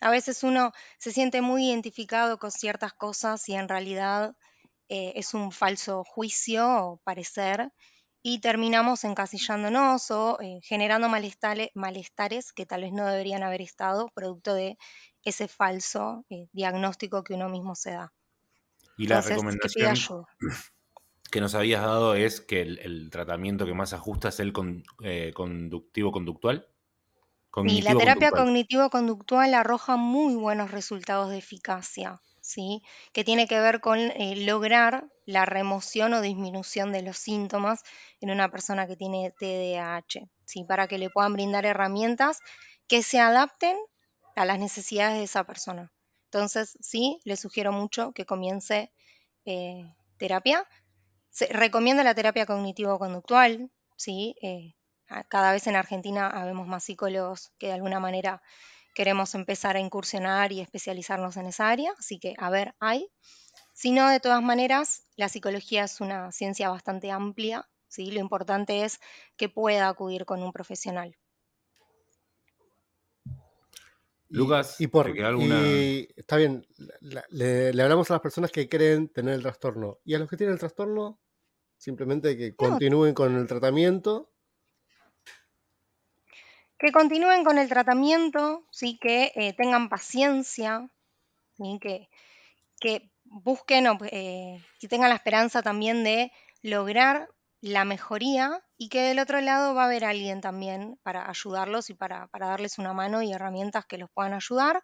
A 0.00 0.10
veces 0.10 0.42
uno 0.42 0.72
se 0.98 1.12
siente 1.12 1.40
muy 1.42 1.68
identificado 1.68 2.38
con 2.38 2.50
ciertas 2.50 2.92
cosas 2.94 3.48
y 3.48 3.54
en 3.54 3.68
realidad 3.68 4.36
eh, 4.88 5.12
es 5.16 5.34
un 5.34 5.52
falso 5.52 6.04
juicio 6.04 6.66
o 6.68 6.96
parecer 6.98 7.72
y 8.22 8.40
terminamos 8.40 9.04
encasillándonos 9.04 10.10
o 10.10 10.38
eh, 10.40 10.60
generando 10.62 11.08
malestare- 11.08 11.70
malestares 11.74 12.52
que 12.52 12.66
tal 12.66 12.82
vez 12.82 12.92
no 12.92 13.06
deberían 13.06 13.42
haber 13.42 13.62
estado 13.62 14.08
producto 14.14 14.54
de 14.54 14.76
ese 15.30 15.48
falso 15.48 16.24
eh, 16.30 16.48
diagnóstico 16.52 17.24
que 17.24 17.34
uno 17.34 17.48
mismo 17.48 17.74
se 17.74 17.92
da. 17.92 18.12
Y 18.96 19.06
la 19.06 19.20
Entonces, 19.20 19.22
recomendación 19.22 20.10
que 21.30 21.40
nos 21.40 21.54
habías 21.54 21.82
dado 21.82 22.14
es 22.14 22.40
que 22.40 22.62
el, 22.62 22.78
el 22.80 23.10
tratamiento 23.10 23.66
que 23.66 23.74
más 23.74 23.92
ajusta 23.92 24.28
es 24.30 24.40
el 24.40 24.52
con- 24.52 24.84
eh, 25.02 25.32
conductivo-conductual. 25.34 26.68
Y 27.62 27.82
la 27.82 27.96
terapia 27.96 28.32
Cognitivo-conductual. 28.32 28.32
cognitivo-conductual 28.32 29.52
arroja 29.54 29.96
muy 29.96 30.34
buenos 30.36 30.70
resultados 30.70 31.28
de 31.30 31.36
eficacia, 31.38 32.22
¿sí? 32.40 32.82
Que 33.12 33.24
tiene 33.24 33.46
que 33.46 33.60
ver 33.60 33.80
con 33.80 33.98
eh, 33.98 34.36
lograr 34.46 35.08
la 35.26 35.44
remoción 35.44 36.14
o 36.14 36.20
disminución 36.22 36.92
de 36.92 37.02
los 37.02 37.18
síntomas 37.18 37.82
en 38.20 38.30
una 38.30 38.50
persona 38.50 38.86
que 38.86 38.96
tiene 38.96 39.32
TDAH, 39.38 40.28
¿sí? 40.46 40.64
Para 40.64 40.86
que 40.88 40.96
le 40.98 41.10
puedan 41.10 41.32
brindar 41.34 41.66
herramientas 41.66 42.38
que 42.88 43.02
se 43.02 43.18
adapten 43.20 43.76
a 44.36 44.44
las 44.44 44.58
necesidades 44.58 45.18
de 45.18 45.24
esa 45.24 45.44
persona. 45.44 45.92
Entonces, 46.26 46.76
sí, 46.80 47.20
le 47.24 47.36
sugiero 47.36 47.72
mucho 47.72 48.12
que 48.12 48.26
comience 48.26 48.92
eh, 49.44 49.92
terapia. 50.18 50.66
Se 51.30 51.46
recomienda 51.46 52.04
la 52.04 52.14
terapia 52.14 52.46
cognitivo-conductual, 52.46 53.70
¿sí? 53.96 54.36
Eh, 54.42 54.74
cada 55.28 55.52
vez 55.52 55.66
en 55.66 55.76
Argentina 55.76 56.28
habemos 56.28 56.66
más 56.66 56.84
psicólogos 56.84 57.52
que 57.58 57.68
de 57.68 57.74
alguna 57.74 58.00
manera 58.00 58.42
queremos 58.94 59.34
empezar 59.34 59.76
a 59.76 59.80
incursionar 59.80 60.52
y 60.52 60.60
especializarnos 60.60 61.36
en 61.36 61.46
esa 61.46 61.68
área, 61.68 61.92
así 61.98 62.18
que 62.18 62.34
a 62.38 62.50
ver, 62.50 62.74
hay. 62.80 63.08
Si 63.72 63.90
no, 63.90 64.08
de 64.08 64.20
todas 64.20 64.42
maneras, 64.42 65.06
la 65.16 65.28
psicología 65.28 65.84
es 65.84 66.00
una 66.00 66.32
ciencia 66.32 66.70
bastante 66.70 67.10
amplia, 67.10 67.68
¿sí? 67.88 68.10
Lo 68.10 68.20
importante 68.20 68.84
es 68.84 69.00
que 69.36 69.48
pueda 69.48 69.88
acudir 69.88 70.24
con 70.24 70.42
un 70.42 70.52
profesional. 70.52 71.16
Y, 73.24 74.15
Lucas, 74.28 74.80
y 74.80 74.88
por, 74.88 75.06
¿te 75.06 75.14
queda 75.14 75.28
alguna...? 75.28 75.60
y 75.60 76.08
está 76.16 76.36
bien, 76.36 76.66
le, 77.30 77.72
le 77.72 77.82
hablamos 77.82 78.10
a 78.10 78.14
las 78.14 78.20
personas 78.22 78.50
que 78.50 78.68
creen 78.68 79.08
tener 79.08 79.34
el 79.34 79.42
trastorno. 79.42 79.98
Y 80.04 80.14
a 80.14 80.18
los 80.18 80.28
que 80.28 80.36
tienen 80.36 80.54
el 80.54 80.58
trastorno, 80.58 81.20
simplemente 81.76 82.36
que 82.36 82.50
No, 82.50 82.56
continúen 82.56 83.14
con 83.14 83.36
el 83.36 83.46
tratamiento. 83.46 84.32
que 86.78 86.92
continúen 86.92 87.44
con 87.44 87.56
el 87.58 87.68
tratamiento, 87.68 88.66
¿sí? 88.70 88.98
Que 89.00 89.32
eh, 89.34 89.54
tengan 89.54 89.88
paciencia, 89.88 90.90
¿sí? 91.56 91.78
Que, 91.80 92.08
que 92.80 93.10
busquen, 93.24 93.86
o, 93.86 93.98
eh, 94.10 94.62
que 94.78 94.88
tengan 94.88 95.08
la 95.08 95.16
esperanza 95.16 95.62
también 95.62 96.04
de 96.04 96.32
lograr 96.62 97.28
la 97.60 97.84
mejoría 97.84 98.62
y 98.76 98.88
que 98.90 99.02
del 99.02 99.18
otro 99.18 99.40
lado 99.40 99.74
va 99.74 99.82
a 99.84 99.86
haber 99.86 100.04
alguien 100.04 100.40
también 100.40 100.98
para 101.02 101.28
ayudarlos 101.30 101.90
y 101.90 101.94
para, 101.94 102.28
para 102.28 102.48
darles 102.48 102.78
una 102.78 102.92
mano 102.92 103.22
y 103.22 103.32
herramientas 103.32 103.86
que 103.86 103.98
los 103.98 104.10
puedan 104.10 104.34
ayudar. 104.34 104.82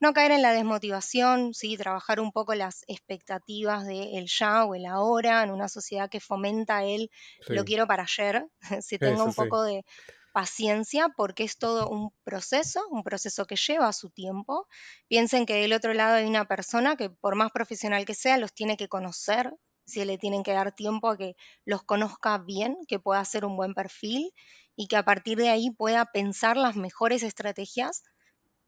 No 0.00 0.12
caer 0.14 0.32
en 0.32 0.42
la 0.42 0.52
desmotivación, 0.52 1.52
¿sí? 1.54 1.76
trabajar 1.76 2.20
un 2.20 2.32
poco 2.32 2.54
las 2.54 2.84
expectativas 2.88 3.86
de 3.86 4.18
el 4.18 4.26
ya 4.28 4.64
o 4.64 4.74
el 4.74 4.86
ahora 4.86 5.42
en 5.42 5.50
una 5.50 5.68
sociedad 5.68 6.08
que 6.10 6.20
fomenta 6.20 6.84
el 6.84 7.10
lo 7.50 7.64
quiero 7.64 7.86
para 7.86 8.04
ayer, 8.04 8.46
se 8.82 8.98
sí, 8.98 8.98
tenga 8.98 9.24
un 9.24 9.34
sí. 9.34 9.34
poco 9.34 9.62
de 9.62 9.84
paciencia 10.32 11.08
porque 11.16 11.44
es 11.44 11.58
todo 11.58 11.88
un 11.88 12.12
proceso, 12.24 12.86
un 12.90 13.02
proceso 13.02 13.46
que 13.46 13.56
lleva 13.56 13.92
su 13.92 14.10
tiempo. 14.10 14.66
Piensen 15.08 15.44
que 15.46 15.54
del 15.60 15.72
otro 15.72 15.92
lado 15.92 16.16
hay 16.16 16.24
una 16.26 16.46
persona 16.46 16.96
que 16.96 17.10
por 17.10 17.34
más 17.36 17.50
profesional 17.52 18.04
que 18.04 18.14
sea, 18.14 18.38
los 18.38 18.54
tiene 18.54 18.76
que 18.76 18.88
conocer, 18.88 19.52
si 19.90 20.04
le 20.06 20.18
tienen 20.18 20.42
que 20.44 20.52
dar 20.54 20.72
tiempo 20.74 21.08
a 21.10 21.16
que 21.18 21.36
los 21.66 21.82
conozca 21.84 22.38
bien, 22.38 22.76
que 22.88 23.00
pueda 23.00 23.20
hacer 23.20 23.44
un 23.44 23.56
buen 23.56 23.74
perfil 23.74 24.32
y 24.76 24.88
que 24.88 24.96
a 24.96 25.04
partir 25.04 25.38
de 25.38 25.50
ahí 25.50 25.70
pueda 25.70 26.06
pensar 26.06 26.56
las 26.56 26.76
mejores 26.76 27.22
estrategias 27.22 28.02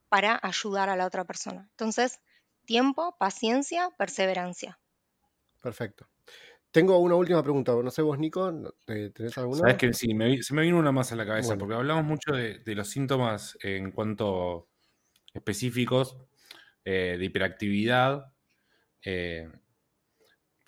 para 0.08 0.38
ayudar 0.42 0.88
a 0.90 0.96
la 0.96 1.06
otra 1.06 1.24
persona. 1.24 1.68
Entonces, 1.72 2.20
tiempo, 2.66 3.16
paciencia, 3.18 3.90
perseverancia. 3.98 4.80
Perfecto. 5.60 6.08
Tengo 6.72 6.98
una 7.00 7.16
última 7.16 7.42
pregunta. 7.42 7.72
No 7.82 7.90
sé 7.90 8.02
vos, 8.02 8.18
Nico, 8.18 8.52
¿no- 8.52 8.72
te- 8.86 9.10
¿tenés 9.10 9.38
alguna? 9.38 9.64
Sabes 9.64 9.76
que 9.76 9.92
sí, 9.94 10.14
me 10.14 10.28
vi- 10.28 10.42
se 10.42 10.54
me 10.54 10.62
vino 10.62 10.78
una 10.78 10.92
más 10.92 11.12
a 11.12 11.16
la 11.16 11.26
cabeza, 11.26 11.56
Bueno, 11.56 11.58
porque 11.58 11.74
hablamos 11.74 12.04
mucho 12.04 12.32
de, 12.32 12.60
de 12.60 12.74
los 12.74 12.88
síntomas 12.88 13.58
en 13.62 13.92
cuanto 13.92 14.70
específicos, 15.34 16.18
eh, 16.84 17.16
de 17.18 17.24
hiperactividad. 17.26 18.34
eh, 19.04 19.50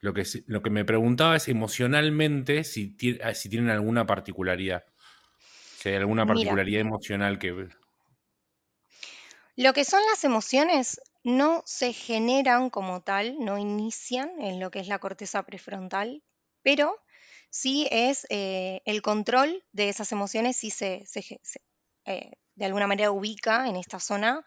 lo, 0.04 0.12
que, 0.12 0.24
lo 0.46 0.62
que 0.62 0.68
me 0.68 0.84
preguntaba 0.84 1.34
es 1.34 1.48
emocionalmente 1.48 2.62
si, 2.62 2.94
ah, 3.22 3.32
si 3.32 3.48
tienen 3.48 3.70
alguna 3.70 4.04
particularidad. 4.04 4.84
Si 5.78 5.88
hay 5.88 5.94
alguna 5.94 6.24
Mira, 6.24 6.34
particularidad 6.34 6.82
emocional 6.82 7.38
que... 7.38 7.68
Lo 9.56 9.72
que 9.72 9.84
son 9.86 10.02
las 10.10 10.22
emociones 10.24 11.00
no 11.22 11.62
se 11.64 11.94
generan 11.94 12.68
como 12.68 13.00
tal, 13.00 13.38
no 13.38 13.56
inician 13.56 14.30
en 14.40 14.60
lo 14.60 14.70
que 14.70 14.80
es 14.80 14.88
la 14.88 14.98
corteza 14.98 15.42
prefrontal, 15.44 16.22
pero 16.62 17.00
sí 17.48 17.88
es 17.90 18.26
eh, 18.28 18.82
el 18.84 19.00
control 19.00 19.64
de 19.72 19.88
esas 19.88 20.12
emociones, 20.12 20.58
sí 20.58 20.70
se, 20.70 21.06
eh, 22.04 22.32
de 22.56 22.64
alguna 22.66 22.86
manera 22.86 23.10
ubica 23.10 23.68
en 23.68 23.76
esta 23.76 24.00
zona, 24.00 24.44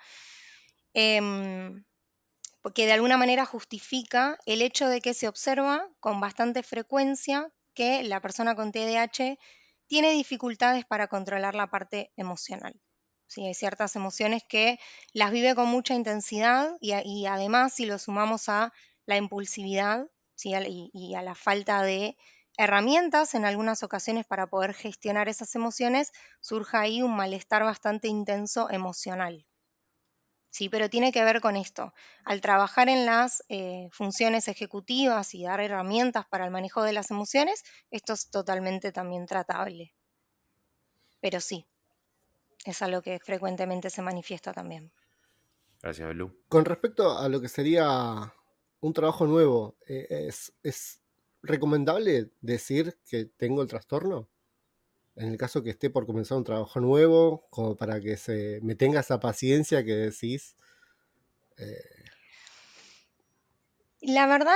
em, 0.93 1.83
porque 2.67 2.85
de 2.85 2.91
alguna 2.91 3.15
manera 3.15 3.45
justifica 3.45 4.37
el 4.45 4.61
hecho 4.61 4.89
de 4.89 4.99
que 4.99 5.13
se 5.13 5.29
observa 5.29 5.87
con 6.01 6.19
bastante 6.19 6.63
frecuencia 6.63 7.49
que 7.73 8.03
la 8.03 8.19
persona 8.19 8.55
con 8.55 8.73
TDAH 8.73 9.37
tiene 9.87 10.11
dificultades 10.11 10.83
para 10.83 11.07
controlar 11.07 11.55
la 11.55 11.67
parte 11.67 12.11
emocional. 12.17 12.77
¿sí? 13.25 13.45
Hay 13.45 13.53
ciertas 13.53 13.95
emociones 13.95 14.43
que 14.49 14.79
las 15.13 15.31
vive 15.31 15.55
con 15.55 15.69
mucha 15.69 15.93
intensidad 15.93 16.75
y, 16.81 17.25
además 17.25 17.73
si 17.73 17.85
lo 17.85 17.97
sumamos 17.97 18.49
a 18.49 18.73
la 19.05 19.15
impulsividad 19.15 20.07
y, 20.43 21.15
a 21.15 21.21
la 21.21 21.35
falta 21.35 21.83
de 21.83 22.17
herramientas 22.57 23.33
en 23.33 23.45
algunas 23.45 23.81
ocasiones 23.81 24.25
para 24.25 24.47
poder 24.47 24.73
gestionar 24.73 25.29
esas 25.29 25.55
emociones, 25.55 26.11
surge 26.41 26.75
ahí 26.75 27.01
un 27.01 27.15
malestar 27.15 27.63
bastante 27.63 28.09
intenso 28.09 28.69
emocional. 28.69 29.46
Sí, 30.49 30.69
pero 30.69 30.89
tiene 30.89 31.11
que 31.11 31.23
ver 31.23 31.41
con 31.41 31.55
esto. 31.55 31.93
Al 32.23 32.41
trabajar 32.41 32.89
en 32.89 33.05
las 33.05 33.43
eh, 33.49 33.89
funciones 33.91 34.47
ejecutivas 34.47 35.35
y 35.35 35.43
dar 35.43 35.59
herramientas 35.59 36.25
para 36.27 36.45
el 36.45 36.51
manejo 36.51 36.83
de 36.83 36.93
las 36.93 37.11
emociones, 37.11 37.63
esto 37.91 38.13
es 38.13 38.29
totalmente 38.29 38.91
también 38.91 39.25
tratable. 39.25 39.93
Pero 41.19 41.39
sí, 41.41 41.65
es 42.65 42.81
algo 42.81 43.01
que 43.01 43.19
frecuentemente 43.19 43.89
se 43.89 44.01
manifiesta 44.01 44.53
también. 44.53 44.91
Gracias, 45.81 46.07
Belú. 46.07 46.37
Con 46.47 46.65
respecto 46.65 47.17
a 47.17 47.29
lo 47.29 47.39
que 47.39 47.49
sería 47.49 48.33
un 48.79 48.93
trabajo 48.93 49.25
nuevo, 49.25 49.77
eh, 49.87 50.29
¿es, 50.63 51.01
recomendable 51.43 52.31
decir 52.41 52.97
que 53.05 53.25
tengo 53.25 53.61
el 53.61 53.67
trastorno? 53.67 54.27
En 55.17 55.29
el 55.29 55.37
caso 55.37 55.63
que 55.63 55.71
esté 55.71 55.89
por 55.89 56.05
comenzar 56.05 56.37
un 56.37 56.43
trabajo 56.43 56.79
nuevo, 56.79 57.47
como 57.49 57.75
para 57.75 57.99
que 57.99 58.17
se 58.17 58.59
me 58.61 58.75
tenga 58.75 58.99
esa 58.99 59.19
paciencia 59.19 59.83
que 59.83 59.95
decís. 59.95 60.55
Eh. 61.57 61.81
La 64.01 64.27
verdad, 64.27 64.55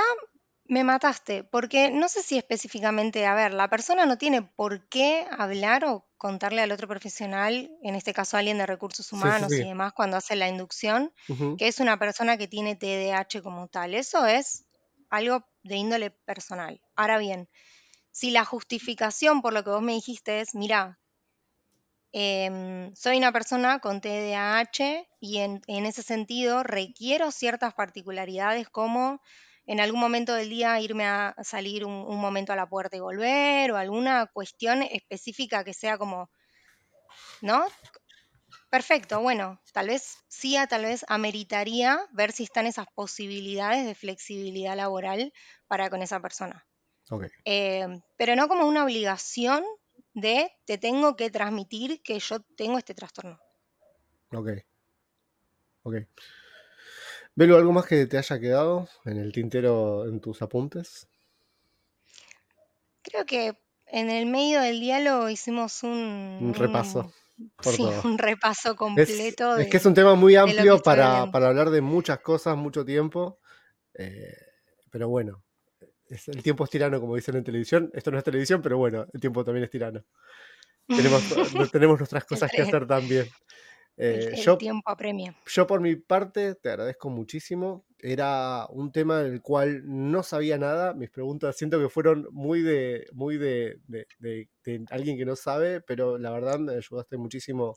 me 0.66 0.84
mataste, 0.84 1.44
porque 1.44 1.90
no 1.90 2.08
sé 2.08 2.22
si 2.22 2.38
específicamente, 2.38 3.26
a 3.26 3.34
ver, 3.34 3.52
la 3.52 3.68
persona 3.68 4.06
no 4.06 4.16
tiene 4.16 4.42
por 4.42 4.88
qué 4.88 5.26
hablar 5.30 5.84
o 5.84 6.06
contarle 6.16 6.62
al 6.62 6.72
otro 6.72 6.86
profesional, 6.88 7.70
en 7.82 7.94
este 7.94 8.14
caso 8.14 8.36
alguien 8.36 8.58
de 8.58 8.66
recursos 8.66 9.12
humanos 9.12 9.52
y 9.52 9.64
demás, 9.64 9.92
cuando 9.92 10.16
hace 10.16 10.36
la 10.36 10.48
inducción, 10.48 11.12
que 11.58 11.68
es 11.68 11.80
una 11.80 11.98
persona 11.98 12.38
que 12.38 12.48
tiene 12.48 12.76
TDAH 12.76 13.42
como 13.42 13.68
tal. 13.68 13.94
Eso 13.94 14.24
es 14.24 14.64
algo 15.10 15.44
de 15.62 15.76
índole 15.76 16.10
personal. 16.10 16.80
Ahora 16.94 17.18
bien, 17.18 17.48
si 18.12 18.30
la 18.30 18.44
justificación 18.44 19.42
por 19.42 19.52
lo 19.52 19.64
que 19.64 19.70
vos 19.70 19.82
me 19.82 19.94
dijiste 19.94 20.40
es, 20.40 20.54
mira, 20.54 21.00
em, 22.12 22.94
soy 22.94 23.16
una 23.18 23.32
persona 23.32 23.80
con 23.80 24.00
TDAH 24.00 25.06
y 25.20 25.38
en, 25.38 25.62
en 25.66 25.86
ese 25.86 26.02
sentido 26.02 26.62
requiero 26.62 27.30
ciertas 27.30 27.74
particularidades 27.74 28.68
como 28.68 29.20
en 29.66 29.80
algún 29.80 30.00
momento 30.00 30.34
del 30.34 30.50
día 30.50 30.80
irme 30.80 31.06
a 31.06 31.34
salir 31.42 31.84
un, 31.84 32.18
momento 32.18 32.52
a 32.52 32.56
la 32.56 32.68
puerta 32.68 32.96
y 32.96 33.00
volver, 33.00 33.72
o 33.72 33.76
alguna 33.76 34.26
cuestión 34.26 34.82
específica 34.82 35.64
que 35.64 35.74
sea 35.74 35.98
como, 35.98 36.30
¿no? 37.40 37.66
Perfecto, 38.70 39.20
bueno, 39.20 39.60
tal 39.72 39.86
vez 39.86 40.18
sí, 40.28 40.56
tal 40.68 40.84
vez 40.84 41.04
ameritaría 41.08 42.00
ver 42.12 42.32
si 42.32 42.42
están 42.42 42.66
esas 42.66 42.86
posibilidades 42.94 43.86
de 43.86 43.94
flexibilidad 43.94 44.76
laboral 44.76 45.32
para 45.68 45.90
con 45.90 46.02
esa 46.02 46.20
persona. 46.20 46.66
Eh, 47.44 48.00
pero 48.16 48.36
no 48.36 48.48
como 48.48 48.66
una 48.66 48.84
obligación 48.84 49.64
de 50.14 50.50
te 50.64 50.78
tengo 50.78 51.16
que 51.16 51.30
transmitir 51.30 52.02
que 52.02 52.18
yo 52.18 52.40
tengo 52.56 52.78
este 52.78 52.94
trastorno. 52.94 53.38
Ok. 54.32 54.48
Ok. 55.82 55.94
Velo, 57.34 57.56
¿algo 57.56 57.72
más 57.72 57.86
que 57.86 58.06
te 58.06 58.18
haya 58.18 58.38
quedado 58.38 58.88
en 59.04 59.18
el 59.18 59.32
tintero 59.32 60.06
en 60.06 60.20
tus 60.20 60.42
apuntes? 60.42 61.08
Creo 63.02 63.24
que 63.24 63.58
en 63.86 64.10
el 64.10 64.26
medio 64.26 64.60
del 64.60 64.80
diálogo 64.80 65.28
hicimos 65.28 65.82
un, 65.82 66.38
un 66.40 66.54
repaso. 66.54 67.12
sí, 67.60 67.84
un 68.04 68.18
repaso 68.18 68.76
completo. 68.76 69.56
Es, 69.56 69.68
que 69.68 69.76
es 69.78 69.86
un 69.86 69.94
tema 69.94 70.14
muy 70.14 70.36
amplio 70.36 70.78
para, 70.78 71.22
hablar 71.22 71.70
de 71.70 71.80
muchas 71.80 72.20
cosas, 72.20 72.56
mucho 72.56 72.84
tiempo. 72.84 73.40
Eh, 73.94 74.36
pero 74.90 75.08
bueno, 75.08 75.42
el 76.26 76.42
tiempo 76.42 76.64
es 76.64 76.70
tirano, 76.70 77.00
como 77.00 77.16
dicen 77.16 77.36
en 77.36 77.44
televisión. 77.44 77.90
Esto 77.94 78.10
no 78.10 78.18
es 78.18 78.24
televisión, 78.24 78.60
pero 78.62 78.78
bueno, 78.78 79.06
el 79.12 79.20
tiempo 79.20 79.44
también 79.44 79.64
es 79.64 79.70
tirano. 79.70 80.04
Tenemos, 80.86 81.22
tenemos 81.72 81.98
nuestras 81.98 82.24
cosas 82.24 82.50
que 82.50 82.62
hacer 82.62 82.86
también. 82.86 83.26
Eh, 83.96 84.34
yo, 84.42 84.56
tiempo 84.56 84.90
apremia. 84.90 85.36
Yo 85.46 85.66
por 85.66 85.80
mi 85.80 85.96
parte 85.96 86.54
te 86.54 86.70
agradezco 86.70 87.10
muchísimo. 87.10 87.84
Era 87.98 88.66
un 88.70 88.90
tema 88.90 89.22
del 89.22 89.42
cual 89.42 89.82
no 89.84 90.22
sabía 90.22 90.58
nada. 90.58 90.94
Mis 90.94 91.10
preguntas 91.10 91.56
siento 91.56 91.78
que 91.78 91.88
fueron 91.88 92.26
muy 92.32 92.62
de, 92.62 93.06
muy 93.12 93.38
de, 93.38 93.78
alguien 94.90 95.16
que 95.16 95.24
no 95.24 95.36
sabe, 95.36 95.80
pero 95.80 96.18
la 96.18 96.30
verdad 96.30 96.58
me 96.58 96.74
ayudaste 96.74 97.16
muchísimo 97.16 97.74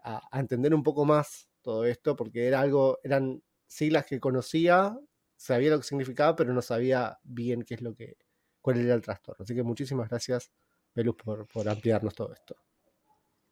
a, 0.00 0.20
entender 0.38 0.74
un 0.74 0.82
poco 0.82 1.04
más 1.04 1.48
todo 1.62 1.84
esto, 1.84 2.16
porque 2.16 2.46
era 2.46 2.60
algo, 2.60 2.98
eran 3.02 3.42
siglas 3.66 4.06
que 4.06 4.20
conocía, 4.20 4.96
sabía 5.36 5.70
lo 5.70 5.78
que 5.78 5.86
significaba, 5.86 6.34
pero 6.36 6.52
no 6.52 6.62
sabía 6.62 7.18
bien 7.22 7.62
qué 7.62 7.74
es 7.74 7.82
lo 7.82 7.94
que, 7.94 8.16
cuál 8.60 8.78
era 8.78 8.94
el 8.94 9.02
trastorno. 9.02 9.44
Así 9.44 9.54
que 9.54 9.62
muchísimas 9.62 10.08
gracias, 10.08 10.50
Belus, 10.94 11.16
por 11.16 11.68
ampliarnos 11.68 12.14
todo 12.14 12.32
esto. 12.32 12.56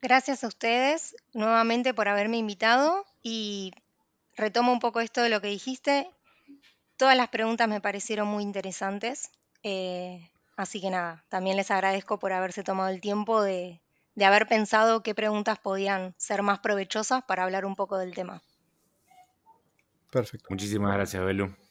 Gracias 0.04 0.44
a 0.44 0.48
ustedes 0.48 1.16
nuevamente 1.32 1.94
por 1.94 2.08
haberme 2.08 2.36
invitado 2.36 3.06
y 3.22 3.72
retomo 4.36 4.70
un 4.70 4.78
poco 4.78 5.00
esto 5.00 5.22
de 5.22 5.30
lo 5.30 5.40
que 5.40 5.48
dijiste. 5.48 6.10
Todas 6.98 7.16
las 7.16 7.28
preguntas 7.28 7.68
me 7.68 7.80
parecieron 7.80 8.28
muy 8.28 8.42
interesantes, 8.42 9.30
eh, 9.62 10.30
así 10.58 10.82
que 10.82 10.90
nada, 10.90 11.24
también 11.30 11.56
les 11.56 11.70
agradezco 11.70 12.18
por 12.18 12.34
haberse 12.34 12.62
tomado 12.62 12.90
el 12.90 13.00
tiempo 13.00 13.40
de, 13.40 13.80
haber 14.22 14.46
pensado 14.46 15.02
qué 15.02 15.14
preguntas 15.14 15.58
podían 15.58 16.14
ser 16.18 16.42
más 16.42 16.58
provechosas 16.58 17.24
para 17.24 17.44
hablar 17.44 17.64
un 17.64 17.74
poco 17.74 17.96
del 17.96 18.14
tema. 18.14 18.42
Perfecto. 20.10 20.48
Muchísimas 20.50 20.94
gracias, 20.94 21.24
Belu. 21.24 21.63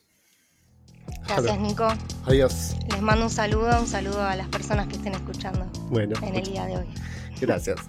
Gracias, 1.28 1.60
Nico. 1.60 1.88
Adiós. 2.26 2.76
Les 2.90 3.02
mando 3.02 3.26
un 3.26 3.32
saludo, 3.32 3.80
un 3.80 3.88
saludo 3.88 4.24
a 4.24 4.36
las 4.36 4.48
personas 4.48 4.88
que 4.88 4.96
estén 4.96 5.14
escuchando 5.14 5.66
bueno, 5.90 6.16
en 6.22 6.36
el 6.36 6.44
día 6.44 6.66
de 6.66 6.78
hoy. 6.78 6.88
Gracias. 7.40 7.80